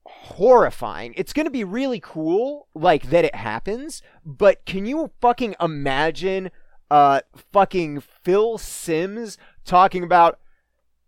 horrifying. 0.08 1.14
It's 1.16 1.32
gonna 1.32 1.50
be 1.50 1.64
really 1.64 2.00
cool, 2.00 2.68
like 2.74 3.10
that 3.10 3.24
it 3.24 3.34
happens, 3.34 4.02
but 4.24 4.64
can 4.64 4.86
you 4.86 5.10
fucking 5.20 5.54
imagine 5.60 6.50
uh 6.90 7.20
fucking 7.52 8.00
Phil 8.00 8.58
Simms 8.58 9.36
talking 9.64 10.02
about 10.02 10.38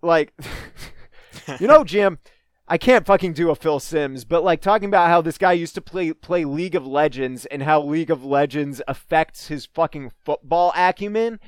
like 0.03 0.33
you 1.61 1.67
know, 1.67 1.85
Jim, 1.85 2.19
I 2.69 2.79
can't 2.79 3.05
fucking 3.05 3.33
do 3.33 3.51
a 3.51 3.57
Phil 3.57 3.81
Simms, 3.81 4.25
but 4.25 4.45
like 4.45 4.61
talking 4.61 4.89
about 4.89 5.09
how 5.09 5.21
this 5.21 5.39
guy 5.39 5.53
used 5.53 5.75
to 5.75 5.81
play 5.81 6.13
play 6.13 6.45
League 6.45 6.77
of 6.77 6.87
Legends 6.87 7.45
and 7.47 7.65
how 7.65 7.83
League 7.83 8.11
of 8.11 8.25
Legends 8.25 8.81
affects 8.87 9.49
his 9.49 9.67
fucking 9.67 10.13
football 10.25 10.73
acumen. 10.77 11.41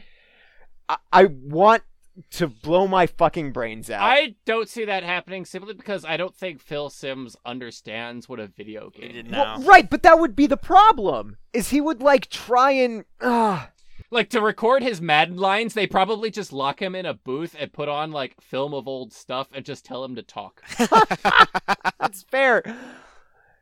I, 0.89 0.97
I 1.13 1.25
want 1.27 1.85
to 2.31 2.47
blow 2.47 2.87
my 2.87 3.07
fucking 3.07 3.53
brains 3.53 3.91
out. 3.91 4.03
I 4.03 4.35
don't 4.45 4.69
see 4.69 4.85
that 4.85 5.03
happening 5.03 5.45
simply 5.45 5.75
because 5.75 6.05
I 6.05 6.17
don't 6.17 6.35
think 6.35 6.61
Phil 6.61 6.91
Simms 6.91 7.37
understands 7.45 8.29
what 8.29 8.41
a 8.41 8.47
video 8.47 8.91
game. 8.91 9.11
is. 9.27 9.31
know. 9.31 9.39
Well, 9.39 9.63
right, 9.63 9.89
but 9.89 10.03
that 10.03 10.19
would 10.19 10.37
be 10.37 10.47
the 10.47 10.57
problem. 10.57 11.37
Is 11.53 11.71
he 11.71 11.81
would 11.81 12.03
like 12.03 12.29
try 12.29 12.73
and 12.73 13.05
uh, 13.21 13.67
Like 14.11 14.29
to 14.31 14.43
record 14.43 14.83
his 14.83 15.01
Madden 15.01 15.39
lines, 15.39 15.73
they 15.73 15.87
probably 15.87 16.31
just 16.31 16.53
lock 16.53 16.83
him 16.83 16.95
in 16.95 17.07
a 17.07 17.15
booth 17.15 17.57
and 17.59 17.73
put 17.73 17.89
on 17.89 18.13
like 18.13 18.41
film 18.41 18.75
of 18.75 18.87
old 18.87 19.13
stuff 19.13 19.49
and 19.55 19.65
just 19.65 19.85
tell 19.85 20.05
him 20.05 20.15
to 20.17 20.23
talk. 20.23 20.63
That's 21.99 22.23
fair. 22.25 22.63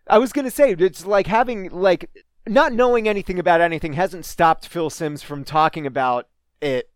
I 0.08 0.18
was 0.18 0.32
gonna 0.32 0.50
say 0.50 0.72
it's 0.72 1.06
like 1.06 1.28
having 1.28 1.70
like 1.70 2.10
not 2.48 2.72
knowing 2.72 3.08
anything 3.08 3.38
about 3.38 3.60
anything 3.60 3.92
hasn't 3.92 4.24
stopped 4.24 4.66
Phil 4.66 4.90
Simms 4.90 5.22
from 5.22 5.44
talking 5.44 5.86
about 5.86 6.26
it 6.60 6.90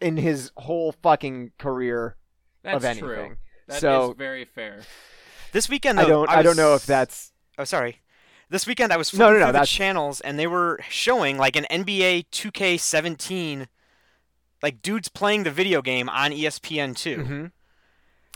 in 0.00 0.16
his 0.16 0.50
whole 0.56 0.92
fucking 0.92 1.52
career 1.58 2.16
That's 2.62 2.76
of 2.76 2.84
anything. 2.84 3.04
true. 3.08 3.36
That 3.68 3.74
is 3.76 3.80
so 3.80 4.14
very 4.16 4.44
fair. 4.44 4.80
This 5.52 5.68
weekend, 5.68 5.98
I 6.00 6.04
don't 6.04 6.28
I, 6.28 6.42
don't 6.42 6.56
know 6.56 6.74
if 6.74 6.86
that's 6.86 7.32
Oh, 7.58 7.64
sorry. 7.64 8.00
This 8.48 8.66
weekend 8.66 8.92
I 8.92 8.96
was 8.96 9.12
No, 9.12 9.26
flipping 9.26 9.40
no, 9.40 9.46
no, 9.46 9.52
through 9.52 9.60
the 9.60 9.66
channels 9.66 10.20
and 10.20 10.38
they 10.38 10.46
were 10.46 10.80
showing 10.88 11.38
like 11.38 11.56
an 11.56 11.66
NBA 11.70 12.26
2K17, 12.30 13.66
like 14.62 14.82
dudes 14.82 15.08
playing 15.08 15.42
the 15.44 15.50
video 15.50 15.82
game 15.82 16.08
on 16.08 16.32
E 16.32 16.42
ESPN 16.44 16.96
two, 16.96 17.16
mm-hmm. 17.18 17.46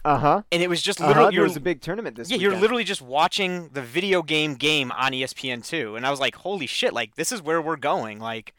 uh 0.05 0.19
huh. 0.19 0.43
and 0.53 0.63
it 0.63 0.69
was 0.69 0.83
just 0.83 1.01
Uh-huh. 1.01 1.09
literally 1.09 1.35
There 1.37 1.43
was 1.45 1.57
a 1.57 1.61
big 1.61 1.81
tournament 1.81 2.17
this 2.17 2.31
yeah 2.31 2.37
you're 2.37 2.57
literally 2.57 2.85
just 2.85 3.03
watching 3.03 3.71
the 3.73 3.83
video 3.83 4.23
game 4.23 4.55
game 4.55 4.93
on 4.93 5.15
E 5.15 5.23
ESPN 5.23 5.67
two, 5.67 5.97
and 5.97 6.07
I 6.07 6.11
was 6.11 6.21
like, 6.21 6.37
holy 6.37 6.67
shit, 6.67 6.93
like 6.93 7.17
this 7.17 7.33
is 7.33 7.43
where 7.43 7.61
we're 7.61 7.77
going, 7.77 8.19
like 8.21 8.55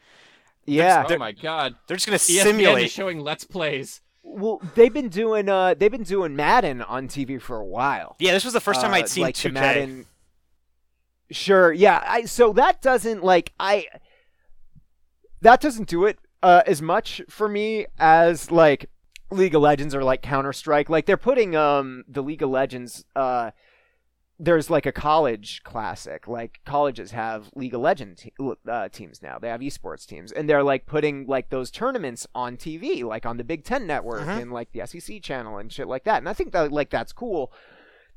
yeah. 0.66 1.06
Oh 1.08 1.16
my 1.18 1.32
god. 1.32 1.74
they're 1.86 1.96
just 1.96 2.06
gonna 2.06 2.18
ESPN 2.18 2.36
is 2.36 2.42
simulate. 2.42 2.90
showing 2.90 3.20
Let's 3.20 3.44
Plays. 3.44 4.00
Well, 4.22 4.60
they've 4.74 4.92
been 4.92 5.08
doing 5.08 5.48
uh 5.48 5.74
they've 5.74 5.90
been 5.90 6.02
doing 6.02 6.34
Madden 6.36 6.82
on 6.82 7.08
TV 7.08 7.40
for 7.40 7.58
a 7.58 7.64
while. 7.64 8.16
Yeah, 8.18 8.32
this 8.32 8.44
was 8.44 8.52
the 8.52 8.60
first 8.60 8.80
time 8.80 8.92
Uh, 8.92 8.96
I'd 8.96 9.08
seen 9.08 9.22
like 9.22 9.34
2K. 9.36 9.52
Madden. 9.52 10.06
Sure, 11.30 11.72
yeah. 11.72 12.02
I 12.06 12.24
so 12.24 12.52
that 12.54 12.82
doesn't 12.82 13.22
like 13.24 13.52
I. 13.58 13.86
That 15.42 15.60
doesn't 15.60 15.88
do 15.88 16.04
it 16.06 16.18
uh, 16.42 16.62
as 16.66 16.80
much 16.82 17.22
for 17.28 17.48
me 17.48 17.86
as 17.98 18.50
like 18.50 18.88
League 19.30 19.54
of 19.54 19.62
Legends 19.62 19.94
or 19.94 20.02
like 20.02 20.22
Counter 20.22 20.52
Strike. 20.52 20.88
Like 20.88 21.06
they're 21.06 21.16
putting 21.16 21.54
um 21.56 22.04
the 22.08 22.22
League 22.22 22.42
of 22.42 22.50
Legends. 22.50 23.04
Uh, 23.14 23.50
there's 24.38 24.68
like 24.68 24.84
a 24.86 24.92
college 24.92 25.62
classic. 25.64 26.28
Like 26.28 26.60
colleges 26.66 27.12
have 27.12 27.50
League 27.54 27.74
of 27.74 27.80
Legends 27.80 28.22
te- 28.22 28.32
uh, 28.68 28.88
teams 28.90 29.22
now. 29.22 29.38
They 29.38 29.48
have 29.48 29.60
esports 29.60 30.06
teams, 30.06 30.30
and 30.32 30.48
they're 30.48 30.62
like 30.62 30.84
putting 30.86 31.26
like 31.26 31.48
those 31.50 31.70
tournaments 31.70 32.26
on 32.34 32.56
TV, 32.56 33.02
like 33.02 33.24
on 33.24 33.38
the 33.38 33.44
Big 33.44 33.64
Ten 33.64 33.86
Network 33.86 34.22
Mhm. 34.26 34.42
and 34.42 34.52
like 34.52 34.72
the 34.72 34.80
SEC 34.86 35.20
channel 35.22 35.56
and 35.58 35.72
shit 35.72 35.88
like 35.88 36.04
that. 36.04 36.18
And 36.18 36.28
I 36.28 36.32
think 36.34 36.52
that 36.52 36.70
like 36.70 36.90
that's 36.90 37.12
cool. 37.12 37.50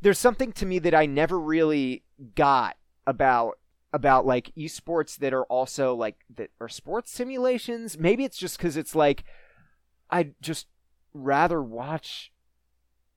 There's 0.01 0.19
something 0.19 0.51
to 0.53 0.65
me 0.65 0.79
that 0.79 0.93
I 0.93 1.05
never 1.05 1.39
really 1.39 2.03
got 2.35 2.75
about 3.07 3.57
about 3.91 4.25
like 4.25 4.51
esports 4.55 5.17
that 5.17 5.33
are 5.33 5.45
also 5.45 5.95
like 5.95 6.17
that 6.35 6.51
are 6.59 6.69
sports 6.69 7.11
simulations. 7.11 7.97
Maybe 7.97 8.23
it's 8.23 8.37
just 8.37 8.57
because 8.57 8.75
it's 8.77 8.93
like 8.93 9.23
I'd 10.09 10.33
just 10.41 10.67
rather 11.13 11.61
watch 11.61 12.31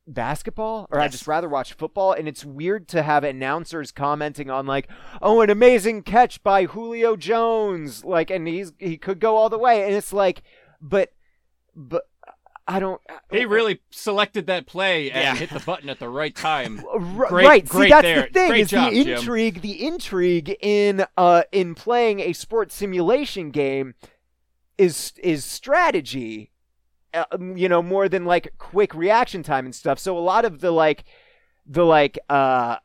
basketball 0.06 0.86
or 0.90 0.98
I'd 1.00 1.12
just 1.12 1.26
rather 1.28 1.48
watch 1.48 1.74
football 1.74 2.12
and 2.12 2.26
it's 2.26 2.44
weird 2.44 2.88
to 2.88 3.02
have 3.02 3.22
announcers 3.22 3.92
commenting 3.92 4.50
on 4.50 4.66
like 4.66 4.88
oh 5.20 5.40
an 5.42 5.50
amazing 5.50 6.02
catch 6.02 6.42
by 6.42 6.64
Julio 6.64 7.14
Jones 7.16 8.04
like 8.04 8.28
and 8.30 8.48
he's 8.48 8.72
he 8.78 8.96
could 8.96 9.20
go 9.20 9.36
all 9.36 9.48
the 9.48 9.58
way 9.58 9.84
and 9.84 9.94
it's 9.94 10.12
like 10.12 10.42
but 10.80 11.12
but 11.76 12.02
I 12.66 12.78
don't 12.80 13.00
He 13.30 13.44
really 13.44 13.80
selected 13.90 14.46
that 14.46 14.66
play 14.66 15.10
and 15.10 15.22
Yeah. 15.22 15.34
hit 15.36 15.50
the 15.50 15.58
button 15.60 15.88
at 15.88 15.98
the 15.98 16.08
right 16.08 16.34
time. 16.34 16.80
R- 16.92 17.26
Great- 17.28 17.46
right. 17.46 17.68
See, 17.68 17.88
that's 17.88 18.02
there. 18.02 18.22
the 18.22 18.32
thing 18.32 18.48
Great 18.50 18.60
is 18.60 18.70
job, 18.70 18.92
the 18.92 19.04
Jim. 19.04 19.18
intrigue. 19.18 19.60
The 19.62 19.86
intrigue 19.86 20.56
in 20.60 21.04
uh 21.16 21.42
in 21.50 21.74
playing 21.74 22.20
a 22.20 22.32
sports 22.32 22.74
simulation 22.76 23.50
game 23.50 23.94
is 24.78 25.12
is 25.22 25.44
strategy. 25.44 26.51
Uh, 27.14 27.24
you 27.54 27.68
know, 27.68 27.82
more 27.82 28.08
than 28.08 28.24
like 28.24 28.54
quick 28.58 28.94
reaction 28.94 29.42
time 29.42 29.66
and 29.66 29.74
stuff. 29.74 29.98
So 29.98 30.16
a 30.16 30.20
lot 30.20 30.44
of 30.44 30.60
the 30.60 30.70
like 30.70 31.04
the 31.66 31.84
like 31.84 32.18
uh 32.28 32.76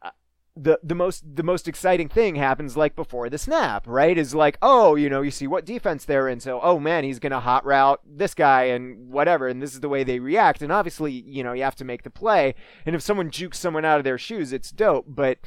the 0.55 0.79
the 0.83 0.95
most 0.95 1.23
the 1.35 1.43
most 1.43 1.67
exciting 1.67 2.09
thing 2.09 2.35
happens 2.35 2.75
like 2.75 2.95
before 2.95 3.29
the 3.29 3.37
snap, 3.37 3.85
right? 3.87 4.17
Is 4.17 4.33
like, 4.33 4.57
oh, 4.61 4.95
you 4.95 5.09
know, 5.09 5.21
you 5.21 5.31
see 5.31 5.47
what 5.47 5.65
defense 5.65 6.05
they're 6.05 6.27
in, 6.27 6.39
so 6.39 6.59
oh 6.61 6.79
man, 6.79 7.03
he's 7.03 7.19
gonna 7.19 7.39
hot 7.39 7.65
route 7.65 8.01
this 8.05 8.33
guy 8.33 8.63
and 8.63 9.09
whatever, 9.09 9.47
and 9.47 9.61
this 9.61 9.73
is 9.73 9.81
the 9.81 9.89
way 9.89 10.03
they 10.03 10.19
react. 10.19 10.61
And 10.61 10.71
obviously, 10.71 11.11
you 11.11 11.43
know, 11.43 11.53
you 11.53 11.63
have 11.63 11.75
to 11.75 11.85
make 11.85 12.03
the 12.03 12.09
play. 12.09 12.55
And 12.85 12.95
if 12.95 13.01
someone 13.01 13.29
jukes 13.29 13.59
someone 13.59 13.85
out 13.85 13.99
of 13.99 14.03
their 14.03 14.17
shoes, 14.17 14.51
it's 14.51 14.71
dope. 14.71 15.05
But 15.07 15.39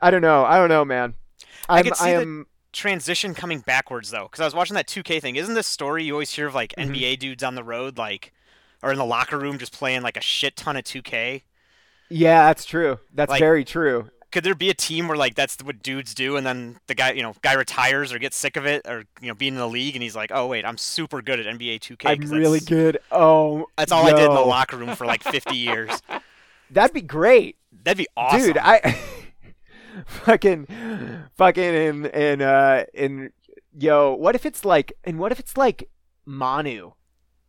I 0.00 0.10
don't 0.10 0.22
know, 0.22 0.44
I 0.44 0.56
don't 0.56 0.68
know, 0.68 0.84
man. 0.84 1.14
I 1.68 1.78
I'm, 1.78 1.84
could 1.84 1.96
see 1.96 2.10
I 2.10 2.20
am 2.20 2.46
transition 2.72 3.34
coming 3.34 3.60
backwards 3.60 4.10
though 4.10 4.24
because 4.24 4.40
i 4.40 4.44
was 4.44 4.54
watching 4.54 4.74
that 4.74 4.86
2k 4.86 5.20
thing 5.20 5.36
isn't 5.36 5.54
this 5.54 5.66
story 5.66 6.04
you 6.04 6.12
always 6.14 6.30
hear 6.30 6.46
of 6.46 6.54
like 6.54 6.74
Mhm. 6.78 6.94
nba 6.96 7.18
dudes 7.18 7.42
on 7.42 7.54
the 7.54 7.62
road 7.64 7.98
like 7.98 8.32
or 8.82 8.90
in 8.92 8.98
the 8.98 9.04
locker 9.04 9.38
room 9.38 9.58
just 9.58 9.72
playing 9.72 10.02
like 10.02 10.16
a 10.16 10.20
shit 10.22 10.56
ton 10.56 10.76
of 10.76 10.84
2k 10.84 11.42
yeah, 12.14 12.48
that's 12.48 12.66
true. 12.66 12.98
That's 13.14 13.30
Like- 13.30 13.40
very 13.40 13.64
true. 13.64 14.10
could 14.32 14.44
there 14.44 14.54
be 14.54 14.68
a 14.68 14.74
team 14.74 15.08
where 15.08 15.16
like 15.16 15.34
that's 15.34 15.56
what 15.62 15.82
dudes 15.82 16.14
do 16.14 16.36
and 16.36 16.46
then 16.46 16.78
the 16.86 16.94
guy 16.94 17.12
you 17.12 17.22
know 17.22 17.34
guy 17.42 17.52
retires 17.54 18.12
or 18.12 18.18
gets 18.18 18.36
sick 18.36 18.56
of 18.56 18.64
it 18.66 18.82
or 18.86 19.04
you 19.20 19.28
know 19.28 19.34
being 19.34 19.52
in 19.54 19.58
the 19.58 19.68
league 19.68 19.94
and 19.94 20.02
he's 20.02 20.16
like 20.16 20.30
oh 20.32 20.46
wait 20.46 20.64
i'm 20.64 20.76
super 20.78 21.20
good 21.22 21.38
at 21.40 21.46
nba 21.58 21.78
2k 21.78 22.06
I'm 22.06 22.30
really 22.30 22.60
good. 22.60 22.98
Oh, 23.10 23.66
that's 23.76 23.92
all 23.92 24.06
i 24.06 24.12
did 24.12 24.24
in 24.24 24.34
the 24.34 24.40
locker 24.40 24.76
room 24.78 24.94
for 24.96 25.06
like 25.06 25.22
50 25.22 25.54
years 25.56 26.02
That'd 26.70 26.94
be 26.94 27.02
great. 27.02 27.56
that'd 27.84 27.98
be 27.98 28.06
awesome 28.16 28.40
Dude, 28.40 28.58
I 28.58 28.98
fucking 30.06 30.66
fucking 31.34 31.62
in 31.62 32.06
in 32.06 32.42
uh 32.42 32.84
in 32.94 33.30
yo, 33.76 34.14
what 34.14 34.34
if 34.34 34.46
it's 34.46 34.64
like 34.64 34.92
and 35.04 35.18
what 35.18 35.32
if 35.32 35.40
it's 35.40 35.56
like 35.56 35.88
Manu? 36.24 36.92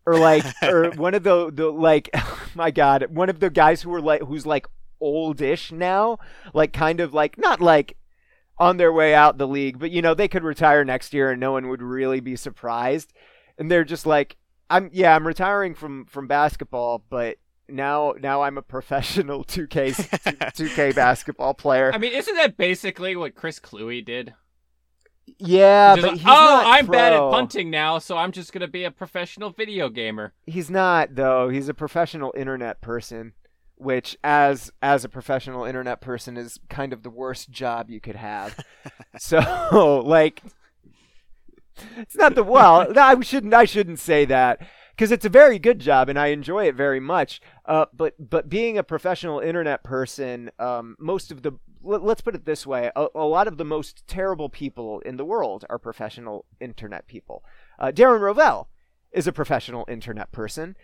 Or 0.06 0.18
like 0.18 0.46
or 0.62 0.92
one 0.96 1.14
of 1.14 1.24
the 1.24 1.52
the 1.52 1.70
like 1.70 2.10
my 2.56 2.72
god, 2.72 3.08
one 3.10 3.30
of 3.30 3.40
the 3.40 3.50
guys 3.50 3.82
who 3.82 3.94
are 3.94 4.02
like 4.02 4.22
who's 4.22 4.46
like 4.46 4.68
oldish 5.00 5.72
now, 5.72 6.18
like 6.54 6.74
kind 6.74 7.00
of 7.00 7.14
like 7.14 7.38
not 7.38 7.62
like 7.62 7.98
on 8.58 8.78
their 8.78 8.94
way 8.94 9.14
out 9.14 9.38
the 9.38 9.48
league, 9.48 9.80
but 9.80 9.92
you 9.92 10.02
know, 10.02 10.14
they 10.14 10.28
could 10.28 10.44
retire 10.44 10.86
next 10.86 11.14
year 11.14 11.32
and 11.32 11.40
no 11.40 11.54
one 11.54 11.70
would 11.70 11.82
really 11.82 12.20
be 12.20 12.36
surprised. 12.36 13.14
And 13.58 13.72
they're 13.72 13.84
just 13.84 14.06
like 14.06 14.38
I'm 14.70 14.90
yeah, 14.92 15.16
I'm 15.16 15.28
retiring 15.28 15.76
from 15.76 16.06
from 16.06 16.28
basketball, 16.28 17.04
but 17.10 17.38
now 17.70 18.14
now 18.20 18.42
I'm 18.42 18.58
a 18.58 18.62
professional 18.62 19.44
2K 19.46 19.94
2K 19.94 20.96
basketball 20.96 21.54
player. 21.54 21.92
I 21.94 21.98
mean, 21.98 22.14
isn't 22.14 22.36
that 22.36 22.58
basically 22.58 23.16
what 23.16 23.36
Chris 23.36 23.60
Kluwe 23.60 24.04
did? 24.04 24.34
Yeah, 25.40 25.96
Just 25.96 26.02
but 26.02 26.12
like, 26.12 26.20
he's 26.20 26.30
oh, 26.30 26.34
not 26.34 26.66
I'm 26.66 26.86
bad 26.86 27.14
at 27.14 27.20
punting 27.20 27.70
now, 27.70 27.98
so 27.98 28.18
I'm 28.18 28.32
just 28.32 28.52
gonna 28.52 28.68
be 28.68 28.84
a 28.84 28.92
professional 28.92 29.52
video 29.52 29.90
gamer. 29.90 30.34
He's 30.46 30.70
not 30.70 31.16
though. 31.16 31.50
He's 31.50 31.70
a 31.70 31.74
professional 31.74 32.34
internet 32.36 32.82
person, 32.82 33.34
which 33.76 34.18
as 34.24 34.72
as 34.82 35.06
a 35.06 35.10
professional 35.10 35.64
internet 35.64 36.02
person 36.02 36.36
is 36.36 36.60
kind 36.70 36.92
of 36.92 37.04
the 37.04 37.10
worst 37.10 37.50
job 37.50 37.90
you 37.90 38.02
could 38.02 38.18
have. 38.18 38.60
so, 39.18 40.04
like 40.06 40.44
it's 41.98 42.16
not 42.16 42.36
the 42.36 42.44
well, 42.44 42.88
I 42.98 43.20
shouldn't 43.22 43.54
I 43.54 43.66
shouldn't 43.66 44.00
say 44.00 44.26
that 44.26 44.62
because 44.96 45.12
it's 45.12 45.26
a 45.26 45.30
very 45.30 45.60
good 45.60 45.80
job 45.80 46.10
and 46.10 46.20
I 46.20 46.28
enjoy 46.28 46.68
it 46.68 46.76
very 46.76 47.00
much. 47.00 47.42
Uh, 47.66 47.86
but 47.94 48.16
but 48.20 48.50
being 48.50 48.78
a 48.78 48.84
professional 48.84 49.40
internet 49.40 49.84
person, 49.84 50.52
um, 50.60 50.96
most 51.00 51.32
of 51.32 51.42
the 51.42 51.54
let, 51.82 52.04
let's 52.04 52.22
put 52.22 52.36
it 52.36 52.46
this 52.46 52.66
way: 52.66 52.92
a, 52.96 53.08
a 53.16 53.26
lot 53.26 53.48
of 53.48 53.58
the 53.58 53.66
most 53.66 54.06
terrible 54.08 54.50
people 54.50 55.00
in 55.02 55.18
the 55.18 55.26
world 55.26 55.66
are 55.70 55.80
professional 55.80 56.46
internet 56.60 57.08
people. 57.08 57.44
Uh, 57.80 57.92
Darren 57.92 58.22
Rovell 58.22 58.68
is 59.12 59.28
a 59.28 59.32
professional 59.32 59.86
internet 59.88 60.32
person. 60.32 60.76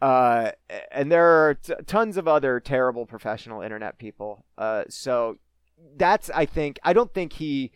Uh, 0.00 0.52
and 0.92 1.10
there 1.10 1.26
are 1.26 1.54
t- 1.54 1.74
tons 1.86 2.16
of 2.16 2.28
other 2.28 2.60
terrible 2.60 3.04
professional 3.04 3.62
internet 3.62 3.98
people. 3.98 4.44
Uh, 4.56 4.84
so 4.88 5.38
that's, 5.96 6.30
I 6.30 6.46
think, 6.46 6.78
I 6.84 6.92
don't 6.92 7.12
think 7.12 7.32
he, 7.32 7.72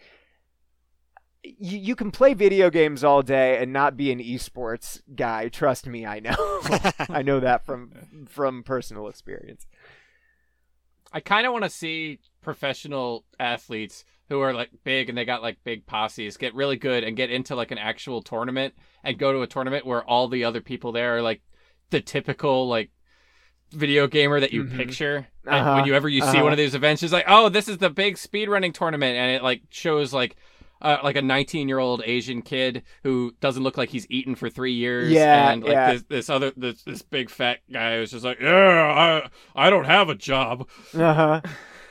you, 1.45 1.79
you 1.79 1.97
can 1.97 2.11
play 2.11 2.35
video 2.35 2.71
games 2.71 3.03
all 3.03 3.23
day 3.23 3.59
and 3.61 3.73
not 3.73 3.97
be 3.97 4.13
an 4.13 4.19
esports 4.21 5.01
guy. 5.15 5.49
Trust 5.49 5.87
me, 5.87 6.07
I 6.07 6.21
know. 6.21 6.37
I 7.09 7.23
know 7.23 7.41
that 7.41 7.65
from 7.67 7.93
from 8.29 8.63
personal 8.63 9.09
experience. 9.09 9.67
I 11.13 11.21
kind 11.21 11.47
of 11.47 11.53
want 11.53 11.65
to 11.65 11.71
see 11.71 12.21
professional 12.41 13.25
athletes 13.39 14.05
who 14.29 14.41
are 14.41 14.55
like 14.55 14.71
big 14.83 15.09
and 15.09 15.19
they 15.19 15.25
got 15.27 15.43
like 15.43 15.59
big 15.63 15.85
posses 15.85 16.37
get 16.39 16.55
really 16.55 16.77
good 16.77 17.05
and 17.05 17.17
get 17.17 17.31
into 17.31 17.55
like 17.55 17.71
an 17.71 17.79
actual 17.79 18.23
tournament 18.23 18.75
and 19.05 19.19
go 19.19 19.33
to 19.33 19.43
a 19.43 19.47
tournament 19.47 19.85
where 19.85 20.03
all 20.05 20.27
the 20.29 20.45
other 20.45 20.61
people 20.63 20.91
there 20.93 21.17
are 21.17 21.23
like 21.23 21.43
the 21.91 22.01
typical 22.01 22.67
like 22.67 22.91
video 23.73 24.07
gamer 24.07 24.41
that 24.41 24.53
you 24.53 24.65
Mhm. 24.65 24.77
picture 24.77 25.27
and 25.45 25.55
Uh-huh, 25.55 25.75
when 25.77 25.85
you 25.87 25.95
ever 25.95 26.09
you 26.09 26.21
see 26.23 26.29
uh-huh. 26.29 26.43
one 26.45 26.53
of 26.53 26.59
these 26.59 26.75
events 26.75 27.03
it's 27.03 27.13
like 27.13 27.27
oh 27.29 27.49
this 27.51 27.69
is 27.69 27.79
the 27.79 27.91
big 27.91 28.17
speedrunning 28.17 28.73
tournament 28.73 29.17
and 29.17 29.31
it 29.31 29.43
like 29.43 29.63
shows 29.71 30.13
like 30.15 30.37
uh, 30.83 30.99
like 31.03 31.17
a 31.17 31.23
19 31.23 31.69
year 31.69 31.79
old 31.79 32.03
Asian 32.05 32.43
kid 32.43 32.83
who 33.03 33.33
doesn't 33.41 33.63
look 33.63 33.79
like 33.79 33.89
he's 33.89 34.07
eaten 34.11 34.35
for 34.35 34.51
three 34.51 34.73
years. 34.75 35.11
Yeah, 35.11 35.51
and 35.51 35.63
like 35.63 35.73
yeah. 35.73 35.93
this, 35.93 36.03
this 36.09 36.31
other 36.31 36.53
this, 36.57 36.83
this 36.83 37.01
big 37.03 37.31
fat 37.31 37.61
guy 37.73 37.97
who's 37.97 38.11
just 38.11 38.25
like, 38.25 38.41
yeah, 38.41 38.51
I 39.57 39.67
I 39.67 39.71
don't 39.71 39.85
have 39.87 40.09
a 40.11 40.15
job. 40.15 40.69
Uh 40.95 41.15
huh. 41.15 41.41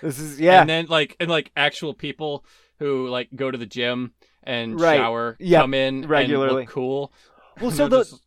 This 0.02 0.20
is 0.20 0.40
yeah. 0.40 0.62
And 0.62 0.70
then 0.70 0.86
like 0.88 1.16
and 1.20 1.30
like 1.30 1.52
actual 1.56 1.94
people 1.94 2.46
who 2.80 3.08
like 3.08 3.30
go 3.36 3.50
to 3.50 3.58
the 3.58 3.66
gym 3.66 4.14
and 4.44 4.80
Right. 4.80 4.98
shower, 4.98 5.38
Yep, 5.40 5.62
come 5.62 5.74
in 5.74 5.96
and 6.04 6.10
regularly. 6.10 6.64
look 6.64 6.70
cool. 6.70 7.14
well, 7.62 7.72
so 7.72 7.88
the 7.88 8.00
just- 8.00 8.22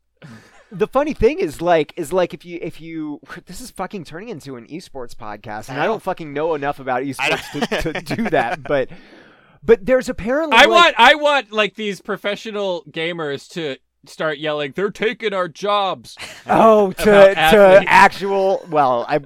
the 0.71 0.87
funny 0.89 1.13
thing 1.13 1.39
is 1.39 1.61
like 1.63 1.93
is 1.97 2.13
like 2.13 2.35
if 2.35 2.45
you 2.45 2.59
if 2.63 2.81
you 2.81 3.21
this 3.47 3.61
is 3.61 3.71
fucking 3.71 4.05
turning 4.05 4.29
into 4.31 4.57
an 4.57 4.67
esports 4.67 5.15
podcast, 5.15 5.69
and 5.69 5.81
I 5.81 5.87
don't 5.87 6.03
fucking 6.03 6.33
know 6.33 6.55
enough 6.55 6.79
about 6.81 7.03
esports 7.03 7.83
to, 7.83 7.93
to 7.93 8.17
do 8.17 8.31
that, 8.31 8.63
but 8.63 8.89
but 9.65 9.85
there's 9.87 10.09
apparently 10.09 10.57
I 10.57 10.63
like, 10.65 10.69
want 10.71 10.95
I 10.99 11.15
want 11.15 11.53
like 11.53 11.75
these 11.75 12.01
professional 12.01 12.85
gamers 12.91 13.49
to 13.51 13.77
start 14.07 14.39
yelling, 14.39 14.73
"They're 14.77 14.91
taking 14.91 15.33
our 15.33 15.49
jobs." 15.49 16.17
Oh, 16.47 16.93
to 16.93 17.33
about 17.33 17.51
to 17.53 17.85
actual 17.89 18.65
well, 18.69 19.07
I 19.09 19.19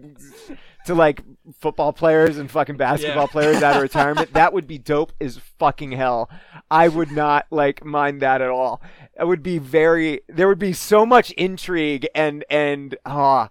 to 0.86 0.94
like 0.94 1.22
football 1.58 1.92
players 1.92 2.38
and 2.38 2.48
fucking 2.50 2.76
basketball 2.76 3.24
Yeah. 3.24 3.32
players 3.32 3.62
out 3.62 3.76
of 3.76 3.82
retirement. 3.90 4.32
That 4.34 4.52
would 4.52 4.66
be 4.68 4.78
dope 4.78 5.12
as 5.20 5.38
fucking 5.58 5.92
hell. 5.92 6.30
I 6.70 6.86
would 6.88 7.10
not 7.10 7.46
like 7.50 7.84
mind 7.84 8.22
that 8.22 8.40
at 8.40 8.50
all. 8.50 8.80
It 9.18 9.26
would 9.26 9.42
be 9.42 9.58
very. 9.58 10.20
There 10.28 10.46
would 10.46 10.58
be 10.60 10.72
so 10.72 11.04
much 11.04 11.32
intrigue 11.32 12.06
and 12.14 12.44
and 12.48 12.96
ah 13.04 13.48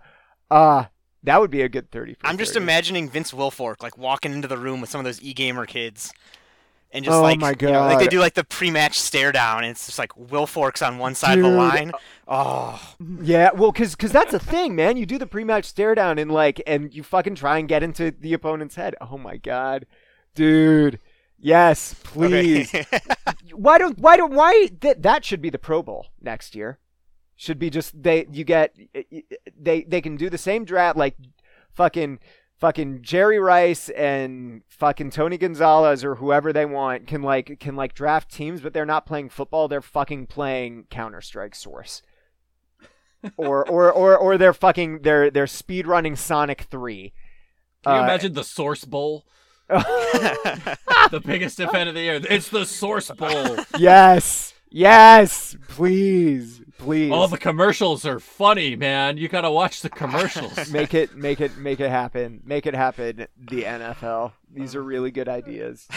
ah. 0.50 0.90
that 1.24 1.42
would 1.42 1.52
be 1.52 1.62
a 1.62 1.68
good 1.70 1.92
thirty. 1.92 2.14
For 2.14 2.26
I'm 2.26 2.38
just 2.38 2.54
30. 2.54 2.64
imagining 2.64 3.10
Vince 3.10 3.32
Wilfork 3.34 3.84
like 3.84 3.98
walking 3.98 4.32
into 4.32 4.48
the 4.48 4.58
room 4.58 4.80
with 4.80 4.90
some 4.90 5.00
of 5.00 5.06
those 5.06 5.22
e-gamer 5.22 5.66
kids, 5.66 6.14
and 6.92 7.04
just 7.04 7.16
Oh 7.16 7.22
like 7.22 7.40
my 7.40 7.56
you 7.60 7.68
know, 7.68 7.82
like 7.82 8.00
they 8.00 8.08
do 8.08 8.20
like 8.20 8.34
the 8.34 8.44
pre-match 8.44 9.00
stare 9.00 9.32
down, 9.32 9.64
and 9.64 9.72
it's 9.72 9.86
just 9.86 10.00
like 10.00 10.14
Wilfork's 10.14 10.82
on 10.82 10.98
one 10.98 11.16
side 11.16 11.38
of 11.38 11.44
the 11.44 11.50
line. 11.50 11.92
Oh, 12.28 12.96
Yeah, 13.22 13.52
well, 13.54 13.72
because 13.72 13.96
because 13.96 14.12
that's 14.12 14.34
a 14.34 14.40
thing, 14.40 14.76
man. 14.76 14.98
You 14.98 15.06
do 15.06 15.18
the 15.18 15.28
pre-match 15.28 15.66
stare 15.66 15.96
down 15.96 16.18
and 16.18 16.32
like, 16.32 16.62
and 16.66 16.94
you 16.94 17.04
fucking 17.04 17.36
try 17.36 17.58
and 17.58 17.68
get 17.68 17.84
into 17.84 18.12
the 18.12 18.34
opponent's 18.34 18.76
head. 18.76 18.96
Oh 19.02 19.18
my 19.18 19.38
god, 19.38 19.86
dude. 20.36 21.00
Yes, 21.40 21.94
please. 22.04 22.74
okay. 22.74 23.00
why 23.54 23.78
don't 23.78 24.00
why 24.00 24.18
don't 24.18 24.34
why 24.34 24.70
that 24.82 25.04
that 25.04 25.24
should 25.24 25.42
be 25.42 25.50
the 25.50 25.60
Pro 25.60 25.84
Bowl 25.84 26.08
next 26.22 26.56
year? 26.56 26.80
Should 27.36 27.60
be 27.60 27.70
just 27.70 28.02
they 28.02 28.26
you 28.32 28.44
get 28.44 28.76
they 29.60 29.84
they 29.84 30.02
can 30.02 30.16
do 30.16 30.30
the 30.30 30.38
same 30.38 30.66
draft 30.66 30.98
like 30.98 31.16
fucking 31.74 32.20
fucking 32.60 33.02
Jerry 33.02 33.40
Rice 33.40 33.90
and 33.90 34.64
fucking 34.68 35.12
Tony 35.12 35.38
Gonzalez 35.38 36.04
or 36.04 36.16
whoever 36.16 36.52
they 36.52 36.66
want 36.66 37.08
can 37.08 37.22
like 37.22 37.60
can 37.60 37.76
like 37.76 37.94
draft 37.94 38.32
teams, 38.32 38.62
but 38.62 38.74
they're 38.74 38.86
not 38.86 39.06
playing 39.06 39.30
football. 39.30 39.68
They're 39.68 39.82
fucking 39.82 40.28
playing 40.28 40.86
Counter 40.90 41.22
Strike 41.22 41.56
Source. 41.56 42.02
or, 43.36 43.68
or 43.68 43.92
or 43.92 44.16
or 44.18 44.38
they're 44.38 44.54
fucking 44.54 45.02
they're 45.02 45.30
they're 45.32 45.48
speed 45.48 45.88
running 45.88 46.16
Sonic 46.16 46.62
Three. 46.70 47.14
Can 47.84 47.94
you 47.96 48.02
Uh, 48.02 48.04
imagine 48.04 48.34
the 48.34 48.44
Source 48.44 48.86
Bowl, 48.86 49.26
the 49.70 51.22
biggest 51.24 51.60
event 51.60 51.90
of 51.90 51.96
the 51.96 52.02
year? 52.02 52.22
It's 52.30 52.50
the 52.50 52.66
Source 52.66 53.10
Bowl. 53.12 53.58
yes, 53.78 54.54
yes, 54.70 55.56
please, 55.68 56.62
please. 56.78 57.12
All 57.12 57.28
the 57.28 57.38
commercials 57.38 58.06
are 58.06 58.20
funny, 58.20 58.76
man. 58.76 59.18
You 59.18 59.28
gotta 59.28 59.52
watch 59.52 59.82
the 59.82 59.90
commercials. 59.90 60.72
make 60.72 60.94
it 60.94 61.16
make 61.16 61.42
it 61.42 61.58
make 61.58 61.80
it 61.80 61.90
happen 61.90 62.42
make 62.46 62.66
it 62.66 62.74
happen 62.76 63.28
the 63.38 63.64
nfl 63.64 64.32
these 64.54 64.76
are 64.76 64.84
really 64.84 65.12
good 65.12 65.28
ideas 65.30 65.88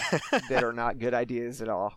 that 0.48 0.62
are 0.64 0.72
not 0.72 0.98
good 0.98 1.14
ideas 1.14 1.60
at 1.62 1.68
all 1.68 1.94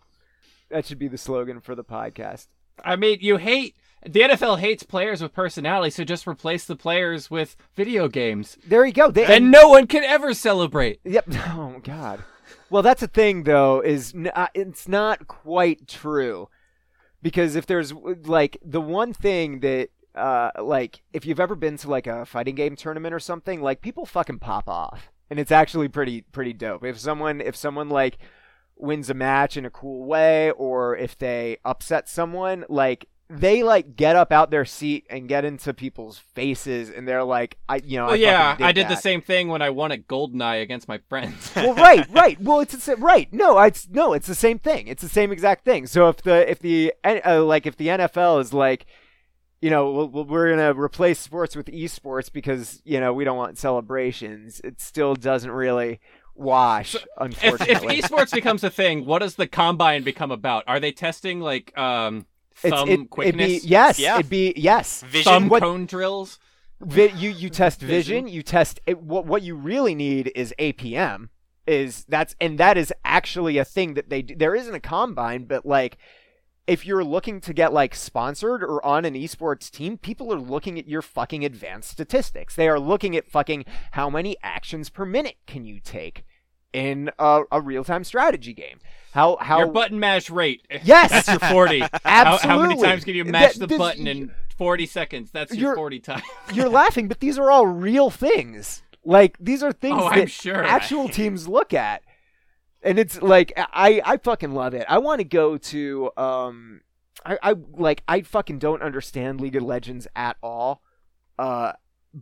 that 0.70 0.84
should 0.86 0.98
be 0.98 1.08
the 1.08 1.18
slogan 1.18 1.60
for 1.60 1.74
the 1.74 1.84
podcast 1.84 2.46
I 2.84 2.96
mean, 2.96 3.18
you 3.20 3.36
hate 3.36 3.76
the 4.04 4.20
NFL 4.20 4.58
hates 4.58 4.82
players 4.82 5.22
with 5.22 5.32
personality, 5.32 5.90
so 5.90 6.04
just 6.04 6.26
replace 6.26 6.64
the 6.66 6.76
players 6.76 7.30
with 7.30 7.56
video 7.74 8.08
games. 8.08 8.58
there 8.66 8.84
you 8.84 8.92
go 8.92 9.10
they, 9.10 9.24
Then 9.24 9.50
no 9.50 9.68
one 9.68 9.86
can 9.86 10.04
ever 10.04 10.34
celebrate. 10.34 11.00
yep 11.04 11.24
oh 11.32 11.80
god 11.82 12.22
well 12.70 12.82
that's 12.82 13.00
the 13.00 13.06
thing 13.08 13.44
though 13.44 13.80
is 13.80 14.12
n- 14.14 14.30
uh, 14.34 14.48
it's 14.54 14.88
not 14.88 15.26
quite 15.28 15.86
true 15.88 16.48
because 17.24 17.56
if 17.56 17.64
there's 17.64 17.92
like 18.26 18.58
the 18.62 18.82
one 18.82 19.14
thing 19.14 19.60
that 19.60 19.88
uh 20.14 20.50
like 20.62 21.02
if 21.12 21.26
you've 21.26 21.40
ever 21.40 21.56
been 21.56 21.76
to 21.78 21.90
like 21.90 22.06
a 22.06 22.24
fighting 22.26 22.54
game 22.54 22.76
tournament 22.76 23.14
or 23.14 23.18
something 23.18 23.60
like 23.60 23.80
people 23.80 24.06
fucking 24.06 24.38
pop 24.38 24.68
off. 24.68 25.10
And 25.30 25.40
it's 25.40 25.50
actually 25.50 25.88
pretty 25.88 26.20
pretty 26.20 26.52
dope. 26.52 26.84
If 26.84 27.00
someone 27.00 27.40
if 27.40 27.56
someone 27.56 27.88
like 27.88 28.18
wins 28.76 29.08
a 29.08 29.14
match 29.14 29.56
in 29.56 29.64
a 29.64 29.70
cool 29.70 30.04
way 30.04 30.50
or 30.52 30.96
if 30.96 31.16
they 31.16 31.56
upset 31.64 32.08
someone 32.08 32.66
like 32.68 33.08
they 33.30 33.62
like 33.62 33.96
get 33.96 34.16
up 34.16 34.30
out 34.32 34.50
their 34.50 34.64
seat 34.64 35.06
and 35.08 35.28
get 35.28 35.44
into 35.44 35.72
people's 35.72 36.18
faces 36.18 36.90
and 36.90 37.08
they're 37.08 37.24
like 37.24 37.56
i 37.70 37.76
you 37.76 37.96
know 37.96 38.06
Well, 38.06 38.14
I 38.14 38.18
yeah, 38.18 38.52
fucking 38.52 38.66
I 38.66 38.72
did 38.72 38.88
the 38.88 38.96
same 38.96 39.22
thing 39.22 39.48
when 39.48 39.62
I 39.62 39.70
won 39.70 39.92
at 39.92 40.06
Goldeneye 40.06 40.60
against 40.62 40.88
my 40.88 40.98
friends. 41.08 41.50
well, 41.56 41.74
right, 41.74 42.06
right. 42.10 42.40
Well, 42.40 42.60
it's, 42.60 42.74
it's 42.74 42.88
right. 43.00 43.32
No, 43.32 43.58
it's 43.60 43.88
no, 43.88 44.12
it's 44.12 44.26
the 44.26 44.34
same 44.34 44.58
thing. 44.58 44.88
It's 44.88 45.02
the 45.02 45.08
same 45.08 45.32
exact 45.32 45.64
thing. 45.64 45.86
So 45.86 46.08
if 46.08 46.22
the 46.22 46.48
if 46.50 46.58
the 46.58 46.92
uh, 47.04 47.42
like 47.42 47.66
if 47.66 47.76
the 47.76 47.88
NFL 47.88 48.40
is 48.40 48.52
like, 48.52 48.86
you 49.60 49.70
know, 49.70 50.04
we're 50.04 50.50
gonna 50.50 50.74
replace 50.78 51.18
sports 51.18 51.56
with 51.56 51.66
esports 51.66 52.30
because 52.30 52.82
you 52.84 53.00
know 53.00 53.14
we 53.14 53.24
don't 53.24 53.38
want 53.38 53.56
celebrations. 53.56 54.60
It 54.62 54.80
still 54.80 55.14
doesn't 55.14 55.50
really 55.50 56.00
wash, 56.34 56.94
if, 56.94 57.42
if 57.42 57.82
esports 57.82 58.32
becomes 58.32 58.64
a 58.64 58.70
thing, 58.70 59.06
what 59.06 59.20
does 59.20 59.36
the 59.36 59.46
combine 59.46 60.02
become 60.02 60.30
about? 60.30 60.64
Are 60.66 60.80
they 60.80 60.92
testing 60.92 61.40
like 61.40 61.76
um 61.78 62.26
thumb 62.54 62.88
it, 62.88 62.92
it'd 62.94 63.10
quickness, 63.10 63.62
be 63.62 63.68
yes, 63.68 63.98
Yeah. 63.98 64.14
it'd 64.14 64.30
be 64.30 64.52
yes. 64.56 65.02
Vision. 65.02 65.24
thumb 65.32 65.48
what- 65.48 65.62
cone 65.62 65.86
drills? 65.86 66.38
Vi- 66.80 67.12
you 67.16 67.30
you 67.30 67.48
test 67.50 67.80
vision, 67.80 68.24
Vision. 68.24 68.28
you 68.28 68.42
test 68.42 68.80
it, 68.86 69.00
what 69.00 69.26
what 69.26 69.42
you 69.42 69.54
really 69.54 69.94
need 69.94 70.30
is 70.34 70.52
APM 70.58 71.28
is 71.66 72.04
that's 72.08 72.34
and 72.40 72.58
that 72.58 72.76
is 72.76 72.92
actually 73.04 73.56
a 73.56 73.64
thing 73.64 73.94
that 73.94 74.10
they 74.10 74.20
do. 74.22 74.34
there 74.34 74.54
isn't 74.54 74.74
a 74.74 74.80
combine 74.80 75.44
but 75.44 75.64
like 75.64 75.96
if 76.66 76.84
you're 76.84 77.04
looking 77.04 77.40
to 77.40 77.54
get 77.54 77.72
like 77.72 77.94
sponsored 77.94 78.62
or 78.62 78.84
on 78.84 79.04
an 79.06 79.14
esports 79.14 79.70
team 79.70 79.96
people 79.96 80.30
are 80.34 80.38
looking 80.38 80.78
at 80.78 80.86
your 80.88 81.00
fucking 81.00 81.42
advanced 81.44 81.90
statistics 81.90 82.54
they 82.54 82.68
are 82.68 82.80
looking 82.80 83.16
at 83.16 83.30
fucking 83.30 83.64
how 83.92 84.10
many 84.10 84.36
actions 84.42 84.90
per 84.90 85.06
minute 85.06 85.36
can 85.46 85.64
you 85.64 85.80
take 85.80 86.24
in 86.74 87.10
a, 87.18 87.42
a 87.50 87.60
real-time 87.62 88.04
strategy 88.04 88.52
game 88.52 88.78
how 89.12 89.36
how 89.40 89.58
Your 89.58 89.68
button 89.68 90.00
mash 90.00 90.28
rate. 90.28 90.66
Yes! 90.82 91.10
That's 91.10 91.28
your 91.28 91.38
40. 91.38 91.78
How, 92.04 92.36
how 92.36 92.60
many 92.60 92.74
times 92.82 93.04
can 93.04 93.14
you 93.14 93.24
mash 93.24 93.52
That- 93.54 93.60
the 93.60 93.66
this- 93.68 93.78
button 93.78 94.08
in 94.08 94.32
40 94.58 94.86
seconds? 94.86 95.30
That's 95.30 95.52
your 95.54 95.60
You're- 95.70 95.76
40 95.76 96.00
times. 96.00 96.22
you're 96.52 96.68
laughing, 96.82 97.06
but 97.06 97.20
these 97.20 97.38
are 97.38 97.48
all 97.48 97.64
real 97.64 98.10
things. 98.10 98.82
Like 99.04 99.36
these 99.38 99.62
are 99.62 99.70
things 99.70 100.00
Oh, 100.02 100.08
that 100.08 100.18
I'm 100.18 100.26
sure. 100.26 100.64
actual 100.64 101.08
teams 101.08 101.46
look 101.46 101.72
at, 101.72 102.02
and 102.82 102.98
it's 102.98 103.22
like 103.22 103.52
I 103.56 104.02
I 104.04 104.16
fucking 104.16 104.52
love 104.52 104.74
it. 104.74 104.84
I 104.88 104.98
want 104.98 105.20
to 105.20 105.24
go 105.24 105.58
to 105.58 106.10
um 106.16 106.80
I 107.24 107.38
I 107.42 107.54
like 107.70 108.02
I 108.08 108.22
fucking 108.22 108.58
don't 108.58 108.82
understand 108.82 109.40
League 109.40 109.54
of 109.56 109.62
Legends 109.62 110.08
at 110.16 110.38
all, 110.42 110.82
uh, 111.38 111.72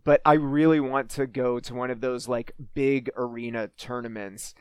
but 0.05 0.20
I 0.24 0.34
really 0.34 0.80
want 0.80 1.11
to 1.11 1.26
go 1.26 1.61
to 1.61 1.74
one 1.74 1.90
of 1.90 2.01
those 2.01 2.26
like 2.28 2.53
big 2.74 3.11
arena 3.16 3.68
tournaments, 3.76 4.55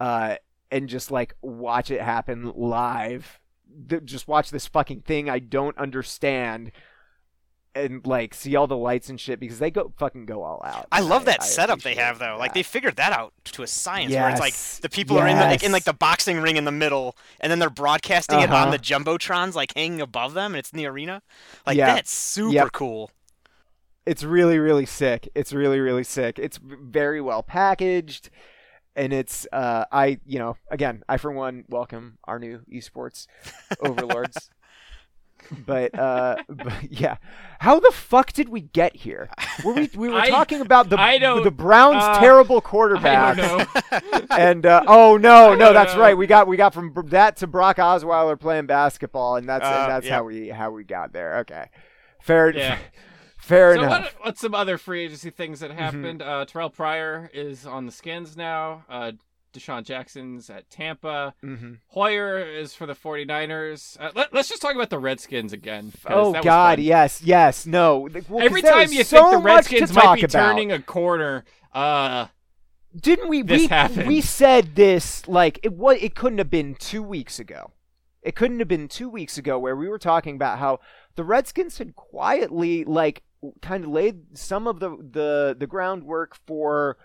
uh, 0.00 0.36
and 0.70 0.88
just 0.88 1.10
like 1.10 1.34
watch 1.42 1.90
it 1.90 2.00
happen 2.00 2.52
live. 2.54 3.40
Th- 3.88 4.04
Just 4.04 4.28
watch 4.28 4.50
this 4.50 4.66
fucking 4.66 5.00
thing 5.02 5.28
I 5.28 5.38
don't 5.40 5.76
understand 5.76 6.70
and 7.74 8.06
like 8.06 8.32
see 8.32 8.56
all 8.56 8.66
the 8.66 8.76
lights 8.76 9.10
and 9.10 9.20
shit 9.20 9.38
because 9.38 9.58
they 9.58 9.70
go 9.70 9.92
fucking 9.98 10.24
go 10.24 10.42
all 10.42 10.62
out. 10.64 10.86
I 10.90 11.00
love 11.00 11.26
that 11.26 11.42
I 11.42 11.44
setup 11.44 11.82
they 11.82 11.94
have 11.96 12.18
though. 12.18 12.36
Like 12.38 12.54
they 12.54 12.62
figured 12.62 12.96
that 12.96 13.12
out 13.12 13.34
to 13.44 13.62
a 13.62 13.66
science 13.66 14.14
where 14.14 14.30
it's 14.30 14.40
like 14.40 14.54
the 14.80 14.88
people 14.88 15.18
are 15.18 15.26
in 15.28 15.36
the, 15.36 15.44
like 15.44 15.62
in 15.62 15.72
like 15.72 15.84
the 15.84 15.92
boxing 15.92 16.40
ring 16.40 16.56
in 16.56 16.64
the 16.64 16.72
middle 16.72 17.16
and 17.38 17.50
then 17.50 17.58
they're 17.58 17.68
broadcasting 17.68 18.40
it 18.40 18.48
on 18.50 18.68
Uh-huh. 18.68 18.70
the 18.70 18.78
jumbotrons 18.78 19.54
like 19.54 19.74
hanging 19.76 20.00
above 20.00 20.32
them 20.32 20.52
and 20.54 20.58
it's 20.60 20.70
in 20.70 20.78
the 20.78 20.86
arena. 20.86 21.20
Like 21.66 21.76
Yeah. 21.76 21.94
that's 21.96 22.10
super 22.10 22.54
Yep. 22.54 22.72
cool. 22.72 23.10
It's 24.06 24.24
really 24.24 24.58
really 24.58 24.86
sick. 24.86 25.28
It's 25.34 25.52
really 25.52 25.80
really 25.80 26.04
sick. 26.04 26.38
It's 26.38 26.58
very 26.62 27.20
well 27.20 27.42
packaged, 27.42 28.30
and 28.94 29.12
it's 29.12 29.46
uh, 29.52 29.84
I 29.92 30.18
you 30.24 30.38
know 30.38 30.56
again 30.70 31.02
I 31.08 31.16
for 31.18 31.30
one 31.32 31.64
welcome 31.68 32.18
our 32.24 32.38
new 32.38 32.60
esports 32.72 33.26
overlords. 33.80 34.50
but 35.66 35.96
uh, 35.96 36.36
but 36.48 36.90
yeah, 36.90 37.16
how 37.60 37.78
the 37.78 37.92
fuck 37.92 38.32
did 38.32 38.48
we 38.48 38.62
get 38.62 38.96
here? 38.96 39.28
Were 39.64 39.74
we 39.74 39.90
we 39.94 40.08
were 40.08 40.18
I- 40.20 40.30
talking 40.30 40.60
about 40.60 40.88
the 40.88 40.96
the 41.44 41.50
Browns' 41.50 42.02
uh, 42.02 42.18
terrible 42.18 42.60
quarterback, 42.60 43.38
and 44.30 44.64
uh, 44.66 44.82
oh 44.88 45.16
no 45.18 45.54
no 45.54 45.72
that's 45.72 45.94
know. 45.94 46.00
right 46.00 46.16
we 46.16 46.26
got 46.26 46.48
we 46.48 46.56
got 46.56 46.74
from 46.74 46.92
that 47.10 47.36
to 47.38 47.46
Brock 47.46 47.76
Osweiler 47.76 48.38
playing 48.40 48.66
basketball, 48.66 49.36
and 49.36 49.48
that's 49.48 49.64
Uh, 49.64 49.68
and 49.82 49.90
that's 49.92 50.06
yeah. 50.06 50.14
how 50.16 50.24
we 50.24 50.48
how 50.48 50.70
we 50.70 50.82
got 50.84 51.12
there. 51.12 51.38
Okay, 51.40 51.68
fair 52.20 52.50
Yeah. 52.56 52.78
Fair 53.46 53.76
so 53.76 53.82
enough. 53.82 54.02
what, 54.02 54.14
what's 54.26 54.40
some 54.40 54.54
other 54.54 54.76
free 54.78 55.04
agency 55.04 55.30
things 55.30 55.60
Mm-hmm. 55.60 55.68
that 55.76 55.80
happened? 55.82 56.22
Uh, 56.22 56.44
Terrell 56.46 56.70
Pryor 56.70 57.30
is 57.32 57.64
on 57.66 57.86
the 57.86 57.92
Skins 57.92 58.36
now. 58.36 58.84
Uh, 58.88 59.12
DeSean 59.54 59.84
Jackson's 59.84 60.50
at 60.50 60.68
Tampa. 60.68 61.32
hmm 61.40 61.74
Hoyer 61.88 62.38
is 62.38 62.74
for 62.74 62.84
the 62.86 62.94
49ers. 62.94 63.96
Uh, 63.98 64.10
let, 64.14 64.34
us 64.34 64.48
just 64.48 64.60
talk 64.60 64.74
about 64.74 64.90
the 64.90 64.98
Redskins 64.98 65.52
again. 65.52 65.92
Oh 66.08 66.34
God, 66.42 66.78
yes, 66.78 67.22
yes, 67.22 67.64
no. 67.66 68.08
Well, 68.28 68.44
Every 68.44 68.60
time 68.62 68.92
you 68.92 69.02
so 69.04 69.16
think 69.18 69.30
the 69.30 69.38
Redskins 69.38 69.92
might 69.94 70.16
be 70.16 70.22
about. 70.24 70.30
turning 70.48 70.72
a 70.72 70.82
corner, 70.82 71.44
uh, 71.72 72.26
didn't 72.98 73.28
we? 73.30 73.40
this 73.42 73.62
we 73.62 73.66
happened. 73.68 74.06
we 74.08 74.20
said 74.20 74.74
this 74.74 75.26
like 75.26 75.58
it 75.62 75.72
was. 75.72 75.98
It 76.02 76.14
couldn't 76.14 76.38
have 76.38 76.50
been 76.50 76.74
two 76.74 77.02
weeks 77.02 77.38
ago. 77.38 77.72
It 78.22 78.34
couldn't 78.34 78.58
have 78.58 78.68
been 78.68 78.88
two 78.88 79.08
weeks 79.08 79.38
ago 79.38 79.58
where 79.58 79.76
we 79.76 79.88
were 79.88 79.98
talking 80.00 80.34
about 80.34 80.58
how 80.58 80.80
the 81.14 81.24
Redskins 81.24 81.78
had 81.78 81.94
quietly 81.94 82.84
like 82.84 83.22
kind 83.62 83.84
of 83.84 83.90
laid 83.90 84.36
some 84.38 84.66
of 84.66 84.80
the 84.80 84.90
the 84.90 85.56
the 85.58 85.66
groundwork 85.66 86.36
for 86.46 86.96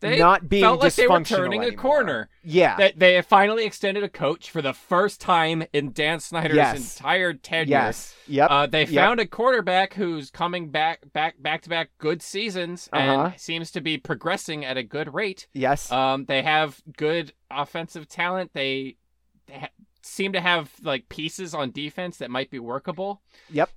they 0.00 0.18
not 0.18 0.48
being 0.48 0.62
felt 0.64 0.80
like 0.80 0.94
they 0.94 1.06
were 1.06 1.22
turning 1.22 1.62
a 1.62 1.72
corner. 1.74 2.30
Yeah. 2.42 2.74
That 2.78 2.98
they 2.98 3.14
have 3.16 3.26
finally 3.26 3.66
extended 3.66 4.02
a 4.02 4.08
coach 4.08 4.48
for 4.48 4.62
the 4.62 4.72
first 4.72 5.20
time 5.20 5.62
in 5.74 5.92
Dan 5.92 6.20
Snyder's 6.20 6.56
Yes. 6.56 6.96
entire 6.98 7.34
tenure. 7.34 7.68
yes. 7.70 8.16
Yep. 8.26 8.50
Uh, 8.50 8.66
they 8.66 8.86
Yep. 8.86 8.88
found 9.04 9.20
a 9.20 9.26
quarterback 9.26 9.92
who's 9.92 10.30
coming 10.30 10.70
back, 10.70 11.00
back, 11.12 11.42
back 11.42 11.60
to 11.62 11.68
back 11.68 11.90
good 11.98 12.22
seasons, 12.22 12.88
Uh-huh. 12.94 13.24
and 13.32 13.38
seems 13.38 13.70
to 13.72 13.82
be 13.82 13.98
progressing 13.98 14.64
at 14.64 14.78
a 14.78 14.82
good 14.82 15.12
rate. 15.12 15.48
yes. 15.52 15.92
Um, 15.92 16.24
they 16.24 16.40
have 16.44 16.80
good 16.96 17.34
offensive 17.50 18.08
talent. 18.08 18.52
They, 18.54 18.96
they 19.48 19.58
ha- 19.58 19.68
seem 20.02 20.32
to 20.32 20.40
have 20.40 20.72
like 20.82 21.08
pieces 21.08 21.54
on 21.54 21.70
defense 21.70 22.16
that 22.18 22.30
might 22.30 22.50
be 22.50 22.58
workable. 22.58 23.22
yep. 23.50 23.70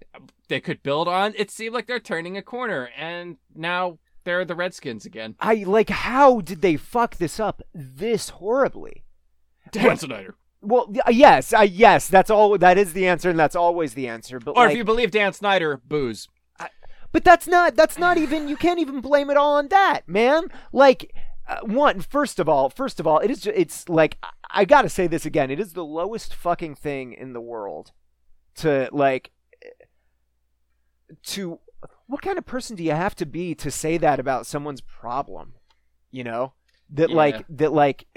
They 0.48 0.60
could 0.60 0.84
build 0.84 1.08
on. 1.08 1.34
It 1.38 1.50
seemed 1.52 1.74
like 1.74 1.88
they're 1.88 2.00
turning 2.00 2.38
a 2.38 2.42
corner, 2.42 2.90
and 2.98 3.38
now 3.56 3.98
they're 4.24 4.46
the 4.46 4.56
Redskins 4.56 5.06
again. 5.06 5.36
I 5.40 5.64
like. 5.66 5.90
How 5.90 6.42
did 6.42 6.62
they 6.62 6.76
fuck 6.78 7.16
this 7.18 7.40
up 7.40 7.62
this 7.74 8.30
horribly? 8.30 9.04
Dan 9.72 9.98
Snyder. 9.98 10.36
Well, 10.62 10.94
yes, 11.10 11.54
uh, 11.54 11.62
yes, 11.62 12.08
that's 12.08 12.30
all. 12.30 12.58
That 12.58 12.78
is 12.78 12.94
the 12.94 13.08
answer, 13.08 13.30
and 13.30 13.40
that's 13.40 13.56
always 13.56 13.96
the 13.96 14.08
answer. 14.08 14.40
But 14.40 14.52
Or 14.52 14.64
like, 14.64 14.72
if 14.72 14.78
you 14.78 14.84
believe 14.86 15.12
Dan 15.12 15.34
Snyder, 15.34 15.82
booze. 15.86 16.30
but 17.12 17.24
that's 17.24 17.48
not. 17.48 17.76
That's 17.76 17.98
not 17.98 18.18
even. 18.18 18.48
You 18.48 18.56
can't 18.56 18.80
even 18.80 19.02
blame 19.02 19.30
it 19.30 19.38
all 19.38 19.56
on 19.56 19.68
that, 19.70 20.08
man. 20.08 20.46
Like, 20.72 21.14
uh, 21.16 21.20
Uh, 21.54 21.66
one. 21.66 22.02
First 22.02 22.40
of 22.40 22.50
all, 22.50 22.70
first 22.70 23.00
of 23.00 23.08
all, 23.08 23.20
it 23.20 23.30
is. 23.30 23.42
Ju- 23.42 23.54
it's 23.56 23.88
like 23.90 24.18
I, 24.50 24.66
gotta 24.66 24.90
say 24.90 25.08
this 25.08 25.26
again. 25.26 25.52
It 25.52 25.60
is 25.60 25.74
the 25.74 25.86
lowest 25.86 26.34
fucking 26.34 26.76
thing 26.76 27.14
in 27.14 27.34
the 27.34 27.42
world 27.42 27.92
to 28.56 28.90
like 28.92 29.32
to. 31.24 31.60
What 32.08 32.22
kind 32.22 32.38
of 32.38 32.46
person 32.46 32.76
do 32.76 32.84
you 32.84 32.92
have 32.92 33.16
to 33.16 33.26
be 33.26 33.56
to 33.56 33.72
say 33.72 33.98
that 33.98 34.20
about 34.20 34.46
someone's 34.46 34.82
problem? 34.82 35.54
You 36.12 36.24
know 36.24 36.54
that 36.90 37.10
Yeah. 37.10 37.16
like 37.16 37.46
that 37.50 37.74
like. 37.74 38.08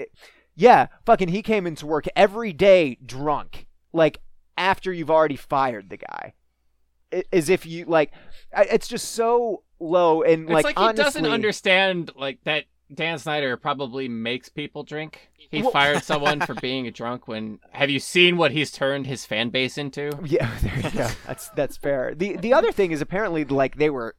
Yeah, 0.55 0.87
fucking 1.05 1.27
he 1.27 1.43
came 1.43 1.67
into 1.67 1.85
work 1.85 2.05
every 2.15 2.51
day 2.51 2.97
drunk. 3.05 3.67
Like 3.93 4.19
after 4.57 4.91
you've 4.91 5.11
already 5.11 5.35
fired 5.35 5.89
the 5.89 5.97
guy. 5.97 6.33
As 7.31 7.49
if 7.49 7.65
you 7.65 7.85
like 7.85 8.11
it's 8.55 8.87
just 8.87 9.11
so 9.11 9.63
low 9.79 10.23
and 10.23 10.43
It's 10.43 10.51
like, 10.51 10.77
like, 10.77 10.97
he 10.97 11.01
doesn't 11.01 11.25
understand 11.25 12.11
like 12.15 12.39
that. 12.43 12.65
Dan 12.93 13.19
Snyder 13.19 13.57
probably 13.57 14.07
makes 14.07 14.47
people 14.49 14.83
drink. 14.83 15.29
He 15.37 15.61
Well- 15.61 15.71
fired 15.71 16.03
someone 16.03 16.39
for 16.41 16.53
being 16.61 16.87
a 16.87 16.91
drunk. 16.91 17.27
When 17.27 17.59
have 17.71 17.89
you 17.89 17.99
seen 17.99 18.37
what 18.37 18.51
he's 18.51 18.71
turned 18.71 19.07
his 19.07 19.25
fan 19.25 19.49
base 19.49 19.77
into? 19.77 20.11
Yeah, 20.23 20.49
there 20.61 20.75
you 20.77 20.91
go. 20.91 21.07
That's 21.25 21.49
that's 21.49 21.77
fair. 21.77 22.13
The 22.15 22.37
the 22.37 22.53
other 22.53 22.71
thing 22.71 22.91
is 22.91 23.01
apparently 23.01 23.43
like 23.45 23.75
they 23.77 23.89
were 23.89 24.15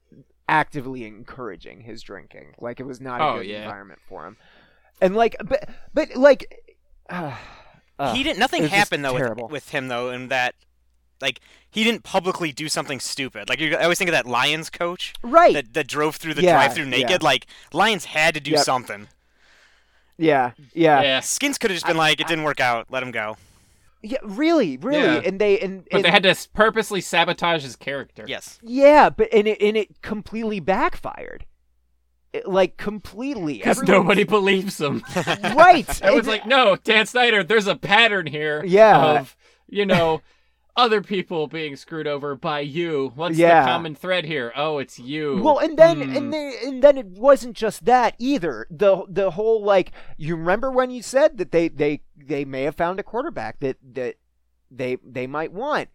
actively 0.49 1.05
encouraging 1.07 1.83
his 1.83 2.03
drinking. 2.03 2.53
Like 2.59 2.81
it 2.81 2.85
was 2.87 3.01
not 3.01 3.21
a 3.21 3.25
Oh, 3.25 3.39
good 3.39 3.47
yeah. 3.47 3.63
environment 3.65 4.01
for 4.09 4.27
him. 4.27 4.37
And 5.01 5.15
like 5.17 5.37
but 5.45 5.69
but 5.95 6.15
like 6.17 6.63
uh, 7.11 7.35
he 8.15 8.23
didn't. 8.23 8.39
Nothing 8.39 8.61
it 8.61 8.63
was 8.65 8.71
just 8.71 8.79
happened 8.79 9.05
though 9.05 9.15
with, 9.15 9.51
with 9.51 9.69
him 9.71 9.89
though, 9.89 10.11
in 10.11 10.29
that 10.29 10.55
like 11.21 11.41
he 11.71 11.85
didn't 11.85 12.03
publicly 12.05 12.53
do 12.53 12.69
something 12.69 13.01
stupid. 13.01 13.49
Like 13.49 13.61
you, 13.61 13.77
I 13.77 13.83
always 13.83 13.99
think 13.99 14.09
of 14.09 14.13
that 14.13 14.27
Lions 14.27 14.71
coach 14.71 15.13
right. 15.23 15.53
that, 15.55 15.75
that 15.75 15.87
drove 15.87 16.17
through 16.17 16.35
the 16.35 16.43
Yeah, 16.43 16.53
drive-through 16.53 16.87
naked. 16.87 17.11
yeah. 17.11 17.19
Like 17.21 17.47
Lions 17.73 18.07
had 18.07 18.35
to 18.35 18.41
do 18.41 18.53
Yep. 18.53 18.61
something. 18.65 19.09
yeah. 20.17 20.53
Yeah. 20.75 21.03
Yeah, 21.03 21.21
Skins 21.21 21.59
could 21.59 21.71
have 21.71 21.77
just 21.77 21.87
been 21.87 21.97
like, 21.97 22.21
it 22.21 22.27
didn't 22.27 22.45
work 22.45 22.61
out. 22.61 22.87
Let 22.91 23.03
him 23.03 23.11
go. 23.11 23.37
Yeah, 24.03 24.19
really, 24.23 24.77
really. 24.77 24.99
Yeah. 25.03 25.23
And 25.25 25.41
they 25.41 25.59
and, 25.59 25.85
but 25.91 26.03
they 26.03 26.11
had 26.11 26.23
to 26.23 26.35
purposely 26.55 27.01
sabotage 27.01 27.63
his 27.65 27.75
character. 27.75 28.25
Yes. 28.29 28.59
Yeah, 28.63 29.11
but 29.11 29.29
and 29.33 29.49
it 29.49 29.61
and 29.61 29.77
it 29.77 30.03
completely 30.03 30.61
backfired. 30.61 31.45
It, 32.33 32.47
like 32.47 32.77
completely. 32.77 33.55
because 33.55 33.81
Everyone- 33.83 34.03
nobody 34.05 34.23
believes 34.25 34.81
him. 34.81 35.03
right. 35.17 36.03
I 36.05 36.11
was 36.13 36.29
like, 36.29 36.47
no, 36.47 36.77
Dan 36.77 37.07
Snyder. 37.07 37.43
There's 37.43 37.67
a 37.67 37.75
pattern 37.75 38.27
here. 38.27 38.63
Yeah. 38.65 39.19
of 39.21 39.37
you 39.69 39.85
know. 39.85 40.23
Other 40.79 41.03
people 41.03 41.49
being 41.49 41.75
screwed 41.75 42.07
over 42.07 42.37
by 42.37 42.61
you. 42.61 43.11
What's 43.17 43.37
Yeah. 43.37 43.63
the 43.63 43.67
common 43.67 43.95
thread 43.97 44.25
here? 44.25 44.53
Oh, 44.55 44.79
it's 44.79 44.99
you. 44.99 45.41
Well, 45.43 45.59
and 45.59 45.77
then 45.77 46.01
Hmm. 46.01 46.17
and 46.17 46.33
then 46.33 46.53
and 46.65 46.83
then 46.83 46.97
it 46.97 47.07
wasn't 47.07 47.57
just 47.57 47.85
that 47.87 48.15
either. 48.19 48.67
The 48.71 49.05
the 49.09 49.33
whole 49.33 49.61
like 49.63 49.91
you 50.17 50.37
remember 50.37 50.71
when 50.71 50.91
you 50.91 51.03
said 51.03 51.37
that 51.39 51.51
they 51.51 51.67
they 51.69 52.03
they 52.17 52.45
may 52.45 52.63
have 52.63 52.77
found 52.77 53.01
a 53.01 53.03
quarterback 53.03 53.59
that 53.59 53.77
that 53.93 54.15
they 54.71 54.99
they 55.05 55.27
might 55.27 55.53
want. 55.53 55.89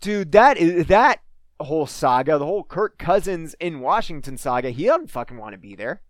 Dude, 0.00 0.32
that 0.32 0.56
is 0.58 0.86
that 0.88 1.20
whole 1.60 1.86
saga, 1.86 2.36
the 2.36 2.44
whole 2.44 2.64
Kirk 2.64 2.98
Cousins 2.98 3.54
in 3.60 3.78
Washington 3.78 4.36
saga, 4.36 4.70
he 4.70 4.86
doesn't 4.86 5.10
fucking 5.12 5.36
want 5.38 5.52
to 5.52 5.58
be 5.58 5.76
there. 5.76 6.02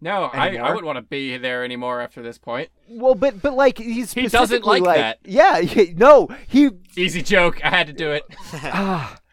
No, 0.00 0.24
I, 0.24 0.56
I 0.56 0.68
wouldn't 0.70 0.86
want 0.86 0.96
to 0.96 1.02
be 1.02 1.36
there 1.36 1.64
anymore 1.64 2.00
after 2.00 2.22
this 2.22 2.38
point. 2.38 2.70
Well, 2.88 3.14
but 3.14 3.42
but 3.42 3.54
like 3.54 3.78
he's 3.78 4.12
He 4.14 4.22
doesn't 4.22 4.62
specifically, 4.62 4.80
like 4.80 4.96
that. 4.96 5.18
Yeah, 5.24 5.60
he- 5.60 5.92
no, 5.94 6.28
he 6.48 6.70
Easy 6.96 7.22
joke. 7.22 7.62
I 7.64 7.70
had 7.70 7.86
to 7.86 7.92
do 7.92 8.10
it. 8.10 8.24
Ah, 8.54 9.18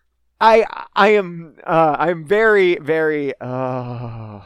I 0.40 0.64
I 0.94 1.08
am 1.10 1.56
uh, 1.64 1.96
I'm 1.98 2.26
very 2.26 2.76
very 2.76 3.32
uh, 3.40 4.40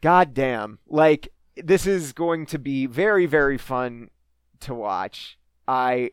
God 0.00 0.34
damn 0.34 0.78
like 0.86 1.32
this 1.56 1.86
is 1.86 2.12
going 2.12 2.46
to 2.46 2.58
be 2.58 2.86
very 2.86 3.26
very 3.26 3.58
fun 3.58 4.10
to 4.60 4.74
watch. 4.74 5.38
I 5.66 6.10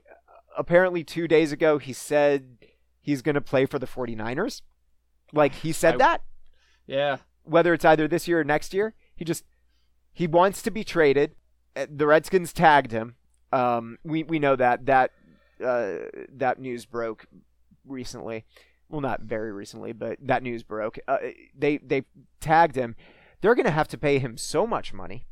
apparently 0.57 1.03
2 1.03 1.27
days 1.27 1.51
ago 1.51 1.77
he 1.77 1.93
said 1.93 2.57
he's 2.99 3.21
going 3.21 3.35
to 3.35 3.41
play 3.41 3.65
for 3.67 3.77
the 3.77 3.85
49ers. 3.85 4.61
Like 5.33 5.53
he 5.53 5.71
said 5.71 5.95
I- 5.95 5.97
that 5.97 6.21
Yeah. 6.87 7.17
Whether 7.47 7.73
it's 7.73 7.85
either 7.85 8.07
this 8.07 8.27
year 8.27 8.41
or 8.41 8.43
next 8.43 8.73
year. 8.73 8.93
He 9.15 9.25
just 9.25 9.43
he 10.13 10.27
wants 10.27 10.61
to 10.63 10.71
be 10.71 10.83
traded. 10.83 11.35
Uh, 11.75 11.87
The 11.89 12.07
Redskins 12.07 12.53
tagged 12.53 12.91
him. 12.91 13.15
Um, 13.51 13.97
we 14.03 14.23
we 14.23 14.39
know 14.39 14.55
that 14.55 14.85
that 14.85 15.11
uh, 15.63 15.97
that 16.35 16.59
news 16.59 16.85
broke 16.85 17.25
recently. 17.85 18.45
Well, 18.89 19.01
not 19.01 19.21
very 19.21 19.51
recently, 19.51 19.91
but 19.91 20.17
that 20.21 20.43
news 20.43 20.63
broke. 20.63 20.97
Uh, 21.07 21.17
they 21.57 21.77
they 21.77 22.03
tagged 22.39 22.75
him. 22.75 22.95
They're 23.41 23.55
gonna 23.55 23.71
have 23.71 23.87
to 23.89 23.97
pay 23.97 24.19
him 24.19 24.37
so 24.37 24.65
much 24.65 24.93
money, 24.93 25.27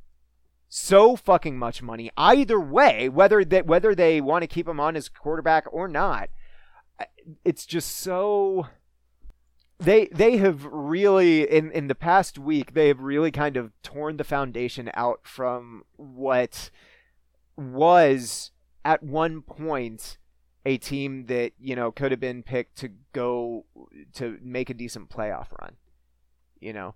so 0.68 1.16
fucking 1.16 1.58
much 1.58 1.82
money. 1.82 2.12
Either 2.18 2.60
way, 2.60 3.10
whether 3.10 3.44
that 3.46 3.66
whether 3.66 3.96
they 3.96 4.22
want 4.22 4.44
to 4.44 4.48
keep 4.48 4.68
him 4.68 4.80
on 4.80 4.96
as 4.96 5.10
quarterback 5.10 5.66
or 5.72 5.88
not, 5.88 6.30
it's 7.44 7.66
just 7.66 7.98
so 7.98 8.68
they 9.80 10.08
they 10.08 10.38
have 10.38 10.66
really 10.66 11.50
in 11.50 11.72
in 11.72 11.88
the 11.88 11.96
past 11.96 12.38
week 12.38 12.74
they 12.74 12.88
have 12.88 13.00
really 13.00 13.32
kind 13.32 13.58
of 13.58 13.72
torn 13.84 14.18
the 14.18 14.24
foundation 14.24 14.90
out 14.94 15.22
from 15.24 15.84
what 15.98 16.70
was 17.58 18.52
at 18.84 19.04
one 19.04 19.42
point 19.42 20.18
a 20.66 20.78
team 20.78 21.26
that 21.26 21.52
you 21.60 21.76
know 21.76 21.92
could 21.92 22.12
have 22.12 22.20
been 22.20 22.42
picked 22.42 22.78
to 22.78 22.90
go 23.12 23.66
to 24.14 24.38
make 24.42 24.70
a 24.70 24.74
decent 24.74 25.10
playoff 25.10 25.48
run 25.60 25.76
you 26.60 26.74
know? 26.74 26.96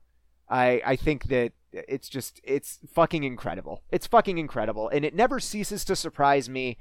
I 0.49 0.81
i 0.83 0.95
think 0.95 1.25
that 1.25 1.53
it's 1.71 2.09
just 2.09 2.41
it's 2.43 2.79
fucking 2.93 3.23
incredible. 3.23 3.83
It's 3.91 4.07
fucking 4.07 4.37
incredible. 4.37 4.89
And 4.89 5.05
it 5.05 5.13
never 5.13 5.39
ceases 5.39 5.85
to 5.85 5.95
surprise 5.95 6.49
me 6.49 6.77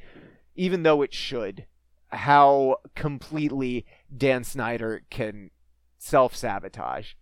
even 0.57 0.83
though 0.83 1.03
it 1.03 1.13
should 1.13 1.67
how 2.09 2.77
completely 2.95 3.85
Dan 4.17 4.43
Snyder 4.45 5.03
can 5.11 5.51
self 5.99 6.35
sabotage. 6.35 7.13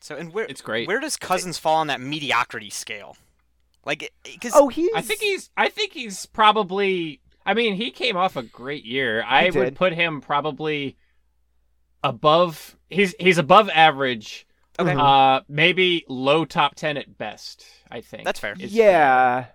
So 0.00 0.16
and 0.16 0.32
where 0.32 0.44
It's 0.46 0.60
great. 0.62 0.88
where 0.88 1.00
does 1.00 1.16
Cousins 1.16 1.58
fall 1.58 1.76
on 1.76 1.86
that 1.88 2.00
mediocrity 2.00 2.70
scale? 2.70 3.16
Like, 3.84 4.12
because 4.24 4.52
Oh, 4.54 4.68
he's. 4.68 4.90
I 4.94 5.00
think 5.02 5.20
he's. 5.20 5.50
I 5.56 5.68
think 5.68 5.92
he's 5.92 6.26
probably. 6.26 7.20
I 7.44 7.54
mean, 7.54 7.74
he 7.76 7.90
came 7.92 8.16
off 8.16 8.34
a 8.36 8.42
great 8.42 8.84
year. 8.84 9.22
I 9.26 9.50
would 9.50 9.76
put 9.76 9.92
him 9.92 10.20
probably 10.20 10.96
above. 12.02 12.76
He's 12.90 13.14
he's 13.18 13.38
above 13.38 13.68
average. 13.70 14.46
okay. 14.78 14.94
Uh, 14.96 15.40
maybe 15.48 16.04
low 16.08 16.44
top 16.44 16.74
ten 16.74 16.96
at 16.96 17.16
best. 17.18 17.64
I 17.90 18.00
think 18.00 18.24
that's 18.24 18.40
fair. 18.40 18.54
is 18.58 18.72
Yeah. 18.72 19.46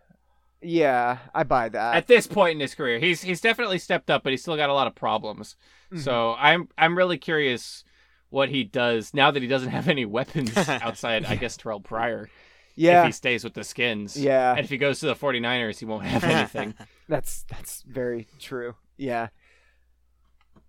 Yeah, 0.63 1.17
I 1.33 1.41
buy 1.43 1.69
that. 1.69 1.95
At 1.95 2.05
this 2.07 2.27
point 2.27 2.53
in 2.53 2.59
his 2.59 2.75
career, 2.75 2.99
he's 2.99 3.21
he's 3.21 3.41
definitely 3.41 3.79
stepped 3.79 4.09
up, 4.11 4.23
but 4.23 4.31
he's 4.31 4.41
still 4.43 4.55
got 4.55 4.69
a 4.69 4.73
lot 4.73 4.85
of 4.87 4.93
problems. 4.93 5.55
Mhm. 5.91 5.99
So 6.03 6.35
I'm 6.37 6.67
I'm 6.77 6.95
really 6.95 7.17
curious 7.17 7.83
what 8.31 8.49
he 8.49 8.63
does 8.63 9.13
now 9.13 9.29
that 9.29 9.41
he 9.43 9.47
doesn't 9.47 9.69
have 9.69 9.87
any 9.87 10.05
weapons 10.05 10.57
outside. 10.67 11.25
I 11.25 11.35
guess 11.35 11.55
Terrell 11.57 11.79
Pryor. 11.79 12.29
yeah. 12.75 13.01
If 13.01 13.05
he 13.07 13.11
stays 13.11 13.43
with 13.43 13.53
the 13.53 13.63
Skins. 13.63 14.17
Yeah. 14.17 14.51
And 14.51 14.61
if 14.61 14.69
he 14.71 14.77
goes 14.77 14.99
to 15.01 15.05
the 15.05 15.15
49ers, 15.15 15.77
he 15.77 15.85
won't 15.85 16.05
have 16.05 16.23
anything. 16.23 16.73
That's 17.07 17.43
that's 17.43 17.81
very 17.83 18.25
true. 18.39 18.75
Yeah. 18.97 19.27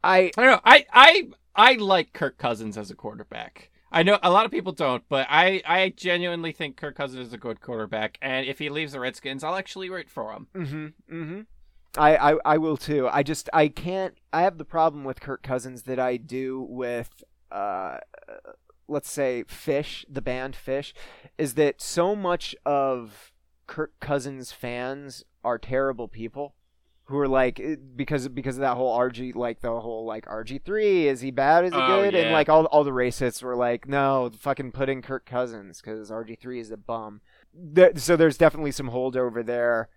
I 0.05 0.33
I 0.37 0.43
don't 0.43 0.47
know. 0.47 0.61
I 0.65 0.85
I 0.93 1.29
I 1.55 1.73
like 1.75 2.13
Kirk 2.13 2.37
Cousins 2.39 2.77
as 2.77 2.91
a 2.91 2.95
quarterback. 2.95 3.71
I 3.93 4.03
know 4.03 4.19
a 4.23 4.31
lot 4.31 4.45
of 4.47 4.51
people 4.51 4.73
don't, 4.73 5.05
but 5.09 5.27
I 5.31 5.63
I 5.65 5.93
genuinely 5.97 6.51
think 6.53 6.77
Kirk 6.77 6.97
Cousins 6.97 7.29
is 7.29 7.33
a 7.33 7.39
good 7.39 7.61
quarterback, 7.61 8.19
and 8.23 8.47
if 8.47 8.59
he 8.59 8.71
leaves 8.71 8.93
the 8.93 9.01
Redskins, 9.01 9.45
I'll 9.45 9.55
actually 9.55 9.91
root 9.91 10.09
for 10.09 10.33
him. 10.33 10.47
Mm-hmm. 10.55 10.87
Mm-hmm. 11.15 11.41
I, 11.97 12.17
I 12.33 12.39
I 12.45 12.59
will 12.59 12.77
too. 12.79 13.07
I 13.13 13.23
just 13.23 13.49
I 13.53 13.69
can't 13.69 14.15
I 14.33 14.43
have 14.43 14.59
the 14.59 14.65
problem 14.65 15.05
with 15.05 15.21
Kirk 15.21 15.43
Cousins 15.43 15.83
that 15.83 16.01
I 16.01 16.17
do 16.17 16.61
with 16.69 17.23
uh 17.53 17.99
let's 18.89 19.11
say 19.11 19.45
Phish, 19.49 20.05
the 20.09 20.23
band 20.23 20.57
Phish, 20.57 20.93
is 21.39 21.55
that 21.55 21.81
so 21.81 22.15
much 22.15 22.55
of 22.67 23.33
Kirk 23.67 23.93
Cousins 24.01 24.53
fans 24.53 25.25
are 25.45 25.59
terrible 25.59 26.09
people 26.09 26.55
who 27.05 27.19
are 27.19 27.29
like 27.29 27.59
eh, 27.61 27.77
because 27.97 28.29
because 28.29 28.57
of 28.57 28.61
that 28.61 28.77
whole 28.77 28.97
RG 28.99 29.35
like 29.35 29.61
the 29.61 29.81
whole 29.81 30.05
like 30.05 30.27
RG3 30.27 31.05
is 31.05 31.21
he 31.21 31.31
bad? 31.31 31.65
Is 31.65 31.73
he 31.73 31.79
Oh, 31.81 32.03
good? 32.03 32.15
And 32.15 32.33
like 32.33 32.49
all 32.49 32.67
all 32.67 32.85
the 32.85 32.91
racists 32.91 33.43
were 33.43 33.57
like 33.57 33.89
no 33.89 34.31
fucking 34.39 34.73
put 34.73 34.89
in 34.89 35.03
Kirk 35.03 35.27
Cousins 35.27 35.81
cuz 35.81 36.11
RG3 36.11 36.61
is 36.61 36.71
a 36.71 36.77
bum. 36.77 37.21
There, 37.53 37.93
so 37.97 38.17
there's 38.17 38.39
definitely 38.39 38.73
some 38.73 38.91
holdover 38.91 39.45
there 39.45 39.89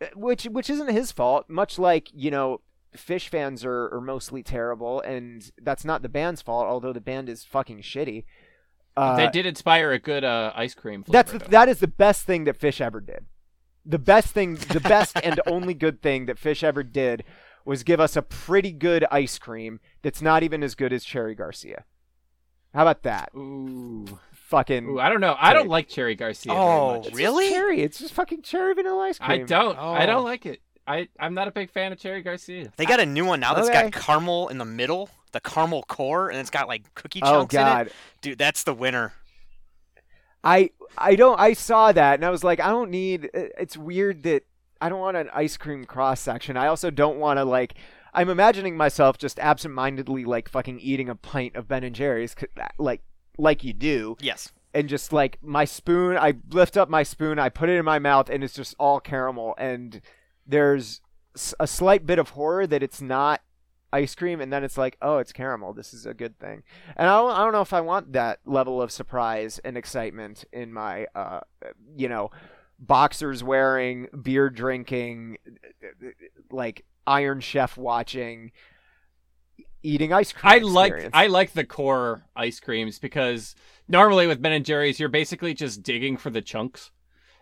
eh, 0.00 0.08
which 0.14 0.44
which 0.44 0.70
isn't 0.70 0.90
his 0.90 1.12
fault 1.12 1.48
much 1.48 1.78
like 1.78 2.10
you 2.14 2.30
know 2.30 2.60
Phish 2.96 3.28
fans 3.28 3.64
are, 3.64 3.92
are 3.94 4.00
mostly 4.00 4.42
terrible 4.42 5.00
and 5.00 5.50
that's 5.62 5.84
not 5.84 6.02
the 6.02 6.08
band's 6.08 6.42
fault 6.42 6.66
although 6.66 6.92
the 6.92 7.00
band 7.00 7.28
is 7.28 7.44
fucking 7.44 7.80
shitty. 7.82 8.24
Uh, 8.96 9.16
they 9.16 9.28
did 9.28 9.44
inspire 9.46 9.92
a 9.92 9.98
good 9.98 10.24
uh, 10.24 10.52
ice 10.56 10.74
cream 10.74 11.02
flavor. 11.04 11.12
that's 11.12 11.32
the, 11.32 11.50
that 11.50 11.68
is 11.68 11.80
the 11.80 11.86
best 11.86 12.24
thing 12.24 12.44
that 12.44 12.58
Phish 12.58 12.80
ever 12.80 13.00
did. 13.00 13.26
The 13.84 13.98
best 13.98 14.28
thing, 14.32 14.54
the 14.56 14.80
best 14.80 15.16
and 15.22 15.40
only 15.46 15.74
good 15.74 16.00
thing 16.02 16.26
that 16.26 16.38
Phish 16.40 16.62
ever 16.64 16.82
did 16.82 17.22
was 17.64 17.82
give 17.82 18.00
us 18.00 18.16
a 18.16 18.22
pretty 18.22 18.72
good 18.72 19.04
ice 19.10 19.38
cream 19.38 19.80
that's 20.02 20.22
not 20.22 20.42
even 20.42 20.62
as 20.62 20.74
good 20.74 20.92
as 20.92 21.04
Cherry 21.04 21.34
Garcia. 21.34 21.84
How 22.74 22.82
about 22.82 23.02
that? 23.02 23.30
Ooh. 23.36 24.06
Fucking. 24.32 24.86
Ooh, 24.86 24.98
I 25.00 25.08
don't 25.08 25.20
know. 25.20 25.34
I 25.38 25.52
don't 25.52 25.68
like 25.68 25.88
Cherry 25.88 26.14
Garcia. 26.14 26.52
Oh, 26.52 26.56
very 26.88 26.98
much. 26.98 27.06
It's 27.08 27.16
really? 27.16 27.48
cherry. 27.50 27.80
It's 27.82 27.98
just 27.98 28.14
fucking 28.14 28.42
cherry 28.42 28.74
vanilla 28.74 29.04
ice 29.08 29.18
cream. 29.18 29.42
I 29.42 29.44
don't. 29.44 29.76
I 29.78 30.04
Oh. 30.04 30.06
don't 30.06 30.24
like 30.24 30.46
it. 30.46 30.60
I 30.86 31.08
I'm 31.18 31.34
not 31.34 31.48
a 31.48 31.50
big 31.50 31.70
fan 31.70 31.92
of 31.92 31.98
Cherry 31.98 32.22
Garcia. 32.22 32.72
They 32.76 32.84
got 32.86 33.00
a 33.00 33.06
new 33.06 33.24
one 33.24 33.40
now 33.40 33.54
that's 33.54 33.68
Okay. 33.68 33.90
got 33.90 33.92
caramel 33.92 34.48
in 34.48 34.58
the 34.58 34.64
middle, 34.64 35.08
the 35.32 35.40
caramel 35.40 35.82
core, 35.84 36.28
and 36.30 36.38
it's 36.38 36.50
got 36.50 36.68
like 36.68 36.94
cookie 36.94 37.20
Oh 37.22 37.40
chunks 37.40 37.54
in 37.54 37.60
it. 37.60 37.64
god. 37.64 37.90
Dude, 38.20 38.38
that's 38.38 38.62
the 38.62 38.74
winner. 38.74 39.12
I 40.44 40.70
I 40.96 41.16
don't 41.16 41.38
I 41.40 41.52
saw 41.54 41.92
that 41.92 42.14
and 42.14 42.24
I 42.24 42.30
was 42.30 42.44
like 42.44 42.60
I 42.60 42.68
don't 42.68 42.90
need 42.90 43.30
it's 43.34 43.76
weird 43.76 44.22
that 44.24 44.44
I 44.80 44.88
don't 44.88 45.00
want 45.00 45.16
an 45.16 45.28
ice 45.34 45.56
cream 45.56 45.84
cross 45.84 46.20
section. 46.20 46.56
I 46.56 46.66
also 46.68 46.90
don't 46.90 47.18
want 47.18 47.38
to 47.38 47.44
like 47.44 47.74
I'm 48.14 48.28
imagining 48.28 48.76
myself 48.76 49.18
just 49.18 49.38
absentmindedly 49.38 50.24
like 50.24 50.48
fucking 50.48 50.78
eating 50.80 51.08
a 51.08 51.14
pint 51.16 51.56
of 51.56 51.66
Ben 51.68 51.82
and 51.84 51.94
Jerry's 51.94 52.34
'cause- 52.34 52.48
uh, 52.60 52.68
like 52.78 53.02
like 53.38 53.64
you 53.64 53.72
do 53.72 54.16
Yes. 54.20 54.52
and 54.72 54.88
just 54.88 55.12
like 55.12 55.38
my 55.42 55.64
spoon 55.64 56.16
I 56.16 56.34
lift 56.50 56.76
up 56.76 56.88
my 56.88 57.02
spoon, 57.02 57.38
I 57.38 57.48
put 57.48 57.68
it 57.68 57.76
in 57.76 57.84
my 57.84 57.98
mouth 57.98 58.30
and 58.30 58.44
it's 58.44 58.54
just 58.54 58.74
all 58.78 59.00
caramel 59.00 59.54
and 59.58 60.00
there's 60.46 61.00
a 61.60 61.66
slight 61.66 62.06
bit 62.06 62.18
of 62.18 62.30
horror 62.30 62.66
that 62.66 62.82
it's 62.82 63.02
not 63.02 63.42
ice 63.92 64.14
cream 64.14 64.40
and 64.40 64.52
then 64.52 64.64
it's 64.64 64.78
like 64.78 64.96
oh 65.00 65.18
it's 65.18 65.32
caramel. 65.32 65.72
This 65.72 65.94
is 65.94 66.06
a 66.06 66.14
good 66.14 66.38
thing. 66.38 66.62
And 66.96 67.08
I 67.08 67.16
don't, 67.16 67.30
I 67.30 67.38
don't 67.38 67.52
know 67.52 67.60
if 67.60 67.72
i 67.72 67.80
want 67.80 68.12
that 68.12 68.40
level 68.44 68.80
of 68.82 68.90
surprise 68.90 69.58
and 69.64 69.76
excitement 69.76 70.44
in 70.52 70.72
my 70.72 71.06
uh 71.14 71.40
you 71.96 72.08
know 72.08 72.30
boxers 72.78 73.42
wearing 73.42 74.08
beer 74.22 74.50
drinking 74.50 75.38
like 76.50 76.84
iron 77.06 77.40
chef 77.40 77.76
watching 77.76 78.52
eating 79.82 80.12
ice 80.12 80.32
cream 80.32 80.52
I 80.52 80.58
like. 80.58 81.08
I 81.12 81.26
like 81.28 81.52
the 81.52 81.64
core 81.64 82.26
ice 82.34 82.60
creams 82.60 82.98
because 82.98 83.54
normally 83.88 84.26
with 84.26 84.42
Ben 84.42 84.52
and 84.52 84.64
Jerry's 84.64 84.98
you're 84.98 85.08
basically 85.08 85.54
just 85.54 85.82
digging 85.82 86.16
for 86.16 86.30
the 86.30 86.42
chunks, 86.42 86.90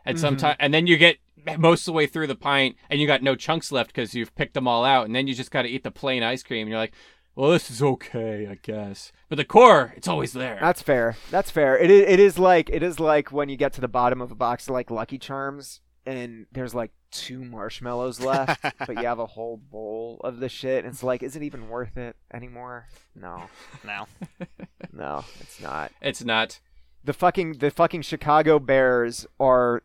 and 0.04 0.16
Mhm. 0.16 0.20
sometimes 0.20 0.56
and 0.60 0.72
then 0.74 0.86
you 0.86 0.96
get 0.96 1.18
most 1.58 1.82
of 1.82 1.86
the 1.86 1.92
way 1.92 2.06
through 2.06 2.26
the 2.26 2.34
pint 2.34 2.76
and 2.88 3.00
you 3.00 3.06
got 3.06 3.22
no 3.22 3.34
chunks 3.34 3.70
left 3.70 3.88
because 3.90 4.14
you've 4.14 4.34
picked 4.34 4.54
them 4.54 4.66
all 4.66 4.84
out, 4.84 5.06
and 5.06 5.14
then 5.14 5.26
you 5.26 5.34
just 5.34 5.50
got 5.50 5.62
to 5.62 5.68
eat 5.68 5.82
the 5.84 5.90
plain 5.90 6.22
ice 6.22 6.42
cream. 6.42 6.62
And 6.62 6.70
you're 6.70 6.78
like, 6.78 6.94
well, 7.36 7.50
this 7.50 7.70
is 7.70 7.82
okay, 7.82 8.46
I 8.48 8.54
guess. 8.62 9.10
But 9.28 9.36
the 9.36 9.44
core, 9.44 9.92
it's 9.96 10.06
always 10.08 10.32
there. 10.32 10.56
That's 10.60 10.80
fair. 10.82 11.16
That's 11.30 11.50
fair. 11.50 11.76
It 11.76 11.90
is, 11.90 12.08
it 12.08 12.20
is 12.20 12.38
like 12.38 12.70
it 12.70 12.82
is 12.82 12.98
like 13.00 13.30
when 13.32 13.48
you 13.48 13.56
get 13.56 13.72
to 13.74 13.80
the 13.80 13.88
bottom 13.88 14.20
of 14.22 14.30
a 14.30 14.34
box 14.36 14.68
of 14.68 14.72
like 14.74 14.90
Lucky 14.90 15.18
Charms 15.18 15.80
and 16.06 16.46
there's 16.52 16.74
like 16.74 16.92
two 17.10 17.44
marshmallows 17.44 18.20
left, 18.20 18.62
but 18.78 18.96
you 18.96 19.06
have 19.06 19.18
a 19.18 19.26
whole 19.26 19.56
bowl 19.56 20.20
of 20.24 20.38
the 20.40 20.48
shit. 20.48 20.84
And 20.84 20.92
it's 20.94 21.02
like, 21.02 21.22
is 21.22 21.34
it 21.36 21.42
even 21.42 21.68
worth 21.68 21.96
it 21.96 22.16
anymore? 22.32 22.86
No, 23.16 23.44
no 23.84 24.06
no, 24.92 25.24
it's 25.40 25.60
not. 25.60 25.92
it's 26.00 26.24
not. 26.24 26.60
The 27.02 27.12
fucking 27.12 27.54
the 27.58 27.70
fucking 27.70 28.02
Chicago 28.02 28.58
Bears 28.58 29.26
are 29.40 29.82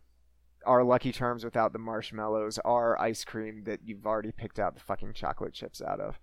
are 0.66 0.84
Lucky 0.84 1.12
Charms 1.12 1.44
without 1.46 1.74
the 1.74 1.80
marshmallows. 1.80 2.60
Are 2.66 3.00
ice 3.00 3.24
cream 3.24 3.64
that 3.66 3.80
you've 3.86 4.06
already 4.06 4.32
picked 4.32 4.60
out 4.60 4.74
the 4.76 4.82
fucking 4.82 5.14
chocolate 5.14 5.54
chips 5.54 5.82
out 5.82 6.00
of. 6.00 6.20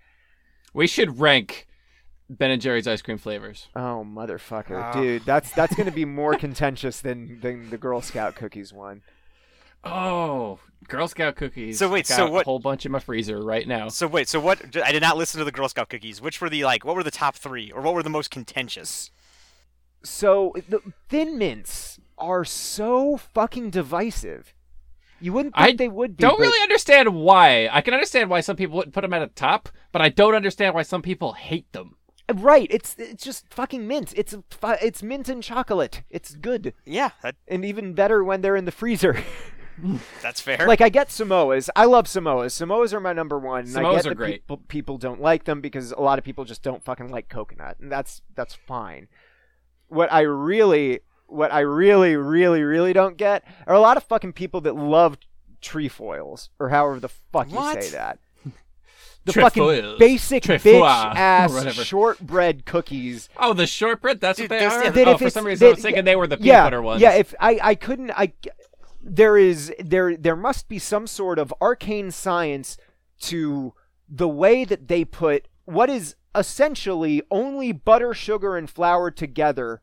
We 0.75 0.87
should 0.87 1.19
rank 1.21 1.67
Ben 2.29 2.51
and 2.51 2.61
Jerry's 2.61 2.87
ice 2.89 3.03
cream 3.03 3.19
flavors. 3.19 3.69
Oh 3.77 4.05
motherfucker, 4.09 4.83
Ah. 4.83 4.93
dude, 4.93 5.25
that's 5.25 5.53
that's 5.53 5.75
gonna 5.75 5.91
be 5.93 6.05
more 6.05 6.35
contentious 6.37 7.01
than 7.01 7.41
than 7.41 7.71
the 7.71 7.79
Girl 7.79 8.01
Scout 8.01 8.35
cookies 8.35 8.73
one. 8.73 9.03
Oh, 9.85 10.59
Girl 10.89 11.07
Scout 11.07 11.37
cookies. 11.37 11.79
So 11.79 11.89
wait, 11.89 12.09
Got 12.09 12.17
so 12.17 12.27
a 12.27 12.31
what- 12.31 12.45
whole 12.45 12.59
bunch 12.59 12.85
in 12.85 12.93
my 12.93 12.99
freezer 12.99 13.41
right 13.41 13.67
now. 13.69 13.89
So 13.89 14.07
wait, 14.09 14.29
so 14.29 14.41
what? 14.41 14.77
I 14.77 14.91
did 14.91 15.01
not 15.03 15.17
listen 15.17 15.39
to 15.39 15.45
the 15.45 15.53
Girl 15.53 15.69
Scout 15.69 15.89
cookies. 15.89 16.21
Which 16.21 16.41
were 16.41 16.51
the 16.51 16.65
like? 16.65 16.85
What 16.85 16.97
were 16.97 17.05
the 17.05 17.11
top 17.13 17.37
three, 17.37 17.71
or 17.71 17.81
what 17.83 17.95
were 17.95 18.03
the 18.03 18.11
most 18.11 18.31
contentious? 18.31 19.11
So 20.03 20.53
the 20.69 20.81
Thin 21.09 21.39
Mints 21.39 21.99
are 22.19 22.45
so 22.45 23.17
fucking 23.17 23.71
divisive. 23.71 24.55
You 25.21 25.33
wouldn't 25.33 25.55
think 25.57 25.69
I 25.69 25.77
they 25.77 25.89
would 25.89 26.17
be. 26.17 26.23
don't 26.23 26.39
but- 26.39 26.41
really 26.47 26.63
understand 26.63 27.15
why. 27.15 27.69
I 27.73 27.81
can 27.81 27.95
understand 27.95 28.29
why 28.31 28.41
some 28.41 28.57
people 28.57 28.77
wouldn't 28.77 28.95
put 28.95 29.01
them 29.03 29.15
at 29.15 29.21
the 29.21 29.27
top, 29.29 29.69
but 29.93 30.03
I 30.03 30.09
don't 30.11 30.35
understand 30.35 30.75
why 30.75 30.83
some 30.83 31.03
people 31.03 31.33
hate 31.33 31.71
them. 31.73 31.97
Right? 32.35 32.67
It's 32.71 32.97
it's 32.99 33.23
just 33.25 33.49
fucking 33.55 33.87
mint. 33.87 34.13
It's 34.17 34.35
it's 34.83 35.03
mint 35.03 35.29
and 35.29 35.43
chocolate. 35.43 36.03
It's 36.11 36.35
good 36.35 36.75
Yeah, 36.85 37.11
that, 37.23 37.37
and 37.47 37.65
even 37.65 37.95
better 37.95 38.25
when 38.25 38.41
they're 38.41 38.57
in 38.57 38.65
the 38.65 38.73
freezer. 38.73 39.17
that's 40.23 40.41
fair. 40.41 40.67
like 40.67 40.81
I 40.81 40.89
get 40.89 41.09
Samoas. 41.09 41.69
I 41.77 41.85
love 41.85 42.07
Samoas. 42.07 42.51
Samoas 42.53 42.93
are 42.93 42.99
my 43.01 43.13
number 43.13 43.39
one. 43.39 43.67
and 43.67 43.77
I 43.77 43.81
Samoas 43.81 43.95
get 43.97 44.07
are 44.07 44.09
that 44.11 44.15
great. 44.17 44.43
People, 44.43 44.57
people 44.69 44.99
don't 44.99 45.21
like 45.21 45.45
them 45.45 45.61
because 45.61 45.93
a 45.93 46.01
lot 46.01 46.19
of 46.19 46.25
people 46.25 46.45
just 46.45 46.63
don't 46.63 46.83
fucking 46.83 47.11
like 47.11 47.29
coconut, 47.29 47.77
and 47.81 47.93
that's 47.93 48.23
that's 48.35 48.55
fine. 48.55 49.07
What 49.89 50.13
I 50.13 50.23
really, 50.23 51.01
what 51.27 51.53
I 51.53 51.61
really, 51.61 52.17
really, 52.17 52.63
really 52.63 52.93
don't 52.93 53.17
get 53.17 53.45
are 53.67 53.75
a 53.75 53.81
lot 53.81 53.97
of 53.97 54.05
fucking 54.05 54.33
people 54.35 54.61
that 54.63 54.77
love 54.77 55.19
trefoils 55.61 56.51
or 56.59 56.69
however 56.69 57.01
the 57.01 57.09
fuck 57.09 57.49
What? 57.51 57.77
you 57.77 57.83
say 57.83 57.91
that. 57.91 58.19
The 59.25 59.33
Trefoils. 59.33 59.81
fucking 59.81 59.99
basic 59.99 60.45
Trefoil, 60.45 60.83
bitch 60.83 61.15
ass 61.17 61.75
shortbread 61.75 62.65
cookies. 62.65 63.29
Oh, 63.37 63.55
the 63.55 63.67
shortbread. 63.67 64.21
That's 64.21 64.37
Dude, 64.39 64.49
what 64.49 64.59
they 64.61 64.65
are. 64.65 64.85
yeah, 64.85 64.91
that 64.91 65.09
oh, 65.09 65.19
for 65.19 65.31
some 65.31 65.45
reason 65.45 65.67
I 65.67 65.71
was 65.71 65.79
that- 65.79 65.83
thinking 65.83 66.05
they 66.05 66.15
were 66.15 66.29
the 66.29 66.37
peanut 66.37 66.47
yeah, 66.47 66.63
butter 66.63 66.81
ones. 66.81 67.03
Yeah, 67.03 67.15
if 67.15 67.35
I 67.41 67.59
I 67.61 67.75
couldn't 67.75 68.13
I 68.13 68.35
there 69.03 69.37
is 69.37 69.73
there 69.81 70.17
there 70.17 70.37
must 70.37 70.69
be 70.69 70.79
some 70.79 71.09
sort 71.09 71.41
of 71.41 71.53
arcane 71.61 72.13
science 72.13 72.77
to 73.23 73.75
the 74.09 74.29
way 74.29 74.65
that 74.65 74.87
they 74.87 75.05
put 75.05 75.49
what 75.65 75.91
is 75.91 76.15
essentially 76.37 77.21
only 77.29 77.73
butter, 77.73 78.15
sugar 78.15 78.57
and 78.57 78.71
flour 78.71 79.11
together 79.11 79.83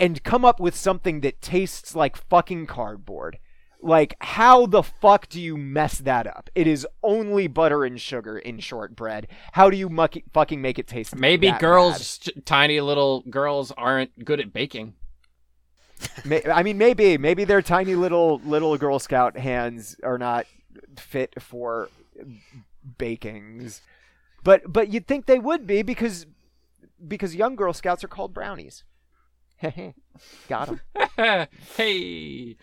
and 0.00 0.24
come 0.24 0.44
up 0.44 0.58
with 0.58 0.74
something 0.74 1.20
that 1.20 1.40
tastes 1.40 1.94
like 1.94 2.16
fucking 2.16 2.66
cardboard. 2.66 3.38
Like 3.82 4.14
how 4.20 4.66
the 4.66 4.82
fuck 4.82 5.28
do 5.28 5.40
you 5.40 5.56
mess 5.56 5.98
that 5.98 6.26
up? 6.26 6.50
It 6.54 6.66
is 6.66 6.86
only 7.02 7.46
butter 7.46 7.84
and 7.84 8.00
sugar 8.00 8.38
in 8.38 8.58
shortbread. 8.58 9.28
How 9.52 9.70
do 9.70 9.76
you 9.76 9.88
muck 9.88 10.14
fucking 10.32 10.60
make 10.60 10.78
it 10.78 10.86
taste 10.86 11.14
Maybe 11.16 11.46
that 11.46 11.52
Maybe 11.54 11.60
girls, 11.60 12.18
ch- 12.18 12.30
tiny 12.44 12.80
little 12.80 13.22
girls, 13.30 13.72
aren't 13.72 14.24
good 14.24 14.40
at 14.40 14.52
baking. 14.52 14.94
I 16.48 16.62
mean, 16.62 16.78
maybe, 16.78 17.18
maybe 17.18 17.44
their 17.44 17.62
tiny 17.62 17.94
little 17.94 18.40
little 18.44 18.76
Girl 18.78 18.98
Scout 18.98 19.36
hands 19.36 19.96
are 20.02 20.18
not 20.18 20.46
fit 20.98 21.40
for 21.40 21.88
bakings, 22.98 23.80
but 24.42 24.62
but 24.70 24.88
you'd 24.92 25.06
think 25.06 25.26
they 25.26 25.38
would 25.38 25.66
be 25.66 25.82
because 25.82 26.26
because 27.06 27.34
young 27.34 27.56
Girl 27.56 27.72
Scouts 27.72 28.04
are 28.04 28.08
called 28.08 28.32
brownies. 28.32 28.84
Got 30.48 30.66
them. 30.68 30.80
hey, 31.76 32.56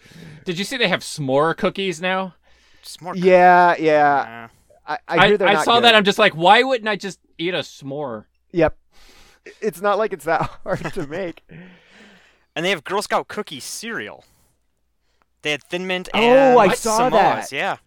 did 0.45 0.57
you 0.59 0.63
see 0.65 0.77
they 0.77 0.87
have 0.87 1.01
s'more 1.01 1.55
cookies 1.55 2.01
now? 2.01 2.35
Just 2.81 3.01
more. 3.01 3.15
Yeah, 3.15 3.75
yeah. 3.79 4.47
I, 4.85 4.97
I 5.07 5.27
hear 5.27 5.37
they're 5.37 5.47
I 5.47 5.53
not 5.53 5.65
saw 5.65 5.75
good. 5.75 5.83
that. 5.85 5.95
I'm 5.95 6.03
just 6.03 6.17
like, 6.19 6.33
why 6.33 6.63
wouldn't 6.63 6.87
I 6.87 6.95
just 6.95 7.19
eat 7.37 7.53
a 7.53 7.59
s'more? 7.59 8.25
Yep. 8.51 8.77
It's 9.61 9.81
not 9.81 9.97
like 9.97 10.13
it's 10.13 10.25
that 10.25 10.41
hard 10.63 10.93
to 10.93 11.07
make. 11.07 11.43
and 12.55 12.65
they 12.65 12.69
have 12.69 12.83
Girl 12.83 13.01
Scout 13.01 13.27
cookie 13.27 13.59
cereal. 13.59 14.23
They 15.41 15.51
had 15.51 15.63
Thin 15.63 15.87
Mint 15.87 16.09
Oh, 16.13 16.57
I 16.57 16.69
saw 16.73 17.09
Samoas. 17.09 17.11
that. 17.11 17.51
Yeah, 17.51 17.77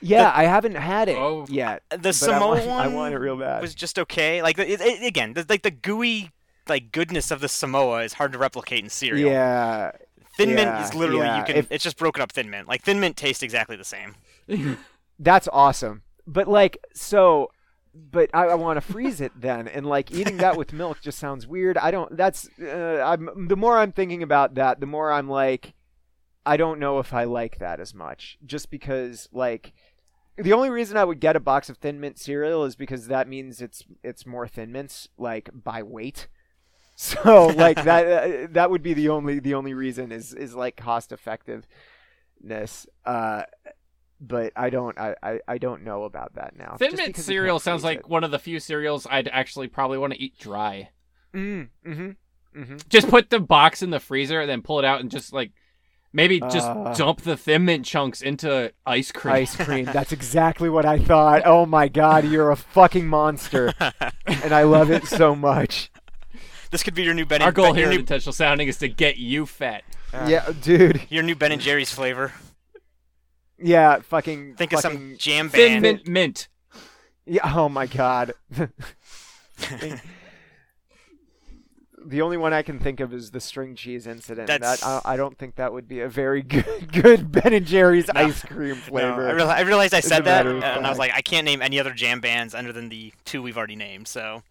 Yeah, 0.00 0.32
I 0.34 0.44
haven't 0.44 0.76
had 0.76 1.08
it 1.08 1.16
Oh. 1.16 1.46
yet. 1.48 1.82
the 1.90 1.98
but 1.98 2.06
I 2.08 2.10
Samoa 2.12 2.48
want, 2.48 2.66
one 2.66 2.80
I 2.80 2.88
want 2.88 3.14
it 3.14 3.18
real 3.18 3.36
bad. 3.36 3.60
was 3.62 3.74
just 3.74 3.98
okay. 3.98 4.42
Like 4.42 4.58
it, 4.58 4.80
it, 4.80 5.02
again, 5.02 5.32
the, 5.34 5.44
like 5.48 5.62
the 5.62 5.70
gooey 5.70 6.30
like 6.68 6.92
goodness 6.92 7.30
of 7.30 7.40
the 7.40 7.48
Samoa 7.48 8.02
is 8.02 8.14
hard 8.14 8.32
to 8.32 8.38
replicate 8.38 8.82
in 8.82 8.90
cereal. 8.90 9.30
Yeah, 9.30 9.92
Thin 10.36 10.54
Mint 10.54 10.80
is 10.80 10.94
literally 10.94 11.22
yeah. 11.22 11.38
you 11.38 11.44
can. 11.44 11.56
If- 11.56 11.72
it's 11.72 11.84
just 11.84 11.96
broken 11.96 12.22
up 12.22 12.32
Thin 12.32 12.50
Mint. 12.50 12.68
Like 12.68 12.82
Thin 12.82 13.00
Mint 13.00 13.16
tastes 13.16 13.42
exactly 13.42 13.76
the 13.76 13.84
same. 13.84 14.14
that's 15.18 15.48
awesome. 15.52 16.02
But 16.26 16.48
like, 16.48 16.78
so, 16.92 17.50
but 17.94 18.28
I, 18.34 18.46
I 18.46 18.54
want 18.54 18.76
to 18.76 18.80
freeze 18.80 19.20
it 19.20 19.32
then, 19.40 19.66
and 19.68 19.86
like 19.86 20.10
eating 20.12 20.36
that 20.38 20.56
with 20.56 20.72
milk 20.72 21.00
just 21.00 21.18
sounds 21.18 21.46
weird. 21.46 21.78
I 21.78 21.90
don't. 21.90 22.16
That's. 22.16 22.48
Uh, 22.60 23.02
I'm. 23.04 23.48
The 23.48 23.56
more 23.56 23.78
I'm 23.78 23.92
thinking 23.92 24.22
about 24.22 24.54
that, 24.56 24.80
the 24.80 24.86
more 24.86 25.10
I'm 25.10 25.28
like, 25.28 25.74
I 26.44 26.56
don't 26.56 26.80
know 26.80 26.98
if 26.98 27.14
I 27.14 27.24
like 27.24 27.58
that 27.58 27.80
as 27.80 27.94
much. 27.94 28.38
Just 28.44 28.70
because 28.70 29.28
like. 29.32 29.72
The 30.38 30.52
only 30.52 30.68
reason 30.68 30.98
I 30.98 31.04
would 31.04 31.18
get 31.18 31.34
a 31.34 31.40
box 31.40 31.70
of 31.70 31.78
Thin 31.78 31.98
Mint 31.98 32.18
cereal 32.18 32.64
is 32.64 32.76
because 32.76 33.06
that 33.06 33.26
means 33.26 33.62
it's 33.62 33.82
it's 34.04 34.26
more 34.26 34.46
Thin 34.46 34.70
Mints 34.70 35.08
like 35.16 35.48
by 35.54 35.82
weight. 35.82 36.28
So 36.98 37.48
like 37.48 37.84
that 37.84 38.06
uh, 38.44 38.46
that 38.52 38.70
would 38.70 38.82
be 38.82 38.94
the 38.94 39.10
only 39.10 39.38
the 39.38 39.52
only 39.54 39.74
reason 39.74 40.12
is 40.12 40.32
is 40.32 40.54
like 40.54 40.76
cost 40.76 41.12
effectiveness. 41.12 41.66
Uh, 43.04 43.42
but 44.18 44.52
I 44.56 44.70
don't 44.70 44.98
I, 44.98 45.14
I, 45.22 45.40
I 45.46 45.58
don't 45.58 45.82
know 45.84 46.04
about 46.04 46.36
that 46.36 46.56
now. 46.56 46.76
Thin 46.78 46.96
Mint 46.96 47.16
cereal 47.16 47.58
sounds 47.58 47.84
like 47.84 48.08
one 48.08 48.24
of 48.24 48.30
the 48.30 48.38
few 48.38 48.60
cereals 48.60 49.06
I'd 49.10 49.28
actually 49.28 49.68
probably 49.68 49.98
want 49.98 50.14
to 50.14 50.20
eat 50.22 50.38
dry. 50.38 50.88
it. 51.34 51.36
Mm, 51.36 51.68
mm-hmm. 51.86 52.60
Mm-hmm. 52.60 52.76
Just 52.88 53.08
put 53.08 53.28
the 53.28 53.40
box 53.40 53.82
in 53.82 53.90
the 53.90 54.00
freezer 54.00 54.40
and 54.40 54.48
then 54.48 54.62
pull 54.62 54.78
it 54.78 54.84
out 54.86 55.00
and 55.02 55.10
just 55.10 55.34
like 55.34 55.52
maybe 56.14 56.40
just 56.40 56.66
Uh. 56.66 56.94
dump 56.94 57.20
the 57.20 57.36
Thin 57.36 57.66
Mint 57.66 57.84
chunks 57.84 58.22
into 58.22 58.72
ice 58.86 59.12
cream. 59.12 59.34
Ice 59.34 59.54
cream. 59.54 59.84
That's 59.84 60.12
exactly 60.18 60.70
what 60.70 60.86
I 60.86 60.98
thought. 60.98 61.42
Oh 61.44 61.66
my 61.66 61.88
god, 61.88 62.24
you're 62.24 62.50
a 62.50 62.56
fucking 62.56 63.06
monster, 63.06 63.74
and 64.26 64.54
I 64.54 64.62
love 64.62 64.90
it 64.90 65.04
so 65.04 65.36
much. 65.36 65.90
This 66.76 66.82
could 66.82 66.92
be 66.94 67.04
your 67.04 67.14
new 67.14 67.24
Ben. 67.24 67.40
Our 67.40 67.48
and, 67.48 67.56
goal 67.56 67.66
ben, 67.68 67.74
here 67.76 67.84
your 67.84 67.92
at 67.92 67.94
new, 67.94 68.00
Intentional 68.00 68.34
Sounding 68.34 68.68
is 68.68 68.76
to 68.80 68.88
get 68.88 69.16
you 69.16 69.46
fat. 69.46 69.82
Yeah, 70.12 70.52
dude. 70.60 71.00
your 71.08 71.22
new 71.22 71.34
Ben 71.34 71.50
and 71.50 71.62
Jerry's 71.62 71.90
flavor. 71.90 72.34
Yeah, 73.58 74.00
fucking. 74.00 74.56
Think 74.56 74.74
of 74.74 74.80
some 74.80 74.92
fucking, 74.92 75.16
jam 75.16 75.48
Thin 75.48 75.80
band. 75.80 75.82
Mint 75.82 76.06
Mint. 76.06 76.48
Yeah. 77.24 77.50
Oh 77.56 77.70
my 77.70 77.86
god. 77.86 78.34
the 82.04 82.20
only 82.20 82.36
one 82.36 82.52
I 82.52 82.60
can 82.60 82.78
think 82.78 83.00
of 83.00 83.14
is 83.14 83.30
the 83.30 83.40
string 83.40 83.74
cheese 83.74 84.06
incident. 84.06 84.46
That's- 84.46 84.80
That 84.80 84.86
I, 85.06 85.14
I 85.14 85.16
don't 85.16 85.38
think 85.38 85.54
that 85.56 85.72
would 85.72 85.88
be 85.88 86.00
a 86.00 86.10
very 86.10 86.42
good 86.42 86.92
good 87.02 87.32
Ben 87.32 87.54
and 87.54 87.64
Jerry's 87.64 88.08
No. 88.12 88.20
ice 88.20 88.44
cream 88.44 88.74
No, 88.74 88.74
flavor. 88.76 89.30
I, 89.30 89.32
reali- 89.32 89.46
I 89.48 89.60
realized 89.62 89.94
I 89.94 90.00
said 90.00 90.24
that, 90.26 90.44
matter 90.44 90.58
of 90.58 90.62
and 90.62 90.86
I 90.86 90.90
was 90.90 90.98
like, 90.98 91.12
I 91.14 91.22
can't 91.22 91.46
name 91.46 91.62
any 91.62 91.80
other 91.80 91.94
jam 91.94 92.20
bands 92.20 92.54
other 92.54 92.72
than 92.72 92.90
the 92.90 93.14
two 93.24 93.40
we've 93.40 93.56
already 93.56 93.76
named. 93.76 94.08
So 94.08 94.42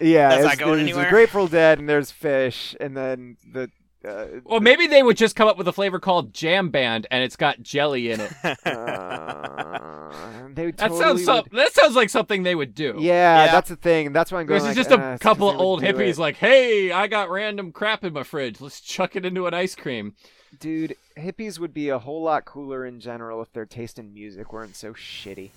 yeah, 0.00 0.28
That's 0.30 0.40
it's- 0.40 0.44
not 0.44 0.58
going 0.58 0.70
there's 0.78 0.88
the 0.90 0.94
anywhere? 0.94 1.10
Grateful 1.10 1.46
Dead 1.48 1.78
and 1.78 1.88
there's 1.88 2.12
Phish, 2.12 2.74
and 2.80 2.96
then 2.96 3.36
the. 3.52 3.70
Uh, 4.02 4.40
Well, 4.44 4.60
maybe 4.60 4.86
they 4.86 5.02
would 5.02 5.18
just 5.18 5.36
come 5.36 5.46
up 5.46 5.58
with 5.58 5.68
a 5.68 5.74
flavor 5.74 6.00
called 6.00 6.32
Jam 6.32 6.70
Band, 6.70 7.06
and 7.10 7.22
it's 7.22 7.36
got 7.36 7.60
jelly 7.62 8.10
in 8.10 8.20
it. 8.20 8.32
uh, 8.44 10.08
they 10.54 10.70
That 10.70 10.78
totally 10.88 11.00
sounds 11.00 11.24
so, 11.24 11.34
would- 11.42 11.50
that 11.52 11.72
sounds 11.74 11.94
like 11.94 12.08
something 12.08 12.42
they 12.42 12.54
would 12.54 12.74
do. 12.74 12.94
Yeah, 12.98 13.44
Yeah. 13.44 13.52
that's 13.52 13.68
the 13.68 13.76
thing. 13.76 14.12
That's 14.14 14.32
why 14.32 14.40
I'm 14.40 14.46
going. 14.46 14.62
This 14.62 14.70
is 14.70 14.76
like, 14.76 14.88
just 14.88 14.90
uh, 14.90 14.94
a 15.02 15.12
it's 15.14 15.22
'cause 15.22 15.32
couple 15.34 15.50
of 15.50 15.58
old 15.58 15.82
hippies 15.82 16.12
it. 16.12 16.18
like, 16.18 16.36
"Hey, 16.36 16.90
I 16.92 17.06
got 17.08 17.28
random 17.30 17.72
crap 17.72 18.02
in 18.04 18.12
my 18.14 18.22
fridge. 18.22 18.58
Let's 18.60 18.80
chuck 18.80 19.16
it 19.16 19.26
into 19.26 19.46
an 19.46 19.52
ice 19.54 19.74
cream." 19.74 20.14
Dude, 20.58 20.96
hippies 21.18 21.58
would 21.58 21.74
be 21.74 21.90
a 21.90 21.98
whole 21.98 22.22
lot 22.22 22.46
cooler 22.46 22.86
in 22.86 23.00
general 23.00 23.42
if 23.42 23.52
their 23.52 23.66
taste 23.66 23.98
in 23.98 24.14
music 24.14 24.50
weren't 24.52 24.76
so 24.76 24.94
shitty. 24.94 25.50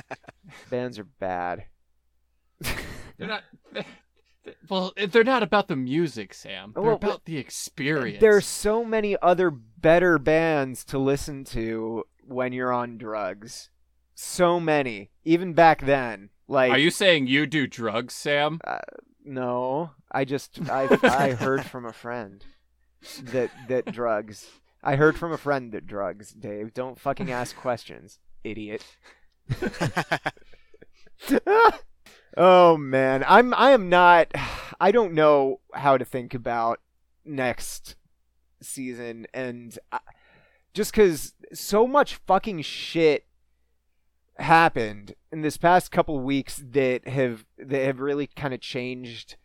Bands 0.70 0.98
are 0.98 1.04
bad. 1.04 1.66
They're 3.18 3.28
not. 3.28 3.42
Well, 4.68 4.92
eh, 4.96 5.06
they're 5.06 5.24
not 5.24 5.42
about 5.42 5.68
the 5.68 5.76
music, 5.76 6.34
Sam. 6.34 6.72
They're 6.74 6.82
Well, 6.82 6.96
about 6.96 7.24
the 7.24 7.38
experience. 7.38 8.20
There 8.20 8.36
are 8.36 8.42
so 8.42 8.84
many 8.84 9.16
other 9.22 9.50
better 9.50 10.18
bands 10.18 10.84
to 10.86 10.98
listen 10.98 11.44
to 11.44 12.04
when 12.26 12.52
you're 12.52 12.72
on 12.72 12.98
drugs. 12.98 13.70
So 14.14 14.60
many, 14.60 15.10
even 15.24 15.54
back 15.54 15.80
then. 15.86 16.30
Like, 16.46 16.72
Are 16.72 16.78
you 16.78 16.90
saying 16.90 17.26
you 17.26 17.46
do 17.46 17.66
drugs, 17.66 18.12
Sam? 18.14 18.60
Uh, 18.64 18.78
no, 19.24 19.92
I 20.12 20.24
just 20.24 20.60
I 20.70 20.98
I 21.02 21.30
heard 21.32 21.64
from 21.64 21.86
a 21.86 21.92
friend 21.92 22.44
that 23.22 23.50
that 23.68 23.92
drugs. 23.92 24.48
I 24.82 24.96
heard 24.96 25.16
from 25.16 25.32
a 25.32 25.38
friend 25.38 25.72
that 25.72 25.86
drugs. 25.86 26.32
Dave, 26.32 26.74
don't 26.74 27.00
fucking 27.00 27.32
ask 27.32 27.56
questions, 27.56 28.18
idiot. 28.44 28.84
oh 32.36 32.76
man, 32.76 33.24
I'm 33.26 33.54
I 33.54 33.70
am 33.70 33.88
not. 33.88 34.32
I 34.80 34.90
don't 34.90 35.14
know 35.14 35.60
how 35.72 35.96
to 35.96 36.04
think 36.04 36.34
about 36.34 36.80
next 37.24 37.96
season, 38.60 39.26
and 39.32 39.78
I, 39.92 40.00
just 40.72 40.92
because 40.92 41.34
so 41.52 41.86
much 41.86 42.16
fucking 42.26 42.62
shit 42.62 43.26
happened 44.38 45.14
in 45.30 45.42
this 45.42 45.56
past 45.56 45.92
couple 45.92 46.18
weeks 46.18 46.62
that 46.70 47.06
have 47.06 47.44
that 47.58 47.84
have 47.84 48.00
really 48.00 48.26
kind 48.26 48.52
of 48.52 48.60
changed 48.60 49.36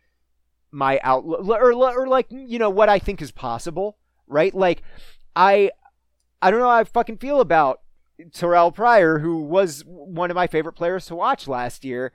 my 0.72 1.00
outlook 1.04 1.48
or, 1.48 1.72
or 1.74 2.08
like 2.08 2.28
you 2.30 2.60
know 2.60 2.70
what 2.70 2.90
I 2.90 3.00
think 3.00 3.22
is 3.22 3.32
possible, 3.32 3.98
right? 4.28 4.54
Like 4.54 4.82
I 5.36 5.72
I 6.42 6.52
don't 6.52 6.60
know 6.60 6.70
how 6.70 6.78
I 6.78 6.84
fucking 6.84 7.18
feel 7.18 7.40
about 7.40 7.82
Terrell 8.34 8.72
Pryor, 8.72 9.20
who 9.20 9.42
was 9.42 9.84
one 9.86 10.32
of 10.32 10.36
my 10.36 10.48
favorite 10.48 10.74
players 10.74 11.06
to 11.08 11.16
watch 11.16 11.48
last 11.48 11.86
year. 11.86 12.12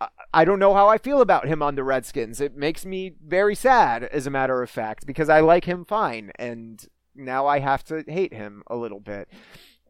I- 0.00 0.08
I 0.34 0.44
don't 0.44 0.58
know 0.58 0.74
how 0.74 0.88
I 0.88 0.98
feel 0.98 1.20
about 1.20 1.46
him 1.46 1.62
on 1.62 1.74
the 1.74 1.84
Redskins. 1.84 2.40
It 2.40 2.56
makes 2.56 2.84
me 2.84 3.14
very 3.24 3.54
sad, 3.54 4.04
as 4.04 4.26
a 4.26 4.30
matter 4.30 4.62
of 4.62 4.68
fact, 4.70 5.06
because 5.06 5.28
I 5.28 5.40
like 5.40 5.64
him 5.64 5.84
fine, 5.84 6.32
and 6.38 6.84
now 7.14 7.46
I 7.46 7.60
have 7.60 7.82
to 7.84 8.04
hate 8.06 8.34
him 8.34 8.62
a 8.66 8.76
little 8.76 9.00
bit. 9.00 9.28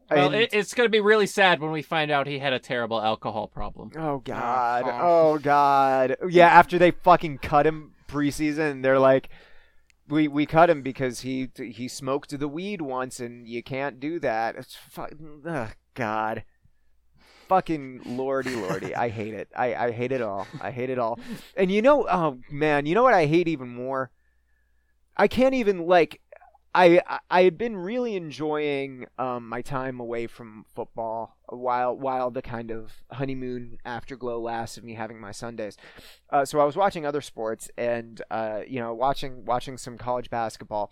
Well, 0.09 0.31
And- 0.33 0.47
it's 0.53 0.73
going 0.73 0.87
to 0.87 0.91
be 0.91 1.01
really 1.01 1.27
sad 1.27 1.59
when 1.59 1.71
we 1.71 1.81
find 1.81 2.09
out 2.11 2.27
he 2.27 2.39
had 2.39 2.53
a 2.53 2.59
terrible 2.59 3.01
alcohol 3.01 3.47
problem. 3.49 3.91
Oh, 3.97 3.99
oh 3.99 4.19
god. 4.19 4.83
oh. 4.85 5.33
Oh 5.33 5.37
god. 5.39 6.15
Yeah, 6.29 6.47
after 6.47 6.77
they 6.79 6.91
fucking 6.91 7.39
cut 7.39 7.67
him 7.67 7.91
preseason, 8.07 8.83
they're 8.83 8.99
like 8.99 9.27
we 10.07 10.29
we 10.29 10.45
cut 10.45 10.69
him 10.69 10.81
because 10.81 11.19
he 11.19 11.49
he 11.57 11.89
smoked 11.89 12.39
the 12.39 12.47
weed 12.47 12.79
once 12.81 13.19
and 13.19 13.45
you 13.45 13.61
can't 13.61 13.99
do 13.99 14.17
that. 14.21 14.55
It's 14.55 14.73
fu- 14.75 15.41
ugh, 15.45 15.75
god. 15.95 16.45
Fucking 17.47 18.01
lordy 18.05 18.55
lordy. 18.55 18.93
I 18.95 19.09
hate 19.09 19.33
it. 19.33 19.49
I 19.55 19.75
I 19.75 19.91
hate 19.91 20.11
it 20.11 20.21
all. 20.21 20.47
I 20.61 20.71
hate 20.71 20.89
it 20.89 20.99
all. 20.99 21.19
And 21.55 21.71
you 21.71 21.81
know, 21.81 22.07
oh 22.09 22.39
man, 22.51 22.85
you 22.85 22.93
know 22.95 23.03
what 23.03 23.13
I 23.13 23.25
hate 23.25 23.47
even 23.47 23.69
more? 23.69 24.11
I 25.15 25.27
can't 25.27 25.53
even 25.55 25.85
like 25.87 26.19
I 26.75 27.01
I- 27.29 27.41
had 27.43 27.57
been 27.57 27.75
really 27.77 28.15
enjoying 28.15 29.05
um, 29.17 29.47
my 29.49 29.61
time 29.61 29.99
away 29.99 30.27
from 30.27 30.65
football 30.75 31.37
while 31.47 31.95
while 31.97 32.29
the 32.29 32.41
kind 32.41 32.69
of 32.69 32.91
honeymoon 33.11 33.77
afterglow 33.85 34.39
lasts 34.39 34.77
of 34.77 34.83
me 34.83 34.93
having 34.93 35.19
my 35.19 35.31
Sundays. 35.31 35.77
Uh, 36.29 36.43
so 36.45 36.59
I 36.59 36.65
was 36.65 36.75
watching 36.75 37.05
other 37.05 37.21
sports 37.21 37.71
and 37.77 38.21
uh, 38.29 38.61
you 38.67 38.79
know 38.79 38.93
watching 38.93 39.45
watching 39.45 39.77
some 39.77 39.97
college 39.97 40.29
basketball. 40.29 40.91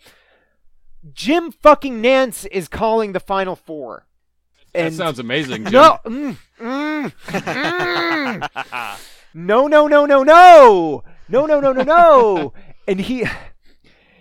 Jim 1.13 1.51
fucking 1.51 2.01
Nantz 2.01 2.47
is 2.51 2.67
calling 2.67 3.11
the 3.11 3.19
Final 3.19 3.55
Four. 3.55 4.07
That 4.75 4.93
sounds 4.93 5.19
amazing, 5.19 5.63
Jim. 5.65 5.73
no, 5.73 5.99
mm, 6.05 6.37
mm, 6.59 7.13
mm. 7.27 8.99
no, 9.33 9.67
no, 9.67 9.87
no, 9.87 10.05
no, 10.05 10.23
no, 10.23 11.03
no, 11.29 11.45
no, 11.45 11.59
no, 11.59 11.71
no, 11.71 11.83
no. 11.83 12.53
and 12.87 12.99
he 12.99 13.25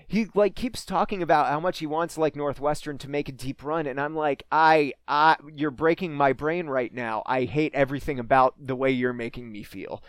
he 0.07 0.29
like 0.35 0.55
keeps 0.55 0.85
talking 0.85 1.23
about 1.23 1.49
how 1.49 1.61
much 1.61 1.79
he 1.79 1.87
wants 1.87 2.17
like 2.17 2.37
Northwestern 2.37 2.99
to 2.99 3.11
make 3.11 3.29
a 3.29 3.33
deep 3.33 3.65
run, 3.65 3.87
and 3.87 4.01
I'm 4.01 4.15
like, 4.15 4.45
I, 4.51 4.93
I, 5.09 5.37
you're 5.53 5.71
breaking 5.71 6.15
my 6.15 6.33
brain 6.33 6.67
right 6.69 6.93
now. 6.93 7.23
I 7.27 7.45
hate 7.45 7.75
everything 7.75 8.19
about 8.19 8.55
the 8.59 8.77
way 8.77 8.91
you're 8.91 9.13
making 9.13 9.51
me 9.51 9.63
feel. 9.63 10.03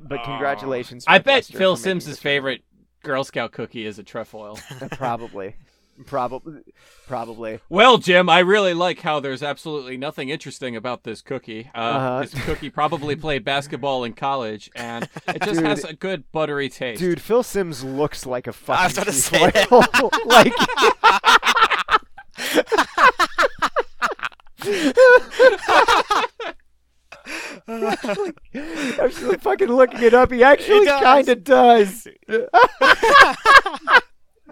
But 0.00 0.22
congratulations, 0.24 1.04
I 1.06 1.18
bet 1.18 1.44
Phil 1.44 1.76
Simms' 1.76 2.18
favorite 2.18 2.62
Girl 3.02 3.24
Scout 3.24 3.52
cookie 3.52 3.84
is 3.84 3.98
a 3.98 4.02
trefoil. 4.02 4.58
probably, 4.92 5.56
probably, 6.02 6.62
probably. 7.06 7.60
well, 7.68 7.98
Jim, 7.98 8.28
I 8.28 8.40
really 8.40 8.74
like 8.74 9.00
how 9.00 9.20
there's 9.20 9.42
absolutely 9.42 9.96
nothing 9.96 10.28
interesting 10.28 10.76
about 10.76 11.04
this 11.04 11.20
cookie. 11.22 11.70
Uh, 11.74 11.78
Uh-huh. 11.78 12.20
This 12.22 12.34
cookie 12.44 12.70
probably 12.70 13.16
played 13.26 13.44
basketball 13.44 14.04
in 14.04 14.12
college, 14.14 14.70
and 14.74 15.08
it 15.28 15.42
just 15.42 15.60
Dude. 15.60 15.64
has 15.66 15.84
a 15.84 15.92
good 15.94 16.30
buttery 16.32 16.68
taste. 16.68 17.00
Dude, 17.00 17.20
Phil 17.20 17.42
Simms 17.42 17.82
looks 17.84 18.26
like 18.26 18.46
a 18.46 18.52
fucking 18.52 18.80
I 18.80 18.86
was 18.86 18.96
about 18.96 19.06
to 19.06 19.12
say 19.12 19.50
trefoil. 19.50 20.10
like 20.26 20.52
actually, 27.68 28.32
actually 29.00 29.36
fucking 29.38 29.68
looking 29.68 30.02
it 30.02 30.14
up, 30.14 30.32
he 30.32 30.42
actually 30.42 30.84
does. 30.84 31.02
kind 31.02 31.28
of 31.28 31.44
does. 31.44 32.08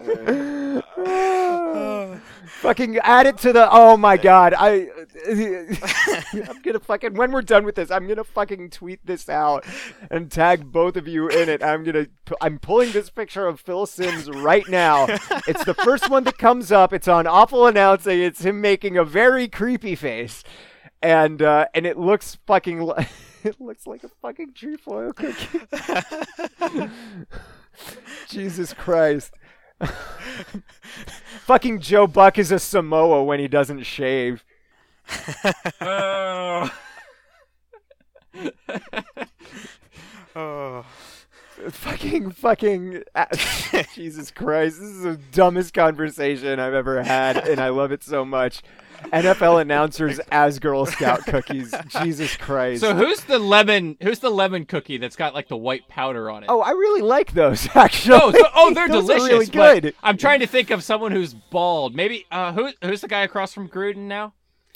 fucking 2.61 2.97
add 2.99 3.27
it 3.27 3.37
to 3.39 3.53
the. 3.53 3.67
Oh 3.71 3.97
my 3.97 4.17
god, 4.17 4.53
I. 4.57 4.89
I'm 5.27 6.61
gonna 6.61 6.79
fucking 6.79 7.15
when 7.15 7.31
we're 7.31 7.41
done 7.41 7.65
with 7.65 7.75
this, 7.75 7.91
I'm 7.91 8.07
gonna 8.07 8.23
fucking 8.23 8.69
tweet 8.71 9.05
this 9.05 9.29
out 9.29 9.65
and 10.09 10.31
tag 10.31 10.71
both 10.71 10.95
of 10.95 11.07
you 11.07 11.27
in 11.27 11.49
it. 11.49 11.63
I'm 11.63 11.83
gonna. 11.83 12.07
I'm 12.39 12.59
pulling 12.59 12.91
this 12.91 13.09
picture 13.09 13.47
of 13.47 13.59
Phil 13.59 13.85
Simms 13.85 14.29
right 14.29 14.67
now. 14.67 15.05
It's 15.47 15.65
the 15.65 15.73
first 15.73 16.09
one 16.09 16.23
that 16.25 16.37
comes 16.37 16.71
up. 16.71 16.93
It's 16.93 17.07
on 17.07 17.27
awful 17.27 17.67
announcing. 17.67 18.19
It's 18.19 18.43
him 18.43 18.61
making 18.61 18.97
a 18.97 19.03
very 19.03 19.47
creepy 19.47 19.95
face, 19.95 20.43
and 21.01 21.41
uh, 21.41 21.67
and 21.73 21.85
it 21.85 21.97
looks 21.97 22.37
fucking. 22.47 22.81
Li- 22.81 23.07
it 23.43 23.59
looks 23.59 23.87
like 23.87 24.03
a 24.03 24.09
fucking 24.21 24.53
trefoil 24.53 25.13
cookie. 25.13 25.59
Jesus 28.29 28.73
Christ. 28.73 29.33
fucking 31.45 31.79
Joe 31.79 32.07
Buck 32.07 32.37
is 32.37 32.51
a 32.51 32.59
Samoa 32.59 33.23
when 33.23 33.39
he 33.39 33.47
doesn't 33.47 33.83
shave. 33.83 34.43
Oh. 35.81 36.69
Oh. 40.33 40.85
Fucking, 41.69 42.31
fucking. 42.31 43.03
Jesus 43.95 44.31
Christ. 44.31 44.79
This 44.79 44.89
is 44.89 45.03
the 45.03 45.19
dumbest 45.31 45.73
conversation 45.73 46.59
I've 46.59 46.73
ever 46.73 47.03
had, 47.03 47.37
and 47.47 47.59
I 47.59 47.69
love 47.69 47.91
it 47.91 48.03
so 48.03 48.25
much. 48.25 48.61
NFL 49.05 49.59
announcers 49.61 50.19
as 50.31 50.59
Girl 50.59 50.85
Scout 50.85 51.25
cookies. 51.25 51.73
Jesus 52.03 52.37
Christ. 52.37 52.81
so 52.81 52.93
who's 52.93 53.21
the 53.21 53.39
lemon? 53.39 53.97
Who's 54.01 54.19
the 54.19 54.29
lemon 54.29 54.65
cookie 54.65 54.97
that's 54.97 55.15
got 55.15 55.33
like 55.33 55.47
the 55.47 55.57
white 55.57 55.87
powder 55.87 56.29
on 56.29 56.43
it? 56.43 56.47
oh, 56.49 56.61
I 56.61 56.69
really 56.71 57.01
like 57.01 57.33
those, 57.33 57.67
actually. 57.75 58.19
Oh, 58.21 58.31
so- 58.31 58.47
oh, 58.53 58.73
they're 58.75 58.87
delicious. 58.89 59.27
really 59.27 59.45
good. 59.47 59.95
I'm 60.03 60.17
trying 60.17 60.39
to 60.41 60.47
think 60.47 60.69
of 60.69 60.83
someone 60.83 61.11
who's 61.11 61.33
bald. 61.33 61.95
Maybe 61.95 62.25
uh, 62.31 62.53
who 62.53 62.69
who's 62.83 63.01
the 63.01 63.07
guy 63.07 63.21
across 63.21 63.53
from 63.53 63.67
Gruden 63.67 64.07
now? 64.07 64.33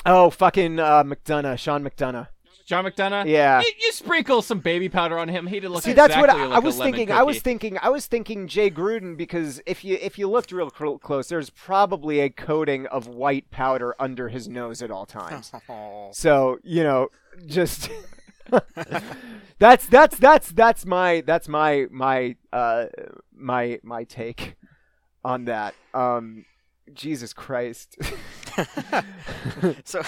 Oh, 0.07 0.29
fucking 0.31 0.79
uh, 0.79 1.03
McDonough. 1.03 1.57
Sean 1.59 1.83
McDonough. 1.87 2.27
John 2.65 2.83
McDonough. 2.83 3.29
Yeah. 3.29 3.61
You, 3.61 3.71
you 3.79 3.91
sprinkle 3.91 4.41
some 4.41 4.59
baby 4.59 4.89
powder 4.89 5.19
on 5.19 5.27
him. 5.27 5.45
He'd 5.45 5.63
look 5.65 5.83
See, 5.83 5.93
that's 5.93 6.15
what 6.15 6.31
I, 6.31 6.45
like 6.45 6.51
I 6.51 6.57
a 6.57 6.61
was 6.61 6.79
lemon 6.79 6.93
thinking. 6.95 7.15
I 7.15 7.23
was 7.23 7.39
thinking. 7.39 7.77
I 7.79 7.89
was 7.89 8.07
thinking 8.07 8.47
Jay 8.47 8.71
Gruden 8.71 9.15
because 9.15 9.61
if 9.67 9.85
you 9.85 9.97
if 10.01 10.17
you 10.17 10.27
looked 10.29 10.51
real 10.51 10.71
cl- 10.75 10.97
close, 10.97 11.29
there's 11.29 11.51
probably 11.51 12.21
a 12.21 12.29
coating 12.29 12.87
of 12.87 13.07
white 13.07 13.51
powder 13.51 13.95
under 13.99 14.29
his 14.29 14.47
nose 14.47 14.81
at 14.81 14.89
all 14.89 15.05
times. 15.05 15.51
So 16.11 16.57
you 16.63 16.83
know, 16.83 17.09
just 17.45 17.89
that's 19.59 19.85
that's 19.87 20.17
that's 20.17 20.51
that's 20.51 20.85
my 20.85 21.21
that's 21.25 21.47
my 21.47 21.87
my 21.91 22.35
uh 22.51 22.85
my 23.33 23.79
my 23.83 24.03
take 24.05 24.55
on 25.23 25.45
that. 25.45 25.75
Um, 25.93 26.45
Jesus 26.93 27.33
Christ. 27.33 27.97
so, 29.83 30.01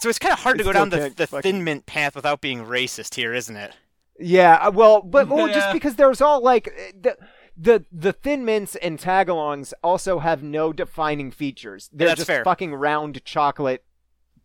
so 0.00 0.08
it's 0.08 0.18
kind 0.18 0.32
of 0.32 0.40
hard 0.40 0.56
I 0.56 0.58
to 0.58 0.64
go 0.64 0.72
down 0.72 0.90
the, 0.90 1.12
the 1.14 1.26
fucking- 1.26 1.42
thin 1.42 1.64
mint 1.64 1.86
path 1.86 2.14
without 2.14 2.40
being 2.40 2.64
racist 2.64 3.14
here, 3.14 3.32
isn't 3.34 3.56
it? 3.56 3.72
Yeah, 4.18 4.54
uh, 4.54 4.70
well, 4.70 5.02
but 5.02 5.28
well, 5.28 5.46
just 5.48 5.72
because 5.72 5.96
there's 5.96 6.20
all 6.22 6.42
like 6.42 6.68
uh, 6.68 6.92
the 6.98 7.16
the 7.56 7.84
the 7.92 8.12
thin 8.14 8.44
mints 8.46 8.74
and 8.76 8.98
tagalongs 8.98 9.72
also 9.82 10.18
have 10.20 10.42
no 10.42 10.72
defining 10.72 11.30
features. 11.30 11.90
They're 11.92 12.08
that's 12.08 12.18
just 12.20 12.26
fair. 12.26 12.42
fucking 12.44 12.74
round 12.74 13.22
chocolate 13.24 13.84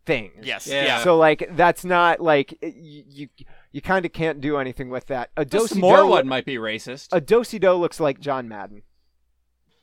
things. 0.05 0.34
Yes. 0.45 0.67
Yeah. 0.67 0.84
Yeah. 0.86 1.03
So 1.03 1.17
like 1.17 1.47
that's 1.51 1.86
not 1.86 2.19
like 2.19 2.57
y- 2.61 2.73
you 2.75 3.29
you 3.71 3.82
kind 3.82 4.05
of 4.05 4.11
can't 4.11 4.41
do 4.41 4.57
anything 4.57 4.89
with 4.89 5.07
that. 5.07 5.29
A 5.38 5.45
The 5.45 5.57
dosi 5.59 5.79
s'more 5.79 6.09
one 6.09 6.27
might 6.27 6.43
be 6.45 6.55
racist. 6.55 7.07
a 7.13 7.21
dosi 7.21 7.59
do 7.59 7.71
looks 7.73 7.99
like 8.01 8.19
John 8.19 8.49
Madden 8.49 8.82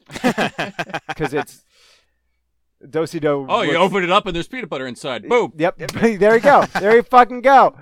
because 1.08 1.32
it's 1.32 1.64
dosi 2.84 3.20
do. 3.20 3.46
oh, 3.48 3.62
you 3.62 3.76
open 3.76 4.04
it 4.04 4.10
up 4.10 4.26
and 4.26 4.34
there's 4.34 4.48
peanut 4.48 4.68
butter 4.68 4.86
inside. 4.86 5.28
Boom. 5.28 5.52
Yep. 5.56 5.78
there 5.92 6.34
you 6.34 6.40
go. 6.40 6.64
There 6.78 6.96
you 6.96 7.02
fucking 7.02 7.42
go. 7.42 7.76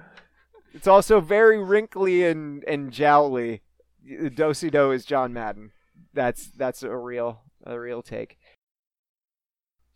It's 0.75 0.87
also 0.87 1.21
very 1.21 1.63
wrinkly 1.63 2.25
and 2.25 2.63
and 2.65 2.93
jowly. 2.93 3.63
Dosey 4.07 4.71
Do 4.71 4.93
is 4.93 5.05
John 5.05 5.33
Madden. 5.33 5.73
That's 6.15 6.47
that's 6.47 6.83
a 6.83 6.97
real 6.97 7.43
a 7.65 7.79
real 7.79 8.03
take. 8.03 8.39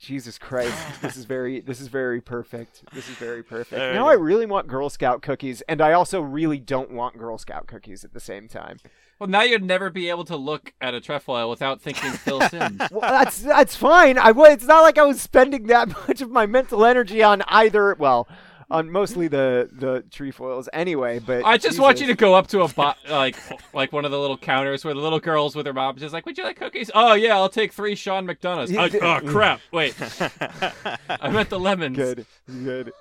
Jesus 0.01 0.39
Christ, 0.39 1.03
this 1.03 1.19
is 1.19 1.27
very 1.27 1.61
this 1.61 1.81
is 1.81 1.89
very 1.89 2.23
perfect. 2.23 2.83
This 2.93 3.09
is 3.11 3.17
very 3.17 3.43
perfect. 3.43 3.73
There 3.79 3.93
now 3.93 4.09
I 4.09 4.15
really 4.15 4.47
want 4.47 4.67
Girl 4.67 4.89
Scout 4.89 5.21
cookies, 5.21 5.63
and 5.69 5.83
I 5.83 5.93
also 5.93 6.23
really 6.23 6.59
don't 6.59 6.91
want 6.91 7.19
Girl 7.19 7.37
Scout 7.37 7.67
cookies 7.67 8.03
at 8.03 8.15
the 8.15 8.21
same 8.21 8.49
time. 8.49 8.79
Well, 9.21 9.29
now 9.29 9.43
you'd 9.43 9.63
never 9.63 9.91
be 9.91 10.09
able 10.09 10.25
to 10.25 10.37
look 10.37 10.73
at 10.81 10.95
a 10.95 11.01
trefoil 11.01 11.51
without 11.51 11.81
thinking 11.83 12.11
Phil 12.13 12.41
Simms. 12.49 12.81
Well, 12.91 13.03
that's 13.03 13.41
that's 13.43 13.77
fine. 13.77 14.17
I 14.17 14.33
wa- 14.33 14.45
it's 14.47 14.65
not 14.67 14.81
like 14.81 14.97
I 14.97 15.03
was 15.05 15.21
spending 15.21 15.67
that 15.67 15.89
much 16.09 16.23
of 16.23 16.31
my 16.31 16.47
mental 16.47 16.85
energy 16.87 17.23
on 17.23 17.43
either. 17.47 17.95
Well, 17.99 18.27
on 18.71 18.91
mostly 18.91 19.29
the 19.29 19.69
the 19.73 20.05
trefoils 20.11 20.71
anyway. 20.73 21.19
But 21.19 21.45
I 21.45 21.59
just 21.59 21.79
want 21.79 22.01
you 22.01 22.07
to 22.07 22.15
go 22.15 22.35
up 22.35 22.47
to 22.49 22.63
a 22.63 22.69
bo- 22.69 22.95
like 23.11 23.37
like 23.75 23.93
one 23.93 24.07
of 24.07 24.11
the 24.11 24.19
little 24.19 24.39
counters 24.39 24.87
where 24.87 24.95
the 24.95 25.01
little 25.01 25.21
girls 25.21 25.55
with 25.55 25.65
their 25.65 25.75
mom 25.75 25.97
just 25.99 26.15
like, 26.15 26.25
"Would 26.25 26.39
you 26.39 26.45
like 26.45 26.57
cookies?" 26.57 26.91
Oh 26.95 27.13
yeah, 27.13 27.35
I'll 27.37 27.51
take 27.51 27.75
three 27.75 27.95
Sean 27.97 28.27
McDonough's. 28.27 28.71
Yeah, 28.71 28.89
oh, 29.03 29.21
oh, 29.23 29.29
crap! 29.31 29.61
Wait, 29.71 29.95
I 31.11 31.29
meant 31.31 31.51
the 31.51 31.61
lemons. 31.61 31.95
Good, 31.97 32.25
good. 32.49 32.93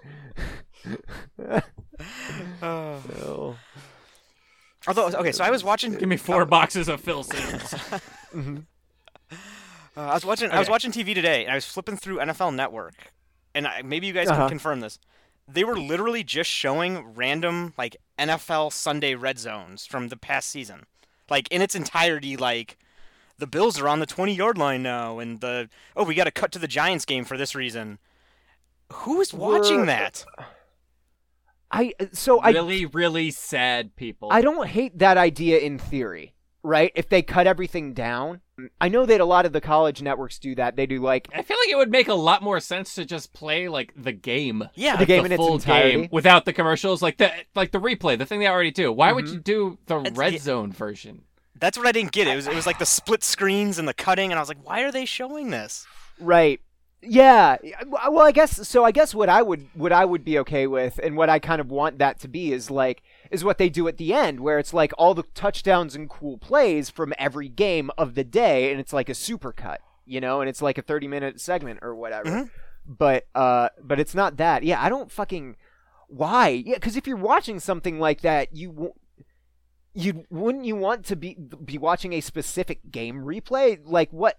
Oh. 2.62 3.02
Oh. 3.26 3.56
Although, 4.88 5.08
okay, 5.08 5.32
so 5.32 5.44
I 5.44 5.50
was 5.52 5.64
watching. 5.64 5.94
Give 5.96 6.08
me 6.10 6.18
four 6.30 6.46
boxes 6.46 6.88
of 6.88 7.02
Phil 7.02 7.24
Simms. 7.24 7.74
Mhm. 8.34 8.66
Uh, 9.98 10.02
I 10.02 10.14
was 10.14 10.24
watching. 10.24 10.50
I 10.52 10.60
was 10.60 10.70
watching 10.70 10.92
TV 10.92 11.14
today, 11.14 11.44
and 11.44 11.52
I 11.52 11.56
was 11.56 11.66
flipping 11.66 11.98
through 11.98 12.20
NFL 12.20 12.56
Network, 12.56 12.94
and 13.54 13.68
I, 13.68 13.82
maybe 13.82 14.08
you 14.08 14.14
guys 14.14 14.30
Uh-huh. 14.30 14.42
can 14.44 14.50
confirm 14.50 14.80
this. 14.80 14.98
They 15.48 15.64
were 15.66 15.78
literally 15.78 16.24
just 16.24 16.50
showing 16.50 17.00
random 17.16 17.74
like 17.78 17.98
NFL 18.18 18.72
Sunday 18.72 19.16
red 19.16 19.40
zones 19.40 19.86
from 19.86 20.08
the 20.08 20.16
past 20.16 20.50
season, 20.50 20.86
like 21.30 21.48
in 21.50 21.62
its 21.62 21.76
entirety. 21.76 22.38
Like 22.38 22.78
the 23.40 23.48
Bills 23.48 23.80
are 23.82 23.90
on 23.90 24.00
the 24.00 24.06
20 24.06 24.34
yard 24.34 24.58
line 24.58 24.84
now, 24.84 25.20
and 25.20 25.42
the 25.42 25.70
oh 25.98 26.04
we 26.06 26.16
got 26.16 26.26
to 26.26 26.32
cut 26.32 26.52
to 26.54 26.60
the 26.60 26.68
Giants 26.68 27.04
game 27.04 27.26
for 27.26 27.36
this 27.36 27.54
reason. 27.54 27.98
Who 28.94 29.20
is 29.20 29.34
watching 29.34 29.78
We're- 29.78 29.88
that? 29.88 30.24
I 31.72 31.94
so 32.14 32.40
I 32.40 32.50
really, 32.52 32.86
really 32.86 33.32
sad 33.32 33.96
people. 33.96 34.30
I 34.32 34.42
don't 34.42 34.68
hate 34.68 34.98
that 35.00 35.18
idea 35.18 35.60
in 35.60 35.78
theory, 35.78 36.34
right? 36.64 36.92
If 36.96 37.10
they 37.10 37.22
cut 37.22 37.46
everything 37.48 37.94
down, 37.94 38.42
I 38.82 38.90
know 38.90 39.06
that 39.06 39.22
a 39.22 39.26
lot 39.26 39.46
of 39.46 39.54
the 39.54 39.62
college 39.62 40.02
networks 40.02 40.40
do 40.40 40.56
that. 40.56 40.76
They 40.76 40.86
do 40.88 41.00
like 41.00 41.28
I 41.34 41.44
feel 41.44 41.58
like 41.64 41.70
it 41.70 41.78
would 41.78 41.92
make 41.92 42.08
a 42.08 42.14
lot 42.16 42.42
more 42.42 42.60
sense 42.60 42.96
to 42.96 43.06
just 43.06 43.34
play 43.34 43.68
like 43.70 43.94
the 43.96 44.12
game. 44.12 44.68
Yeah, 44.74 44.96
The 44.98 45.06
game 45.06 45.22
the 45.22 45.28
in 45.28 45.32
its 45.34 45.38
full 45.38 45.54
entirety. 45.56 45.92
game 46.02 46.10
without 46.12 46.46
the 46.46 46.54
commercials, 46.54 47.02
like 47.04 47.18
the 47.18 47.32
like 47.56 47.72
the 47.72 47.80
replay, 47.80 48.18
the 48.18 48.26
thing 48.26 48.40
they 48.40 48.48
already 48.48 48.72
do. 48.72 48.92
Why 48.92 49.12
would 49.12 49.26
Mhm. 49.26 49.34
you 49.34 49.40
do 49.40 49.78
the 49.86 50.00
It's- 50.00 50.18
red 50.18 50.34
yeah. 50.34 50.40
zone 50.40 50.72
version? 50.72 51.24
that's 51.60 51.78
what 51.78 51.86
I 51.86 51.92
didn't 51.92 52.14
get. 52.14 52.26
It 52.26 52.36
was 52.36 52.48
it 52.48 52.56
was 52.56 52.66
like 52.66 52.80
the 52.80 52.86
split 52.86 53.22
screens 53.24 53.78
and 53.78 53.88
the 53.88 53.94
cutting, 53.94 54.32
and 54.32 54.40
I 54.40 54.42
was 54.42 54.48
like, 54.50 54.66
why 54.66 54.82
are 54.82 54.92
they 54.92 55.06
showing 55.06 55.50
this? 55.52 55.86
Right. 56.20 56.62
Yeah. 57.02 57.58
Well, 57.88 58.20
I 58.20 58.32
guess 58.32 58.68
so. 58.68 58.84
I 58.84 58.92
guess 58.92 59.16
what 59.16 59.30
I 59.30 59.42
would 59.42 59.68
what 59.74 59.94
I 59.94 60.04
would 60.04 60.26
be 60.26 60.38
okay 60.40 60.68
with, 60.68 61.00
and 61.02 61.16
what 61.16 61.30
I 61.30 61.40
kind 61.40 61.62
of 61.62 61.72
want 61.72 61.98
that 62.00 62.20
to 62.20 62.28
be, 62.28 62.52
is 62.52 62.70
like 62.70 63.02
is 63.32 63.44
what 63.44 63.58
they 63.58 63.70
do 63.70 63.88
at 63.88 63.98
the 63.98 64.14
end, 64.14 64.42
where 64.42 64.60
it's 64.60 64.74
like 64.74 64.92
all 64.98 65.14
the 65.14 65.24
touchdowns 65.34 65.96
and 65.96 66.10
cool 66.10 66.38
plays 66.38 66.90
from 66.90 67.14
every 67.18 67.48
game 67.48 67.90
of 67.98 68.16
the 68.16 68.26
day, 68.26 68.70
and 68.72 68.82
it's 68.82 68.92
like 68.92 69.08
a 69.08 69.16
super 69.16 69.54
cut, 69.54 69.80
you 70.06 70.20
know, 70.20 70.42
and 70.42 70.50
it's 70.50 70.62
like 70.62 70.78
a 70.78 70.82
thirty 70.82 71.08
minute 71.08 71.40
segment 71.40 71.80
or 71.82 71.96
whatever. 71.96 72.30
Mhm. 72.30 72.50
But 72.86 73.28
uh, 73.34 73.70
but 73.82 74.00
it's 74.00 74.14
not 74.16 74.36
that. 74.38 74.64
Yeah, 74.64 74.82
I 74.84 74.90
don't 74.90 75.10
fucking 75.12 75.56
why. 76.10 76.50
Yeah, 76.50 76.76
because 76.76 76.98
if 76.98 77.08
you're 77.08 77.16
watching 77.18 77.60
something 77.60 78.00
like 78.00 78.22
that, 78.22 78.54
you. 78.56 78.70
W- 78.72 78.94
you 79.96 80.24
wouldn't 80.30 80.66
you 80.66 80.76
want 80.76 81.04
to 81.04 81.16
be 81.16 81.36
be 81.66 81.78
watching 81.78 82.14
a 82.14 82.22
specific 82.22 82.92
game 82.92 83.24
replay 83.24 83.80
like 83.84 84.14
what 84.14 84.38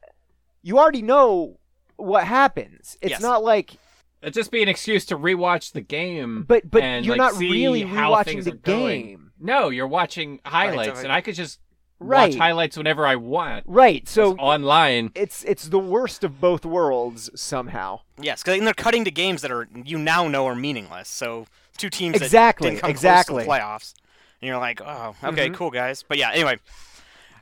you 0.63 0.79
already 0.79 1.03
know 1.03 1.59
what 2.03 2.25
happens. 2.25 2.97
It's 3.01 3.11
Yes. 3.13 3.21
not 3.23 3.43
like, 3.45 3.75
It'd 4.23 4.35
just 4.35 4.51
be 4.51 4.63
an 4.63 4.69
excuse 4.69 5.07
to 5.07 5.17
rewatch 5.17 5.73
the 5.73 5.81
game. 5.81 6.45
but 6.47 6.71
but 6.71 6.83
and, 6.83 7.07
you're 7.07 7.17
like, 7.17 7.33
not 7.33 7.41
really 7.41 7.83
how 7.83 8.13
rewatching 8.13 8.45
the 8.45 8.53
are 8.53 8.57
going. 8.57 9.03
game. 9.07 9.33
No, 9.41 9.71
you're 9.71 9.87
watching 9.89 10.41
highlights, 10.45 10.99
so- 10.99 11.05
and 11.05 11.13
I 11.13 11.21
could 11.23 11.35
just 11.35 11.59
Right. 11.99 12.31
watch 12.31 12.39
highlights 12.39 12.77
whenever 12.77 13.07
I 13.07 13.17
want. 13.17 13.65
Right. 13.67 14.07
So 14.09 14.35
online. 14.37 15.11
it's 15.15 15.43
it's 15.45 15.65
the 15.69 15.79
worst 15.79 16.23
of 16.25 16.41
both 16.41 16.65
worlds 16.67 17.31
somehow. 17.35 18.01
Yes, 18.19 18.43
'cause- 18.43 18.57
and 18.59 18.67
they're 18.67 18.75
cutting 18.75 19.05
to 19.05 19.11
games 19.11 19.41
that 19.43 19.51
are 19.51 19.69
you 19.85 19.97
now 19.99 20.29
know 20.29 20.47
are 20.47 20.55
meaningless. 20.55 21.09
So 21.09 21.47
two 21.79 21.89
teams 21.91 22.17
Exactly, 22.17 22.69
that 22.69 22.73
didn't 22.75 22.81
come 22.83 22.91
exactly. 22.91 23.33
close 23.33 23.45
to 23.45 23.49
the 23.49 23.51
playoffs, 23.55 23.95
and 24.43 24.49
you're 24.49 24.59
like, 24.59 24.81
oh, 24.83 25.15
okay, 25.25 25.49
Mhm. 25.49 25.55
cool 25.55 25.71
guys. 25.71 26.03
But 26.07 26.19
yeah, 26.19 26.31
anyway, 26.33 26.59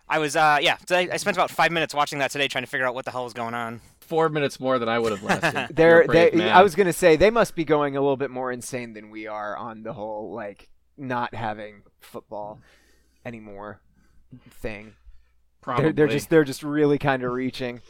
I 0.09 0.19
was 0.21 0.37
uh 0.37 0.59
yeah, 0.61 0.77
so 0.89 0.97
I, 0.97 1.09
I 1.13 1.17
spent 1.19 1.37
about 1.37 1.51
five 1.51 1.71
minutes 1.73 1.93
watching 1.95 2.19
that 2.21 2.31
today 2.31 2.47
trying 2.49 2.65
to 2.65 2.71
figure 2.71 2.87
out 2.87 2.95
what 2.95 3.05
the 3.05 3.11
hell 3.11 3.25
was 3.25 3.33
going 3.33 3.55
on. 3.55 3.81
Four 4.09 4.29
minutes 4.31 4.59
more 4.59 4.79
than 4.79 4.89
I 4.89 4.99
would 4.99 5.13
have 5.13 5.23
lasted. 5.23 5.69
They're 5.77 6.05
You're 6.05 6.07
they 6.13 6.31
man. 6.33 6.49
I 6.57 6.63
was 6.63 6.75
gonna 6.75 6.93
say 6.93 7.17
they 7.17 7.31
must 7.31 7.55
be 7.55 7.65
going 7.65 7.97
a 7.97 8.01
little 8.01 8.17
bit 8.17 8.31
more 8.31 8.51
insane 8.51 8.95
than 8.95 9.11
we 9.11 9.27
are 9.27 9.57
on 9.57 9.83
the 9.83 9.93
whole 9.93 10.33
like 10.35 10.69
not 10.97 11.35
having 11.35 11.83
football 12.01 12.61
anymore 13.25 13.81
thing. 14.51 14.95
probably 15.61 15.85
They're, 15.85 15.93
they're 15.93 16.07
just 16.09 16.31
they're 16.31 16.45
just 16.45 16.63
really 16.63 16.99
kind 16.99 17.23
of 17.23 17.33
reaching. 17.33 17.81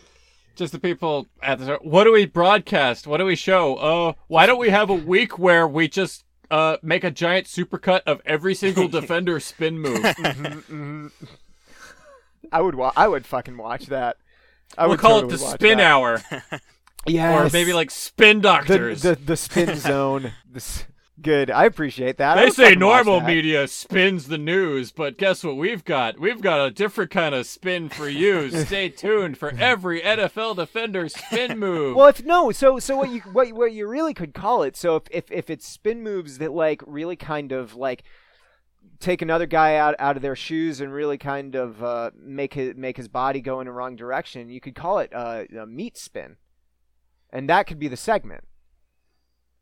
just 0.56 0.72
the 0.72 0.78
people 0.80 1.26
at 1.42 1.58
the 1.60 1.78
what 1.82 2.04
do 2.04 2.12
we 2.12 2.26
broadcast? 2.26 3.06
What 3.06 3.18
do 3.18 3.24
we 3.24 3.36
show? 3.36 3.76
Uh, 3.76 4.12
why 4.26 4.46
don't 4.46 4.58
we 4.58 4.70
have 4.70 4.90
a 4.90 4.94
week 4.94 5.38
where 5.38 5.66
we 5.68 5.86
just 5.88 6.24
uh 6.50 6.78
make 6.82 7.04
a 7.04 7.10
giant 7.10 7.46
supercut 7.46 8.00
of 8.06 8.20
every 8.26 8.54
single 8.54 8.88
defender 8.98 9.38
spin 9.38 9.78
move? 9.78 10.02
Mhm, 10.02 10.62
mhm. 10.64 11.12
I 12.50 12.60
would 12.60 12.74
wa- 12.74 12.92
I 12.96 13.06
would 13.08 13.26
fucking 13.26 13.56
watch 13.56 13.86
that. 13.86 14.16
I 14.76 14.82
we'll 14.82 14.90
would 14.90 15.00
call 15.00 15.20
totally 15.22 15.34
it 15.34 15.38
the 15.38 15.46
spin 15.46 15.78
that. 15.78 15.84
hour, 15.86 16.22
Yes. 17.06 17.52
or 17.52 17.56
maybe 17.56 17.72
like 17.72 17.90
spin 17.92 18.38
the, 18.38 18.42
doctors. 18.42 19.02
the 19.02 19.14
the 19.14 19.36
spin 19.36 19.76
zone. 19.78 20.32
This, 20.50 20.84
good. 21.22 21.50
I 21.50 21.64
appreciate 21.64 22.18
that. 22.18 22.36
I 22.38 22.44
They 22.44 22.50
say 22.50 22.74
normal 22.74 23.20
media 23.20 23.66
spins 23.66 24.28
the 24.28 24.38
news, 24.38 24.92
but 24.92 25.16
guess 25.18 25.42
what 25.42 25.56
we've 25.56 25.84
got? 25.84 26.18
We've 26.20 26.40
got 26.40 26.64
a 26.66 26.70
different 26.70 27.10
kind 27.10 27.34
of 27.34 27.46
spin 27.46 27.88
for 27.88 28.08
you. 28.08 28.50
Stay 28.50 28.88
tuned 28.90 29.38
for 29.38 29.52
every 29.58 30.00
NFL 30.02 30.56
defender 30.56 31.08
spin 31.08 31.58
move. 31.58 31.96
Well, 31.96 32.08
if 32.08 32.22
no, 32.24 32.50
so 32.52 32.78
so 32.78 32.96
what 32.96 33.10
you 33.10 33.20
what 33.32 33.48
you- 33.48 33.54
what 33.54 33.72
you 33.72 33.86
really 33.88 34.14
could 34.14 34.34
call 34.34 34.62
it. 34.62 34.76
So 34.76 34.96
if 34.96 35.04
if 35.10 35.32
if 35.32 35.50
it's 35.50 35.66
spin 35.66 36.02
moves 36.02 36.38
that 36.38 36.52
like 36.52 36.82
really 36.86 37.16
kind 37.16 37.52
of 37.52 37.74
like 37.74 38.02
take 39.00 39.22
another 39.22 39.46
guy 39.46 39.76
out 39.76 39.94
out 39.98 40.16
of 40.16 40.22
their 40.22 40.36
shoes 40.36 40.80
and 40.80 40.92
really 40.92 41.18
kind 41.18 41.54
of 41.54 41.82
uh, 41.82 42.10
make 42.16 42.54
his 42.54 42.74
make 42.76 42.96
his 42.96 43.08
body 43.08 43.40
go 43.40 43.60
in 43.60 43.66
the 43.66 43.72
wrong 43.72 43.96
direction, 43.96 44.48
you 44.50 44.60
could 44.60 44.74
call 44.74 44.98
it 44.98 45.12
uh, 45.14 45.44
a 45.58 45.66
meat 45.66 45.96
spin, 45.96 46.36
and 47.30 47.48
that 47.48 47.66
could 47.66 47.78
be 47.78 47.88
the 47.88 47.96
segment. 47.96 48.44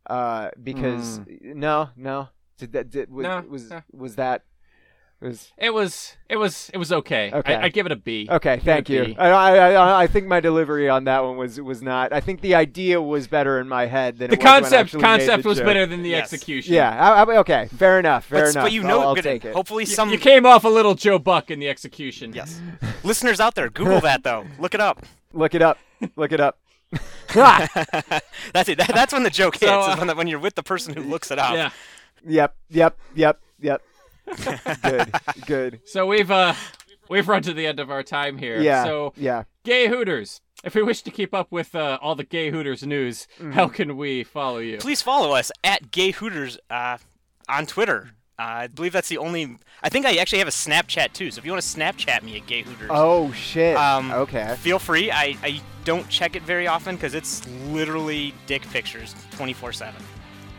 Uh, 0.09 0.51
because 0.63 1.21
no, 1.43 1.91
no, 1.97 2.29
did 2.59 2.73
that 2.73 2.91
did, 2.91 3.11
was, 3.11 3.25
No, 3.25 3.45
was 3.49 3.71
no. 3.71 3.83
was 3.93 4.17
that 4.17 4.43
was 5.21 5.53
it 5.57 5.73
was 5.73 6.15
it 6.29 6.37
was 6.37 6.71
it 6.75 6.77
was 6.77 6.93
okay. 6.93 7.31
Okay. 7.33 7.55
I, 7.55 7.65
I 7.65 7.69
give 7.71 7.87
it 7.87 7.93
a 7.93 7.97
B. 7.97 8.29
Okay, 8.31 8.57
Give 8.57 8.63
it 8.63 8.65
thank 8.65 8.91
a 8.91 8.93
you. 8.93 9.05
B. 9.07 9.17
I, 9.17 9.29
I, 9.31 9.71
I, 9.73 10.03
I 10.03 10.07
think 10.07 10.27
my 10.27 10.41
delivery 10.41 10.89
on 10.89 11.05
that 11.05 11.25
one 11.25 11.37
was 11.37 11.61
was 11.61 11.81
not. 11.83 12.13
I 12.13 12.21
think 12.21 12.43
the 12.43 12.55
idea 12.55 13.01
was 13.01 13.27
better 13.27 13.59
in 13.59 13.67
my 13.69 13.87
head 13.87 14.19
than 14.19 14.29
The 14.31 14.37
it 14.37 14.41
was 14.41 14.45
when 14.45 14.55
I 14.55 14.61
concept 14.61 15.01
concept 15.01 15.43
the 15.43 15.49
was 15.49 15.59
joke. 15.59 15.67
better 15.67 15.87
than 15.87 16.03
the 16.03 16.11
Yes. 16.11 16.33
execution. 16.33 16.75
Yeah. 16.75 16.91
I, 17.13 17.23
I, 17.23 17.37
okay. 17.39 17.69
Fair 17.77 17.99
enough. 17.99 18.27
Fair 18.27 18.43
but, 18.45 18.51
enough. 18.51 18.65
but 18.67 18.73
you 18.73 18.83
I'll, 18.83 18.89
know, 18.89 19.01
I'll 19.01 19.15
good- 19.15 19.25
take 19.25 19.45
it. 19.47 19.55
hopefully 19.55 19.87
some 19.87 20.11
you 20.11 20.19
came 20.19 20.45
off 20.45 20.65
a 20.65 20.69
little 20.69 20.95
Joe 20.95 21.19
Buck 21.19 21.51
in 21.51 21.61
the 21.61 21.69
execution. 21.69 22.33
yes, 22.35 22.61
listeners 23.03 23.41
out 23.41 23.55
there, 23.55 23.71
Google 23.71 24.01
that 24.01 24.23
though, 24.23 24.45
look 24.59 24.75
it 24.75 24.81
up. 24.81 25.05
Look 25.33 25.55
it 25.55 25.63
up. 25.63 25.79
Look 26.17 26.33
it 26.33 26.41
up. 26.41 26.59
that's 27.35 28.69
it. 28.69 28.79
That, 28.79 28.91
that's 28.95 29.13
when 29.13 29.23
the 29.23 29.31
joke 29.31 29.55
hits. 29.57 29.71
So, 29.71 29.81
is 29.81 29.87
uh, 29.89 29.97
when, 29.97 30.07
the, 30.09 30.15
when 30.15 30.27
you're 30.29 30.39
with 30.39 30.55
the 30.55 30.63
person 30.63 30.95
who 30.95 31.03
looks 31.03 31.31
it 31.31 31.39
up. 31.39 31.53
Yeah. 31.55 31.71
Yep. 32.27 32.55
Yep. 32.71 32.99
Yep. 33.15 33.41
Yep. 33.61 33.83
good. 34.83 35.15
Good. 35.47 35.81
So 35.87 36.07
we've 36.07 36.31
uh 36.31 36.55
we've 37.09 37.29
run 37.29 37.43
to 37.43 37.53
the 37.55 37.67
end 37.67 37.81
of 37.81 37.91
our 37.91 38.03
time 38.03 38.39
here. 38.39 38.61
Yeah. 38.61 38.85
So 38.85 39.13
yeah. 39.17 39.45
gay 39.65 39.89
Hooters. 39.89 40.41
If 40.65 40.75
we 40.75 40.83
wish 40.83 41.03
to 41.03 41.11
keep 41.11 41.35
up 41.35 41.53
with 41.53 41.75
uh, 41.75 41.99
all 42.01 42.15
the 42.15 42.25
gay 42.25 42.51
Hooters 42.51 42.83
news, 42.85 43.29
Mm-hmm. 43.39 43.53
how 43.53 43.69
can 43.69 43.97
we 43.97 44.25
follow 44.25 44.59
you? 44.59 44.79
Please 44.79 45.03
follow 45.03 45.33
us 45.33 45.53
at 45.63 45.91
Gay 45.91 46.11
Hooters 46.13 46.59
uh, 46.71 46.97
on 47.49 47.67
Twitter. 47.67 48.13
Uh, 48.39 48.43
I 48.43 48.67
believe 48.67 48.93
that's 48.93 49.09
the 49.09 49.19
only. 49.19 49.59
I 49.83 49.91
think 49.91 50.07
I 50.07 50.17
actually 50.17 50.39
have 50.41 50.49
a 50.49 50.51
Snapchat 50.51 51.13
too. 51.13 51.31
So 51.31 51.39
if 51.39 51.45
you 51.45 51.53
want 51.53 51.63
to 51.63 51.69
Snapchat 51.79 52.23
me 52.23 52.37
at 52.39 52.47
Gay 52.47 52.63
Hooters, 52.63 52.91
Oh 52.93 53.31
shit. 53.33 53.77
Um, 53.77 54.11
okay. 54.13 54.57
feel 54.59 54.79
free. 54.79 55.11
I, 55.11 55.37
I 55.43 55.61
don't 55.85 56.09
check 56.09 56.35
it 56.37 56.43
very 56.43 56.67
often 56.67 56.97
because 56.97 57.15
it's 57.15 57.47
literally 57.69 58.35
dick 58.47 58.63
pictures 58.71 59.15
24 59.33 59.73
seven. 59.75 60.03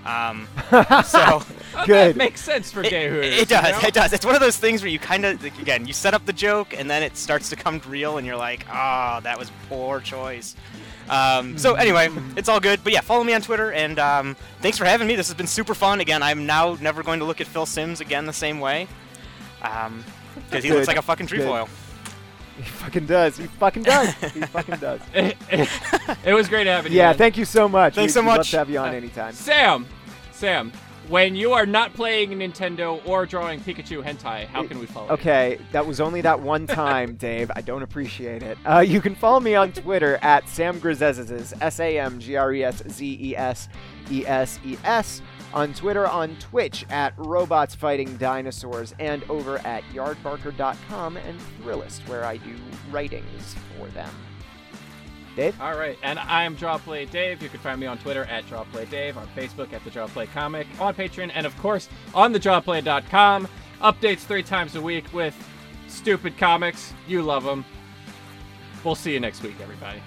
Um, 0.08 0.47
so 0.70 0.74
Oh, 1.20 1.45
That 1.74 1.86
Good. 1.86 2.16
makes 2.16 2.41
sense 2.41 2.72
for 2.72 2.82
it, 2.82 2.89
gay 2.89 3.10
Hooters. 3.10 3.38
it 3.39 3.49
does. 3.49 3.66
you 3.68 3.72
know? 3.82 3.88
It 3.89 3.93
does. 3.93 4.14
It's 4.14 4.26
one 4.26 4.34
of 4.36 4.41
those 4.41 4.58
things 4.58 4.82
where 4.82 4.89
you 4.89 4.97
kind 4.99 5.26
of 5.26 5.43
like, 5.43 5.60
again 5.60 5.86
you 5.86 5.93
set 5.93 6.14
up 6.14 6.26
the 6.26 6.34
joke 6.34 6.74
and 6.76 6.89
then 6.89 7.03
it 7.03 7.18
starts 7.18 7.49
to 7.49 7.55
come 7.55 7.82
real 7.88 8.18
and 8.18 8.26
you're 8.26 8.38
like, 8.38 8.66
ah, 8.70 9.20
that 9.24 9.38
was 9.38 9.51
poor 9.70 9.99
choice. 9.99 10.55
Um, 11.10 11.58
so 11.58 11.76
anyway, 11.76 12.10
it's 12.38 12.49
all 12.49 12.60
good. 12.60 12.84
But 12.84 12.93
yeah, 12.93 13.01
follow 13.01 13.24
me 13.24 13.34
on 13.34 13.41
Twitter 13.41 13.72
and 13.74 13.99
um, 13.99 14.36
thanks 14.62 14.78
for 14.78 14.86
having 14.86 15.08
me. 15.08 15.16
This 15.16 15.28
has 15.28 15.36
been 15.36 15.45
super 15.47 15.76
fun. 15.76 15.99
Again, 15.99 16.24
I'm 16.24 16.45
now 16.45 16.78
never 16.82 17.03
going 17.03 17.20
to 17.20 17.26
look 17.26 17.41
at 17.41 17.47
Phil 17.47 17.66
Simms 17.66 17.99
again 18.01 18.26
the 18.26 18.34
same 18.34 18.60
way. 18.60 18.88
Um, 19.62 20.03
because 20.49 20.64
he 20.64 20.72
looks 20.72 20.88
like 20.88 20.97
a 20.97 21.01
fucking 21.01 21.26
Good. 21.26 21.36
trefoil. 21.41 21.68
He 22.58 22.64
fucking 22.64 23.05
does. 23.05 23.38
He 23.38 23.45
fucking 23.45 23.84
does. 23.84 24.14
He 24.16 24.41
fucking 24.41 24.78
does. 24.78 24.99
it 25.14 26.34
was 26.34 26.47
great 26.47 26.66
having 26.68 26.91
you. 26.91 26.97
Yeah. 26.97 27.10
man. 27.10 27.18
Thank 27.18 27.38
you 27.38 27.45
so 27.45 27.68
much. 27.70 27.93
Thanks 27.95 28.14
We'd- 28.14 28.14
so 28.14 28.22
we'd 28.22 28.28
love 28.30 28.38
much. 28.38 28.51
to 28.51 28.58
have 28.58 28.70
you 28.70 28.80
on 28.80 28.89
Uh, 28.89 28.93
anytime. 28.93 29.34
Sam, 29.34 29.86
Sam, 30.38 30.72
when 31.08 31.36
you 31.36 31.54
are 31.54 31.66
not 31.66 31.96
playing 31.96 32.30
Nintendo 32.30 33.02
or 33.08 33.26
drawing 33.26 33.60
Pikachu 33.60 34.04
hentai, 34.04 34.46
how 34.46 34.68
can 34.68 34.78
we 34.78 34.86
follow? 34.86 35.08
you? 35.08 35.14
Okay, 35.14 35.58
that 35.72 35.88
was 35.88 36.00
only 36.00 36.22
that 36.22 36.40
one 36.40 36.68
time, 36.84 37.16
Dave. 37.16 37.50
I 37.56 37.62
don't 37.62 37.82
appreciate 37.82 38.44
it. 38.44 38.56
Uh, 38.64 38.82
you 38.82 39.02
can 39.02 39.16
follow 39.16 39.40
me 39.40 39.56
on 39.56 39.72
Twitter 39.72 40.20
at 40.22 40.48
Sam 40.48 40.80
Grzezes, 40.80 41.54
S 41.60 41.80
A 41.80 41.98
M 41.98 42.20
G 42.20 42.36
R 42.36 42.54
E 42.54 42.64
S 42.64 42.84
Z 42.88 43.18
E 43.20 43.36
S 43.36 43.68
E 44.12 44.28
S 44.28 44.60
E 44.64 44.78
S. 44.84 45.24
On 45.56 45.74
Twitter, 45.74 46.06
on 46.06 46.36
Twitch 46.36 46.86
at 46.92 47.14
Robots 47.18 47.74
Fighting 47.74 48.16
Dinosaurs, 48.18 48.94
and 49.00 49.24
over 49.32 49.58
at 49.66 49.82
yardbarker.com 49.86 51.18
and 51.18 51.40
Thrillist, 51.64 52.08
where 52.08 52.26
I 52.26 52.38
do 52.38 52.54
writings 52.92 53.56
for 53.76 53.88
them. 53.88 54.12
Dave? 55.38 55.62
All 55.62 55.78
right, 55.78 55.98
and 56.02 56.18
I'm 56.18 56.58
Drawplay 56.58 57.10
Dave. 57.10 57.44
You 57.44 57.48
can 57.48 57.60
find 57.60 57.80
me 57.80 57.86
on 57.86 58.00
Twitter 58.00 58.26
at 58.26 58.46
Drawplay 58.48 58.90
Dave, 58.90 59.18
on 59.18 59.28
Facebook 59.36 59.72
at 59.72 59.84
the 59.84 59.92
Drawplay 59.92 60.30
Comic, 60.34 60.66
on 60.80 60.96
Patreon, 60.96 61.32
and 61.34 61.46
of 61.46 61.56
course 61.60 61.88
on 62.14 62.34
thedrawplay.com. 62.34 63.48
Updates 63.82 64.20
three 64.22 64.42
times 64.42 64.76
a 64.76 64.82
week 64.82 65.06
with 65.14 65.36
stupid 65.88 66.38
comics. 66.40 66.92
You 67.08 67.22
love 67.22 67.44
them. 67.44 67.64
We'll 68.84 68.96
see 68.96 69.14
you 69.14 69.20
next 69.20 69.44
week, 69.44 69.56
everybody. 69.62 70.02